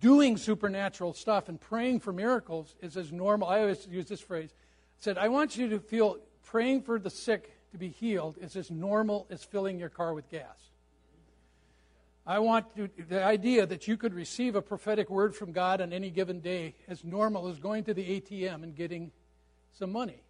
[0.00, 3.48] doing supernatural stuff and praying for miracles is as normal.
[3.48, 4.52] I always use this phrase.
[4.98, 8.70] Said, I want you to feel praying for the sick to be healed is as
[8.70, 10.70] normal as filling your car with gas.
[12.26, 15.92] I want to, the idea that you could receive a prophetic word from God on
[15.92, 19.12] any given day as normal as going to the ATM and getting
[19.72, 20.22] some money.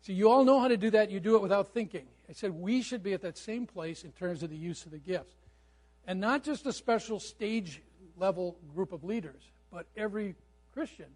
[0.00, 1.10] So you all know how to do that.
[1.10, 2.06] You do it without thinking.
[2.28, 4.92] I said we should be at that same place in terms of the use of
[4.92, 5.34] the gifts.
[6.06, 7.82] And not just a special stage
[8.16, 9.42] level group of leaders,
[9.72, 10.34] but every
[10.72, 11.08] Christian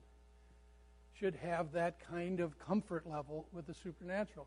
[1.14, 4.46] should have that kind of comfort level with the supernatural.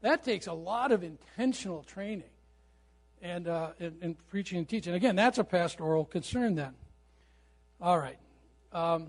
[0.00, 2.30] That takes a lot of intentional training
[3.20, 4.94] and, uh, and, and, preaching and teaching.
[4.94, 6.74] Again, that's a pastoral concern then.
[7.80, 8.18] All right.
[8.72, 9.08] Um,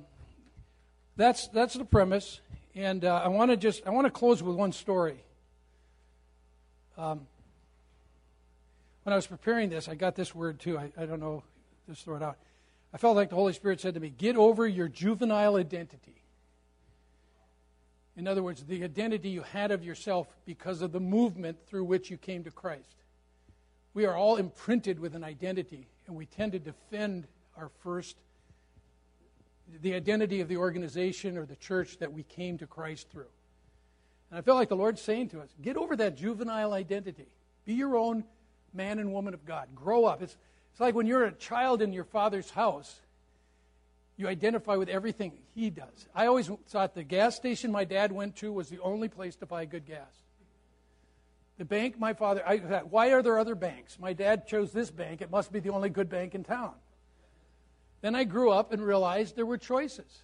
[1.15, 2.41] that's, that's the premise.
[2.75, 5.17] And uh, I want to just, I want to close with one story.
[6.97, 7.27] Um,
[9.03, 10.77] when I was preparing this, I got this word too.
[10.77, 11.43] I, I don't know,
[11.87, 12.37] just throw it out.
[12.93, 16.15] I felt like the Holy Spirit said to me, Get over your juvenile identity.
[18.15, 22.11] In other words, the identity you had of yourself because of the movement through which
[22.11, 22.95] you came to Christ.
[23.95, 27.27] We are all imprinted with an identity, and we tend to defend
[27.57, 28.17] our first,
[29.81, 33.31] the identity of the organization or the church that we came to Christ through.
[34.29, 37.27] And I felt like the Lord's saying to us, get over that juvenile identity.
[37.65, 38.23] Be your own
[38.73, 39.67] man and woman of God.
[39.75, 40.21] Grow up.
[40.21, 40.35] It's,
[40.71, 42.99] it's like when you're a child in your father's house,
[44.17, 46.07] you identify with everything he does.
[46.13, 49.45] I always thought the gas station my dad went to was the only place to
[49.45, 50.09] buy good gas.
[51.57, 53.99] The bank my father, I why are there other banks?
[53.99, 55.21] My dad chose this bank.
[55.21, 56.73] It must be the only good bank in town.
[58.03, 60.23] Then I grew up and realized there were choices.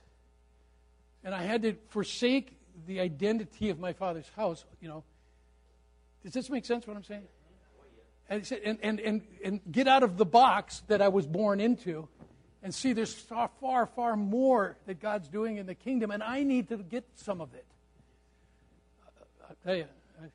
[1.23, 2.51] And I had to forsake
[2.85, 5.05] the identity of my father's house, you know.
[6.23, 7.23] Does this make sense what I'm saying?
[8.29, 12.09] and, and, and, and get out of the box that I was born into
[12.61, 16.43] and see there's far, far, far more that God's doing in the kingdom, and I
[16.43, 17.65] need to get some of it.
[19.47, 19.85] I'll tell you,
[20.21, 20.25] I,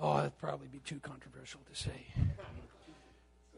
[0.00, 2.06] oh, that'd probably be too controversial to say.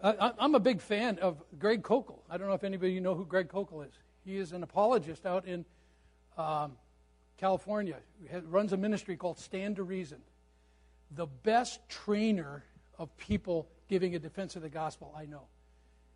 [0.05, 2.19] I, am a big fan of Greg Koukl.
[2.29, 3.93] I don't know if anybody you know who Greg Koukl is.
[4.27, 5.65] He is an apologist out in
[6.37, 6.73] um,
[7.39, 7.97] California.
[8.21, 10.19] He runs a ministry called Stand to Reason.
[11.13, 12.65] The best trainer
[12.99, 15.43] of people giving a defense of the gospel I know.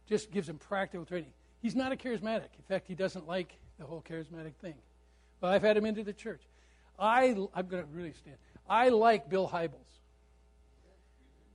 [0.06, 1.32] Just gives him practical training.
[1.62, 2.50] He's not a charismatic.
[2.56, 4.74] In fact, he doesn't like the whole charismatic thing.
[5.40, 6.42] But I've had him into the church.
[6.98, 8.36] I, I'm going to really stand.
[8.68, 9.97] I like Bill Hybels.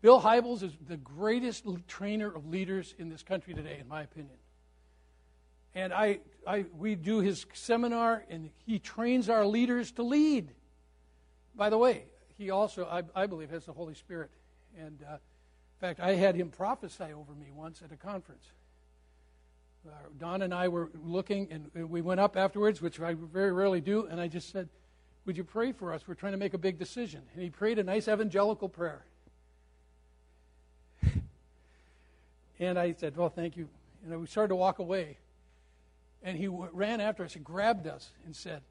[0.03, 4.35] Bill Hybels is the greatest trainer of leaders in this country today, in my opinion.
[5.73, 10.51] And I, I, we do his seminar, and he trains our leaders to lead.
[11.55, 12.03] By the way,
[12.37, 14.29] he also, I, I believe, has the Holy Spirit
[14.77, 18.45] and uh, in fact, I had him prophesy over me once at a conference.
[19.85, 23.51] Uh, Don and I were looking, and, and we went up afterwards, which I very
[23.51, 24.69] rarely do, and I just said,
[25.25, 26.07] Would you pray for us?
[26.07, 27.21] We're trying to make a big decision.
[27.33, 29.03] And he prayed a nice evangelical prayer.
[32.65, 33.69] And I said, Well, thank you.
[34.05, 35.17] And we started to walk away.
[36.21, 38.61] And he w- ran after us and grabbed us and said,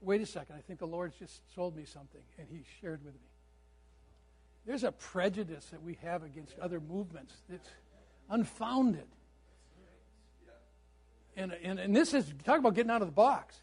[0.00, 2.22] Wait a second, I think the Lord's just told me something.
[2.38, 3.20] And he shared with me.
[4.66, 7.68] There's a prejudice that we have against other movements that's
[8.28, 9.06] unfounded.
[11.36, 13.56] And, and, and this is, talk about getting out of the box.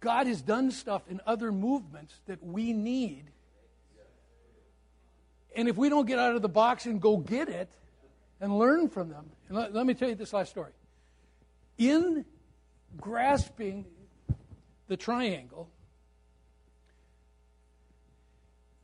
[0.00, 3.30] God has done stuff in other movements that we need.
[5.56, 7.70] And if we don't get out of the box and go get it
[8.40, 10.72] and learn from them, and let, let me tell you this last story.
[11.78, 12.26] In
[13.00, 13.86] grasping
[14.86, 15.70] the triangle,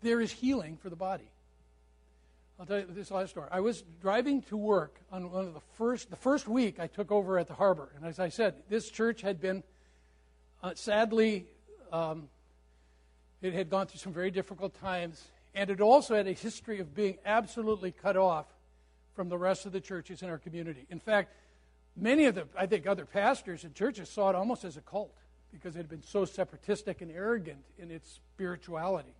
[0.01, 1.29] there is healing for the body.
[2.59, 3.49] I'll tell you this last story.
[3.51, 7.13] I was driving to work on one of the first, the first week I took
[7.13, 7.91] over at the harbor.
[7.97, 9.63] And as I said, this church had been,
[10.63, 11.47] uh, sadly,
[11.93, 12.29] um,
[13.43, 15.23] it had gone through some very difficult times.
[15.55, 18.47] And it also had a history of being absolutely cut off
[19.15, 20.87] from the rest of the churches in our community.
[20.91, 21.35] In fact,
[21.97, 25.15] many of the, I think, other pastors and churches saw it almost as a cult
[25.53, 29.15] because it had been so separatistic and arrogant in its spirituality.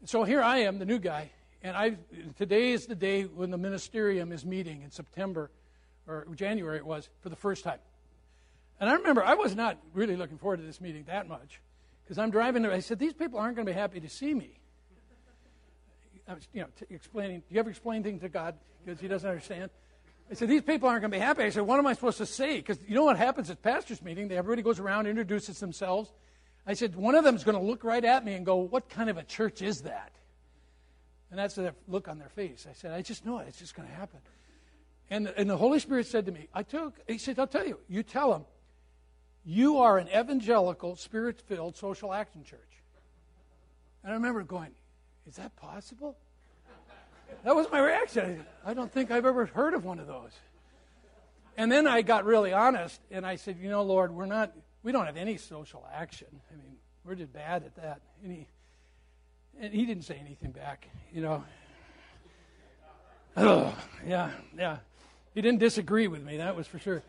[0.00, 1.30] And so here I am, the new guy,
[1.62, 1.96] and I
[2.38, 5.50] today is the day when the ministerium is meeting in September
[6.06, 7.78] or January it was for the first time.
[8.78, 11.60] And I remember I was not really looking forward to this meeting that much
[12.04, 12.72] because I'm driving there.
[12.72, 14.58] I said, These people aren't going to be happy to see me.
[16.52, 17.40] You know, t- explaining.
[17.40, 18.54] Do you ever explain things to God
[18.84, 19.70] because He doesn't understand?
[20.30, 21.44] I said, These people aren't going to be happy.
[21.44, 22.56] I said, What am I supposed to say?
[22.56, 24.30] Because you know what happens at pastors' meeting?
[24.30, 26.12] Everybody goes around, introduces themselves.
[26.66, 28.88] I said, One of them is going to look right at me and go, What
[28.88, 30.12] kind of a church is that?
[31.30, 32.66] And that's the look on their face.
[32.68, 33.46] I said, I just know it.
[33.48, 34.20] It's just going to happen.
[35.10, 37.78] And, and the Holy Spirit said to me, I took, He said, I'll tell you,
[37.88, 38.44] you tell them,
[39.44, 42.60] you are an evangelical, spirit filled social action church.
[44.02, 44.72] And I remember going,
[45.26, 46.16] Is that possible?
[47.44, 48.44] That was my reaction.
[48.64, 50.30] I don't think I've ever heard of one of those.
[51.56, 54.92] And then I got really honest and I said, You know, Lord, we're not, we
[54.92, 56.28] don't have any social action.
[56.52, 58.00] I mean, we're just bad at that.
[58.22, 58.46] And he,
[59.58, 61.44] and he didn't say anything back, you know.
[63.36, 63.76] Oh,
[64.06, 64.78] yeah, yeah.
[65.34, 67.02] He didn't disagree with me, that was for sure.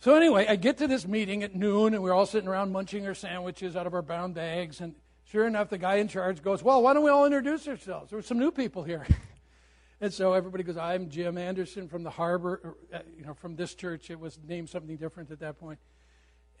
[0.00, 3.06] So anyway, I get to this meeting at noon, and we're all sitting around munching
[3.06, 4.80] our sandwiches out of our brown bags.
[4.80, 4.94] And
[5.34, 8.10] sure enough, the guy in charge goes, "Well, why don't we all introduce ourselves?
[8.10, 9.04] There were some new people here."
[10.00, 13.74] and so everybody goes, "I'm Jim Anderson from the Harbor, uh, you know, from this
[13.74, 14.10] church.
[14.10, 15.80] It was named something different at that point."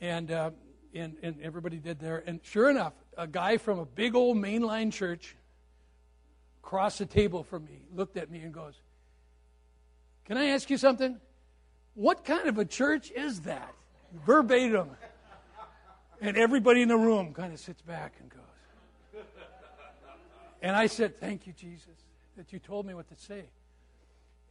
[0.00, 0.50] And uh,
[0.92, 2.24] and and everybody did there.
[2.26, 5.36] And sure enough, a guy from a big old mainline church
[6.64, 8.74] across the table from me looked at me and goes,
[10.24, 11.20] "Can I ask you something?"
[11.94, 13.72] What kind of a church is that?
[14.26, 14.90] Verbatim.
[16.20, 18.43] And everybody in the room kind of sits back and goes.
[20.64, 21.94] And I said, Thank you, Jesus,
[22.38, 23.44] that you told me what to say.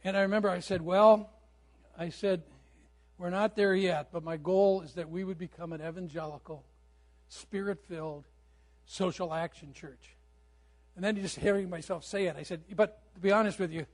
[0.04, 1.28] And I remember I said, Well,
[1.98, 2.44] I said,
[3.18, 6.64] we're not there yet, but my goal is that we would become an evangelical,
[7.28, 8.24] spirit filled,
[8.86, 10.16] social action church.
[10.94, 13.84] And then just hearing myself say it, I said, But to be honest with you,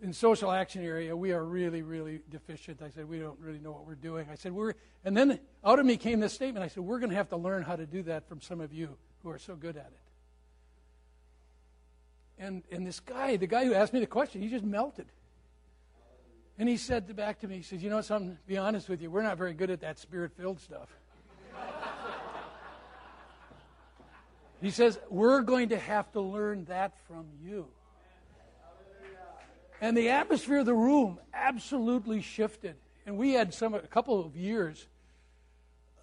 [0.00, 2.82] in social action area, we are really, really deficient.
[2.82, 4.26] I said, we don't really know what we're doing.
[4.30, 4.74] I said, we're,
[5.04, 6.62] and then out of me came this statement.
[6.62, 8.74] I said, we're going to have to learn how to do that from some of
[8.74, 10.05] you who are so good at it.
[12.38, 15.06] And, and this guy, the guy who asked me the question, he just melted.
[16.58, 19.02] And he said back to me, he says, you know something, to be honest with
[19.02, 20.88] you, we're not very good at that spirit-filled stuff.
[24.62, 27.66] he says, we're going to have to learn that from you.
[29.80, 32.76] And the atmosphere of the room absolutely shifted.
[33.04, 34.86] And we had some a couple of years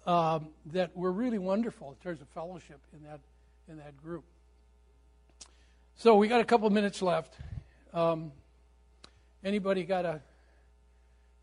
[0.06, 3.20] um, that were really wonderful in terms of fellowship in that
[3.68, 4.24] in that group.
[5.96, 7.34] So we got a couple of minutes left.
[7.92, 8.32] Um,
[9.44, 10.20] anybody got a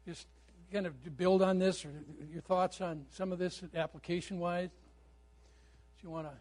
[0.06, 0.28] just
[0.72, 1.92] kind of build on this or
[2.32, 4.70] your thoughts on some of this application wise?
[4.70, 6.34] Do you want to?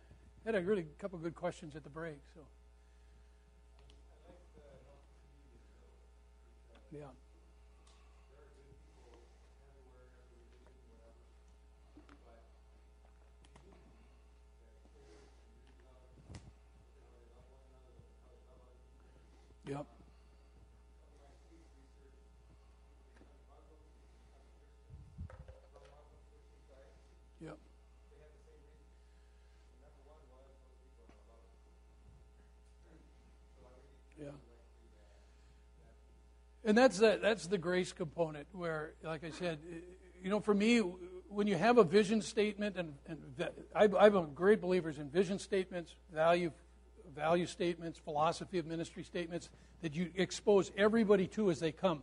[0.44, 2.18] Had a really couple of good questions at the break.
[2.34, 2.40] So.
[6.90, 7.04] Yeah.
[19.70, 19.86] Yep.
[27.40, 27.58] Yep.
[34.20, 34.26] Yeah.
[36.64, 39.60] And that's the, that's the grace component where, like I said,
[40.20, 40.78] you know, for me,
[41.28, 45.38] when you have a vision statement, and, and I, I'm a great believer in vision
[45.38, 46.50] statements, value,
[47.10, 49.48] value statements, philosophy of ministry statements
[49.82, 52.02] that you expose everybody to as they come.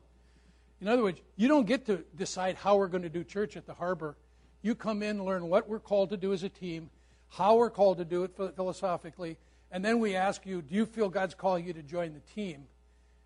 [0.79, 3.65] In other words, you don't get to decide how we're going to do church at
[3.65, 4.15] the harbor.
[4.61, 6.89] You come in, learn what we're called to do as a team,
[7.29, 9.38] how we're called to do it philosophically,
[9.71, 12.65] and then we ask you, do you feel God's calling you to join the team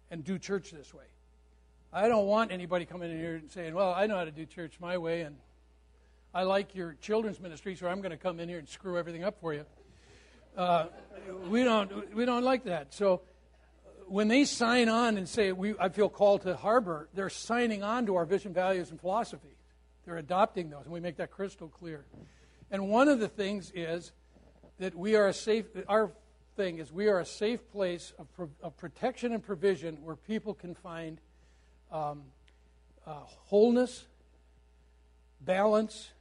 [0.10, 1.04] and do church this way?
[1.94, 4.46] I don't want anybody coming in here and saying, well, I know how to do
[4.46, 5.36] church my way, and
[6.34, 9.24] I like your children's ministry, so I'm going to come in here and screw everything
[9.24, 9.66] up for you.
[10.56, 10.86] Uh,
[11.50, 12.94] we don't we don't like that.
[12.94, 13.22] So
[14.08, 18.06] when they sign on and say we, I feel called to harbor, they're signing on
[18.08, 19.56] to our vision, values, and philosophy.
[20.06, 22.06] They're adopting those, and we make that crystal clear.
[22.70, 24.12] And one of the things is
[24.80, 25.66] that we are a safe.
[25.88, 26.12] Our
[26.58, 30.54] thing is we are a safe place of, pro, of protection and provision where people
[30.54, 31.22] can find
[31.92, 32.24] um,
[33.08, 33.14] uh,
[33.46, 34.06] wholeness,
[35.40, 36.12] balance,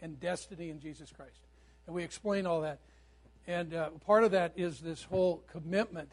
[0.00, 1.38] and destiny in Jesus Christ.
[1.86, 2.80] And we explain all that.
[3.46, 6.12] And uh, part of that is this whole commitment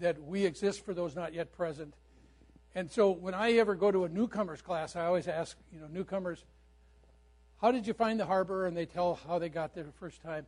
[0.00, 1.94] that we exist for those not yet present,
[2.76, 5.86] And so when I ever go to a newcomers class, I always ask, you know,
[5.90, 6.44] newcomers,
[7.62, 8.66] how did you find the harbor?
[8.66, 10.46] And they tell how they got there the first time.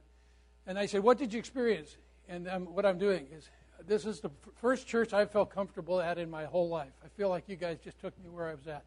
[0.67, 1.97] And I say, what did you experience?
[2.29, 3.49] And I'm, what I'm doing is,
[3.87, 4.29] this is the
[4.61, 6.93] first church I felt comfortable at in my whole life.
[7.03, 8.85] I feel like you guys just took me where I was at.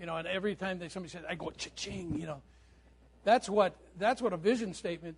[0.00, 2.42] You know, and every time they, somebody said, I go, cha-ching, you know.
[3.22, 5.16] That's what, that's what a vision statement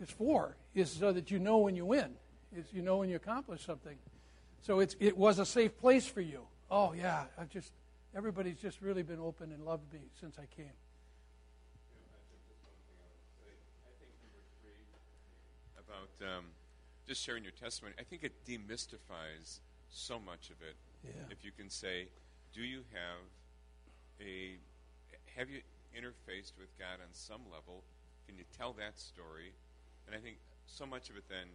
[0.00, 2.10] is for, is so that you know when you win,
[2.56, 3.96] is you know when you accomplish something.
[4.62, 6.40] So it's, it was a safe place for you.
[6.70, 7.72] Oh, yeah, I just,
[8.14, 10.72] everybody's just really been open and loved me since I came.
[15.78, 16.44] About um,
[17.06, 20.76] just sharing your testimony, I think it demystifies so much of it.
[21.04, 21.12] Yeah.
[21.30, 22.08] If you can say,
[22.52, 23.24] do you have
[24.20, 24.56] a,
[25.36, 25.60] have you
[25.96, 27.84] interfaced with God on some level?
[28.26, 29.52] Can you tell that story?
[30.08, 31.52] And I think so much of it then,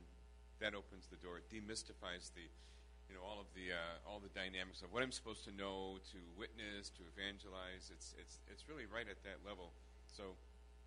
[0.62, 1.42] that opens the door.
[1.42, 2.46] It demystifies the,
[3.10, 5.98] you know, all of the uh, all the dynamics of what I'm supposed to know,
[6.14, 7.90] to witness, to evangelize.
[7.90, 9.74] It's it's it's really right at that level.
[10.06, 10.38] So,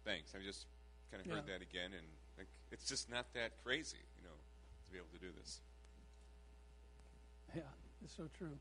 [0.06, 0.30] thanks.
[0.38, 0.70] I just
[1.10, 1.58] kind of heard Yeah.
[1.58, 2.06] that again, and
[2.38, 4.38] like, it's just not that crazy, you know,
[4.86, 5.60] to be able to do this.
[7.54, 7.62] Yeah,
[8.02, 8.58] it's so true.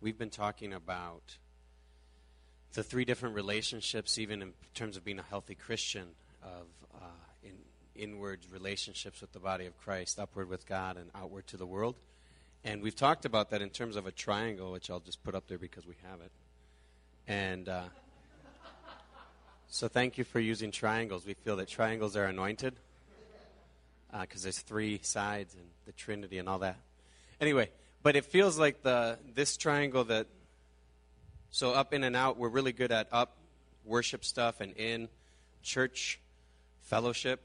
[0.00, 1.38] We've been talking about
[2.74, 6.08] the three different relationships, even in terms of being a healthy Christian,
[6.42, 7.06] of uh,
[7.42, 7.52] in
[7.94, 11.94] inward relationships with the body of Christ, upward with God, and outward to the world.
[12.64, 15.46] And we've talked about that in terms of a triangle, which I'll just put up
[15.46, 16.32] there because we have it.
[17.28, 17.82] And uh,
[19.68, 21.24] so, thank you for using triangles.
[21.24, 22.74] We feel that triangles are anointed
[24.20, 26.76] because there's three sides and the Trinity and all that.
[27.40, 27.70] Anyway,
[28.02, 30.26] but it feels like the this triangle that
[31.54, 33.36] so up in and out we're really good at up
[33.84, 35.08] worship stuff and in
[35.62, 36.18] church
[36.82, 37.40] fellowship.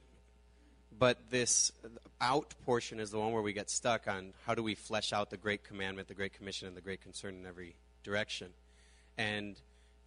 [0.97, 1.71] But this
[2.19, 5.29] out portion is the one where we get stuck on how do we flesh out
[5.29, 8.49] the great commandment the great commission and the great concern in every direction.
[9.15, 9.55] And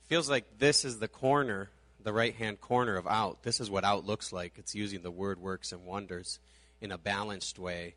[0.08, 1.70] feels like this is the corner
[2.02, 3.44] the right hand corner of out.
[3.44, 4.54] This is what out looks like.
[4.56, 6.40] It's using the word works and wonders
[6.80, 7.94] in a balanced way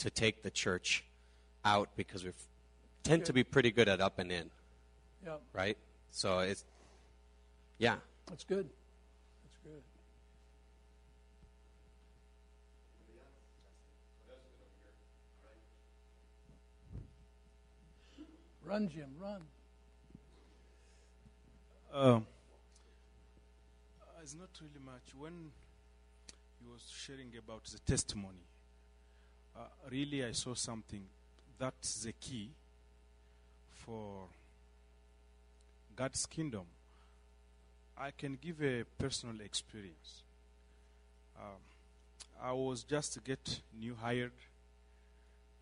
[0.00, 1.02] to take the church
[1.64, 2.32] out because we
[3.04, 4.50] tend to be pretty good at up and in
[5.24, 5.76] Yeah, right
[6.10, 6.64] so it's
[7.78, 8.68] yeah that's good.
[9.44, 9.82] That's good.
[18.64, 19.42] Run, Jim, run.
[21.94, 22.20] Uh,
[24.22, 25.14] it's not really much.
[25.16, 25.52] When
[26.60, 28.44] he was sharing about the testimony,
[29.56, 31.04] uh, really I saw something.
[31.58, 32.50] That's the key
[33.70, 34.26] for
[35.96, 36.66] God's kingdom.
[37.98, 40.22] I can give a personal experience.
[41.38, 41.60] Um,
[42.42, 44.32] I was just to get new hired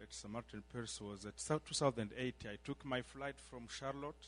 [0.03, 2.35] at Samaritan Purse was at 2008.
[2.45, 4.27] I took my flight from Charlotte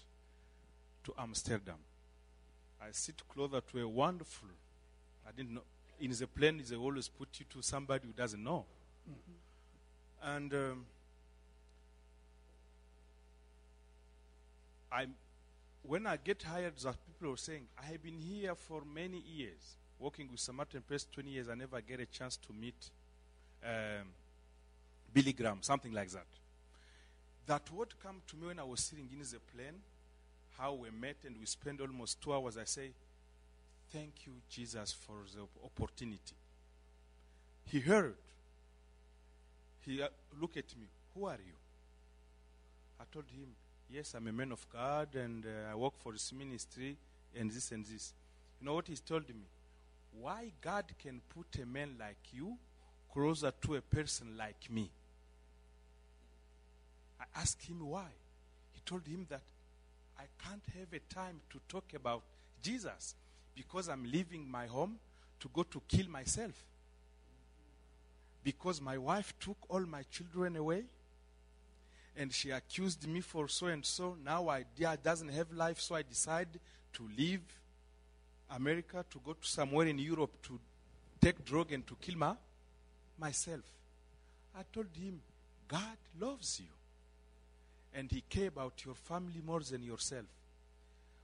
[1.04, 1.78] to Amsterdam.
[2.80, 4.48] I sit closer to a wonderful.
[5.26, 5.62] I didn't know.
[6.00, 8.64] In the plane, they always put you to somebody who doesn't know.
[10.22, 10.86] And um,
[14.92, 15.06] I,
[15.86, 19.76] when I get hired, the people are saying, I have been here for many years,
[19.98, 21.48] working with Samaritan Purse 20 years.
[21.48, 22.90] I never get a chance to meet
[23.64, 24.06] um,
[25.12, 26.26] Billy Graham, something like that.
[27.46, 29.80] That would come to me when I was sitting in the plane,
[30.58, 32.56] how we met and we spent almost two hours.
[32.56, 32.90] I say,
[33.92, 36.34] Thank you, Jesus, for the opportunity.
[37.64, 38.16] He heard.
[39.84, 40.08] He uh,
[40.40, 40.88] looked at me.
[41.14, 41.54] Who are you?
[43.00, 43.54] I told him,
[43.88, 46.96] Yes, I'm a man of God and uh, I work for this ministry
[47.38, 48.12] and this and this.
[48.60, 49.46] You know what he told me?
[50.20, 52.56] Why God can put a man like you
[53.12, 54.90] closer to a person like me?
[57.20, 58.08] I asked him why.
[58.72, 59.42] He told him that
[60.18, 62.22] I can't have a time to talk about
[62.62, 63.14] Jesus
[63.54, 64.98] because I'm leaving my home
[65.40, 66.54] to go to kill myself.
[68.42, 70.84] Because my wife took all my children away
[72.16, 74.16] and she accused me for so and so.
[74.24, 76.48] Now I I doesn't have life, so I decide
[76.94, 77.42] to leave
[78.50, 80.58] America to go to somewhere in Europe to
[81.20, 82.34] take drug and to kill my,
[83.18, 83.64] myself.
[84.56, 85.20] I told him,
[85.68, 86.66] God loves you.
[87.94, 90.26] And he care about your family more than yourself.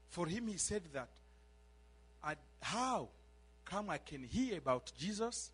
[0.09, 1.09] For him, he said that,
[2.25, 3.09] I, how
[3.65, 5.51] come I can hear about Jesus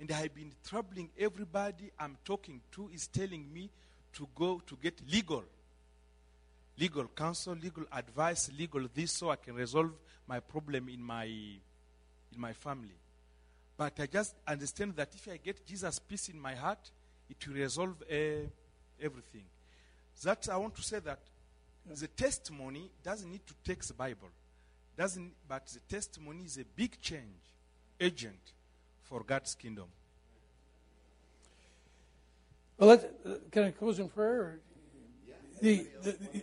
[0.00, 3.70] and I've been troubling everybody I'm talking to is telling me
[4.12, 5.44] to go to get legal
[6.78, 9.92] legal counsel legal advice legal this so i can resolve
[10.26, 12.96] my problem in my in my family
[13.76, 16.90] But I just understand that if I get Jesus' peace in my heart,
[17.28, 18.14] it will resolve uh,
[19.00, 19.44] everything.
[20.22, 21.18] That I want to say that
[21.86, 24.28] the testimony doesn't need to take the Bible,
[24.96, 25.32] doesn't.
[25.48, 27.42] But the testimony is a big change
[27.98, 28.52] agent
[29.02, 29.86] for God's kingdom.
[32.82, 34.40] Well, let's, uh, can I close in prayer?
[34.40, 34.60] Or?
[35.60, 36.42] The, the, the,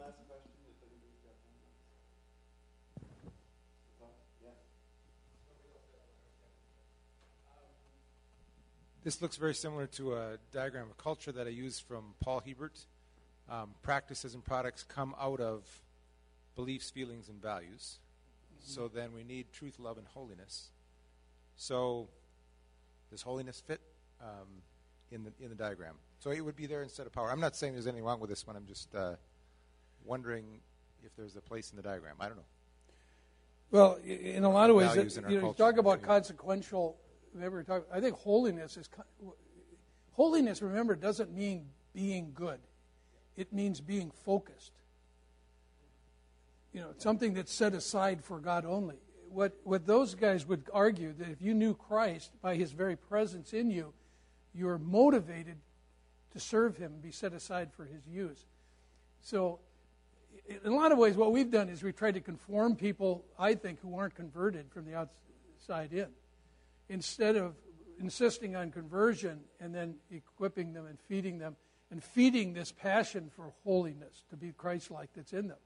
[9.03, 12.85] This looks very similar to a diagram of culture that I used from Paul Hiebert.
[13.49, 15.65] Um, practices and products come out of
[16.55, 17.97] beliefs, feelings, and values.
[18.61, 20.69] So then we need truth, love, and holiness.
[21.57, 22.07] So
[23.09, 23.81] does holiness fit
[24.21, 24.63] um,
[25.11, 25.95] in the in the diagram?
[26.19, 27.31] So it would be there instead of power.
[27.31, 28.57] I'm not saying there's anything wrong with this one.
[28.57, 29.15] I'm just uh,
[30.03, 30.59] wondering
[31.03, 32.15] if there's a place in the diagram.
[32.19, 32.43] I don't know.
[33.71, 36.97] well, in a lot of ways, you know, you talk about consequential.
[37.33, 38.89] Remember, talk, I think holiness is
[40.11, 40.61] holiness.
[40.61, 42.59] Remember, doesn't mean being good;
[43.37, 44.73] it means being focused.
[46.73, 48.97] You know, something that's set aside for God only.
[49.29, 53.53] What what those guys would argue that if you knew Christ by His very presence
[53.53, 53.93] in you,
[54.53, 55.55] you are motivated
[56.31, 58.45] to serve Him, be set aside for His use.
[59.21, 59.59] So,
[60.47, 63.55] in a lot of ways, what we've done is we've tried to conform people, I
[63.55, 66.07] think, who aren't converted from the outside in.
[66.87, 67.55] Instead of
[67.99, 71.55] insisting on conversion and then equipping them and feeding them
[71.91, 75.57] and feeding this passion for holiness to be Christ like that's in them.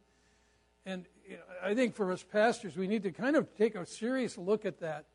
[0.86, 3.86] And you know, I think for us pastors, we need to kind of take a
[3.86, 5.06] serious look at that.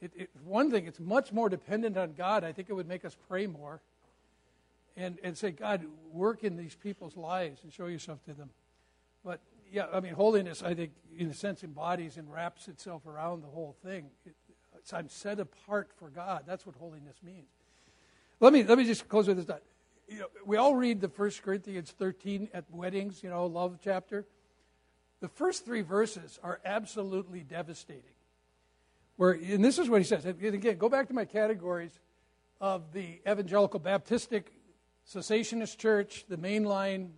[0.00, 2.44] It, it, one thing, it's much more dependent on God.
[2.44, 3.80] I think it would make us pray more
[4.96, 8.50] and, and say, God, work in these people's lives and show yourself to them.
[9.24, 9.40] But
[9.70, 13.48] yeah, I mean, holiness, I think, in a sense, embodies and wraps itself around the
[13.48, 14.06] whole thing.
[14.24, 14.34] It,
[14.92, 16.44] I'm set apart for God.
[16.46, 17.48] That's what holiness means.
[18.38, 19.46] Let me let me just close with this.
[19.46, 19.62] thought.
[20.08, 24.24] You know, we all read the First Corinthians 13 at weddings, you know, love chapter.
[25.20, 28.02] The first three verses are absolutely devastating.
[29.16, 30.24] Where, and this is what he says.
[30.26, 31.98] And again, go back to my categories
[32.60, 34.44] of the evangelical Baptistic
[35.12, 37.10] cessationist church, the mainline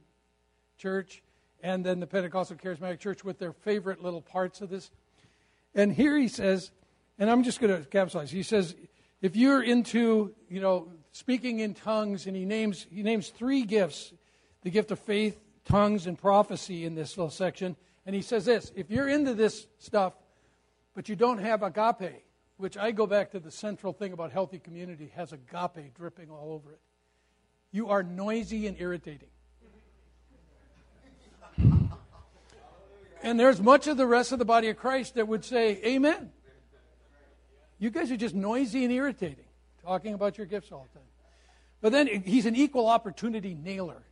[0.76, 1.22] church,
[1.62, 4.90] and then the Pentecostal charismatic church with their favorite little parts of this.
[5.74, 6.70] And here he says,
[7.18, 8.30] and I'm just going to capitalize.
[8.30, 8.76] He says,
[9.20, 14.12] if you're into, you know, speaking in tongues, and he names he names three gifts,
[14.62, 17.74] the gift of faith, tongues, and prophecy in this little section.
[18.06, 20.12] And he says this: if you're into this stuff,
[20.94, 22.22] but you don't have agape,
[22.56, 26.52] which I go back to the central thing about healthy community, has agape dripping all
[26.52, 26.80] over it.
[27.72, 29.28] You are noisy and irritating.
[33.22, 36.30] And there's much of the rest of the body of Christ that would say, Amen.
[37.78, 39.44] You guys are just noisy and irritating,
[39.82, 41.08] talking about your gifts all the time.
[41.80, 44.02] But then he's an equal opportunity nailer.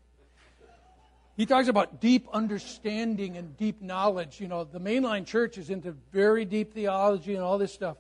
[1.37, 4.41] He talks about deep understanding and deep knowledge.
[4.41, 7.97] You know, the mainline church is into very deep theology and all this stuff.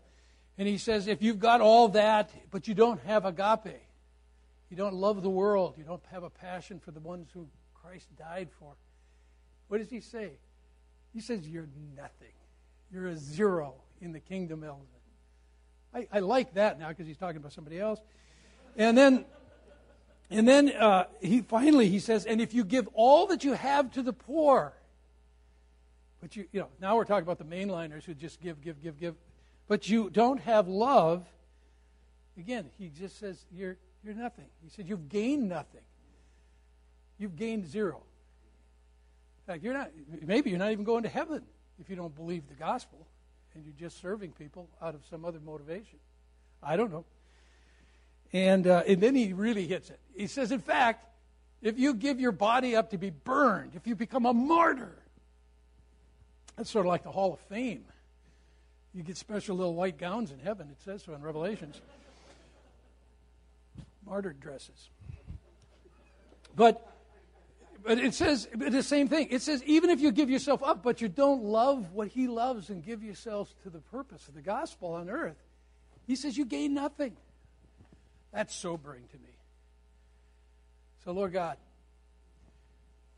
[0.56, 3.76] And he says, if you've got all that, but you don't have agape,
[4.70, 8.08] you don't love the world, you don't have a passion for the ones who Christ
[8.16, 8.74] died for,
[9.68, 10.32] what does he say?
[11.12, 12.32] He says, You're nothing.
[12.92, 14.88] You're a zero in the kingdom element.
[15.94, 18.00] I, I like that now because he's talking about somebody else.
[18.76, 19.24] And then,
[20.30, 23.90] and then uh, he finally he says, and if you give all that you have
[23.92, 24.74] to the poor,
[26.20, 29.00] but you you know now we're talking about the mainliners who just give give give
[29.00, 29.14] give,
[29.68, 31.26] but you don't have love.
[32.38, 34.46] Again, he just says you're you're nothing.
[34.62, 35.80] He said you've gained nothing.
[37.18, 38.02] You've gained zero.
[39.38, 39.90] In fact, you're not.
[40.22, 41.42] Maybe you're not even going to heaven
[41.80, 43.06] if you don't believe the gospel
[43.56, 45.98] and you're just serving people out of some other motivation.
[46.62, 47.04] I don't know.
[48.32, 49.98] And, uh, and then he really hits it.
[50.14, 51.06] He says, in fact,
[51.62, 54.96] if you give your body up to be burned, if you become a martyr,
[56.56, 57.84] that's sort of like the Hall of Fame.
[58.92, 61.80] You get special little white gowns in heaven, it says so in Revelations.
[64.06, 64.90] Martyr dresses.
[66.54, 66.92] But
[67.82, 69.28] but it says the same thing.
[69.30, 72.70] It says even if you give yourself up, but you don't love what He loves
[72.70, 75.36] and give yourselves to the purpose of the gospel on earth,
[76.06, 77.16] He says you gain nothing.
[78.32, 79.30] That's sobering to me.
[81.04, 81.56] So, Lord God,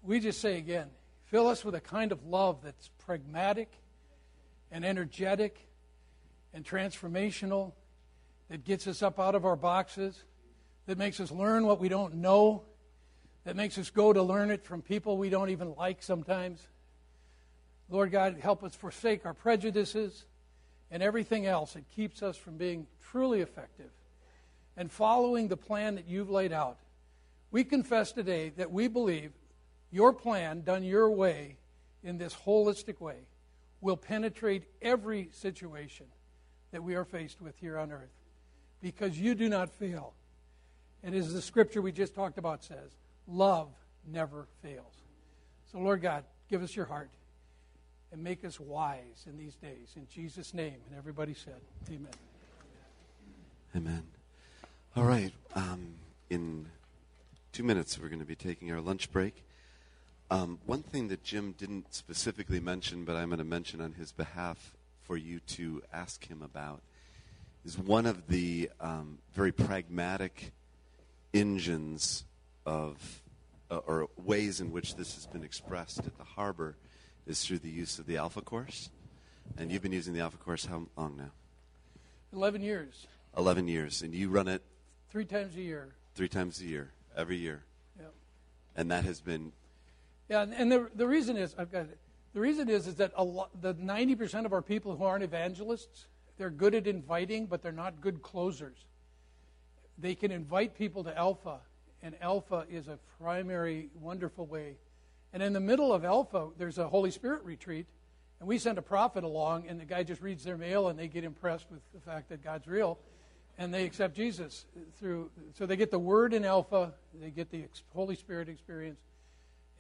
[0.03, 0.89] we just say again,
[1.25, 3.73] fill us with a kind of love that's pragmatic
[4.71, 5.67] and energetic
[6.53, 7.73] and transformational,
[8.49, 10.25] that gets us up out of our boxes,
[10.89, 12.63] that makes us learn what we don't know
[13.45, 16.67] that makes us go to learn it from people we don't even like sometimes.
[17.91, 20.25] Lord God, help us forsake our prejudices
[20.91, 23.91] and everything else that keeps us from being truly effective
[24.79, 26.79] and following the plan that you've laid out.
[27.51, 29.33] We confess today that we believe
[29.91, 31.57] your plan, done your way,
[32.03, 33.17] in this holistic way,
[33.83, 36.07] will penetrate every situation
[36.71, 38.13] that we are faced with here on earth
[38.81, 40.15] because you do not fail.
[41.03, 42.97] And as the scripture we just talked about says,
[43.27, 43.69] love
[44.07, 44.95] never fails.
[45.71, 47.11] So, Lord God, give us your heart
[48.13, 49.93] and make us wise in these days.
[49.97, 50.77] In Jesus' name.
[50.89, 52.13] And everybody said, Amen.
[53.77, 54.03] Amen.
[54.97, 55.33] All right.
[55.55, 55.95] Um,
[56.31, 56.67] in
[57.53, 59.45] two minutes, we're going to be taking our lunch break.
[60.31, 64.13] Um, one thing that Jim didn't specifically mention, but I'm going to mention on his
[64.13, 66.83] behalf for you to ask him about,
[67.65, 70.53] is one of the um, very pragmatic
[71.33, 72.25] engines
[72.67, 73.23] of,
[73.71, 76.77] uh, or ways in which this has been expressed at the harbor
[77.27, 78.91] is through the use of the Alpha Course.
[79.57, 81.31] And you've been using the Alpha Course how long now?
[82.33, 83.07] 11 years,
[83.37, 84.03] 11 years.
[84.03, 84.63] And you run it
[85.11, 85.89] three times a year.
[86.15, 87.63] three times a year, every year.
[87.99, 88.13] Yep.
[88.77, 89.53] And that has been,
[90.29, 91.99] Yeah, and, and the, the reason is, I've got it.
[92.35, 96.07] The reason is, is that a lot, the 90% of our people who aren't evangelists,
[96.37, 98.85] they're good at inviting, but they're not good closers.
[99.99, 101.59] They can invite people to Alpha,
[102.03, 104.77] and Alpha is a primary, wonderful way.
[105.33, 107.87] And in the middle of Alpha, there's a Holy Spirit retreat,
[108.41, 111.09] and we send a prophet along, and the guy just reads their mail, and they
[111.09, 112.99] get impressed with the fact that God's real,
[113.59, 114.65] and they accept Jesus
[114.99, 115.31] through.
[115.55, 119.01] So they get the Word in Alpha, they get the Holy Spirit experience,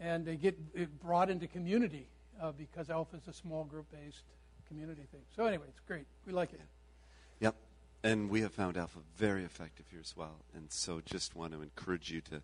[0.01, 2.09] and they get brought into community
[2.43, 4.24] uh, because Alpha is a small group based
[4.69, 5.23] community thing.
[5.35, 6.07] So anyway, it's great.
[6.27, 6.61] We like it.
[7.40, 7.55] yep.
[8.03, 10.45] And we have found Alpha very effective here as well.
[10.55, 12.43] And so just want to encourage you to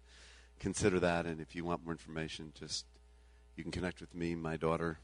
[0.58, 1.26] consider that.
[1.26, 2.86] And if you want more information, just
[3.56, 4.34] you can connect with me.
[4.34, 4.98] My daughter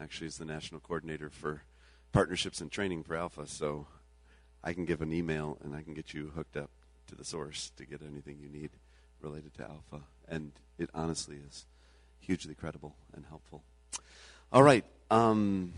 [0.00, 1.62] actually is the national coordinator for
[2.12, 3.46] partnerships and training for Alpha.
[3.46, 3.88] So
[4.62, 6.70] I can give an email and I can get you hooked up
[7.08, 8.70] to the source to get anything you need
[9.20, 10.04] related to Alpha.
[10.28, 11.66] And it honestly is
[12.20, 13.64] hugely credible and helpful.
[14.52, 14.84] All right.
[15.10, 15.72] Um,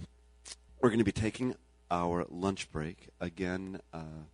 [0.80, 1.54] we're going to be taking
[1.90, 3.08] our lunch break.
[3.20, 4.26] Again, uh,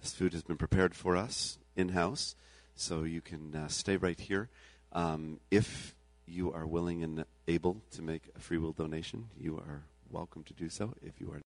[0.00, 2.34] this food has been prepared for us in house,
[2.74, 4.48] so you can uh, stay right here.
[4.92, 5.94] Um, if
[6.26, 10.52] you are willing and able to make a free will donation, you are welcome to
[10.52, 10.94] do so.
[11.02, 11.40] If you are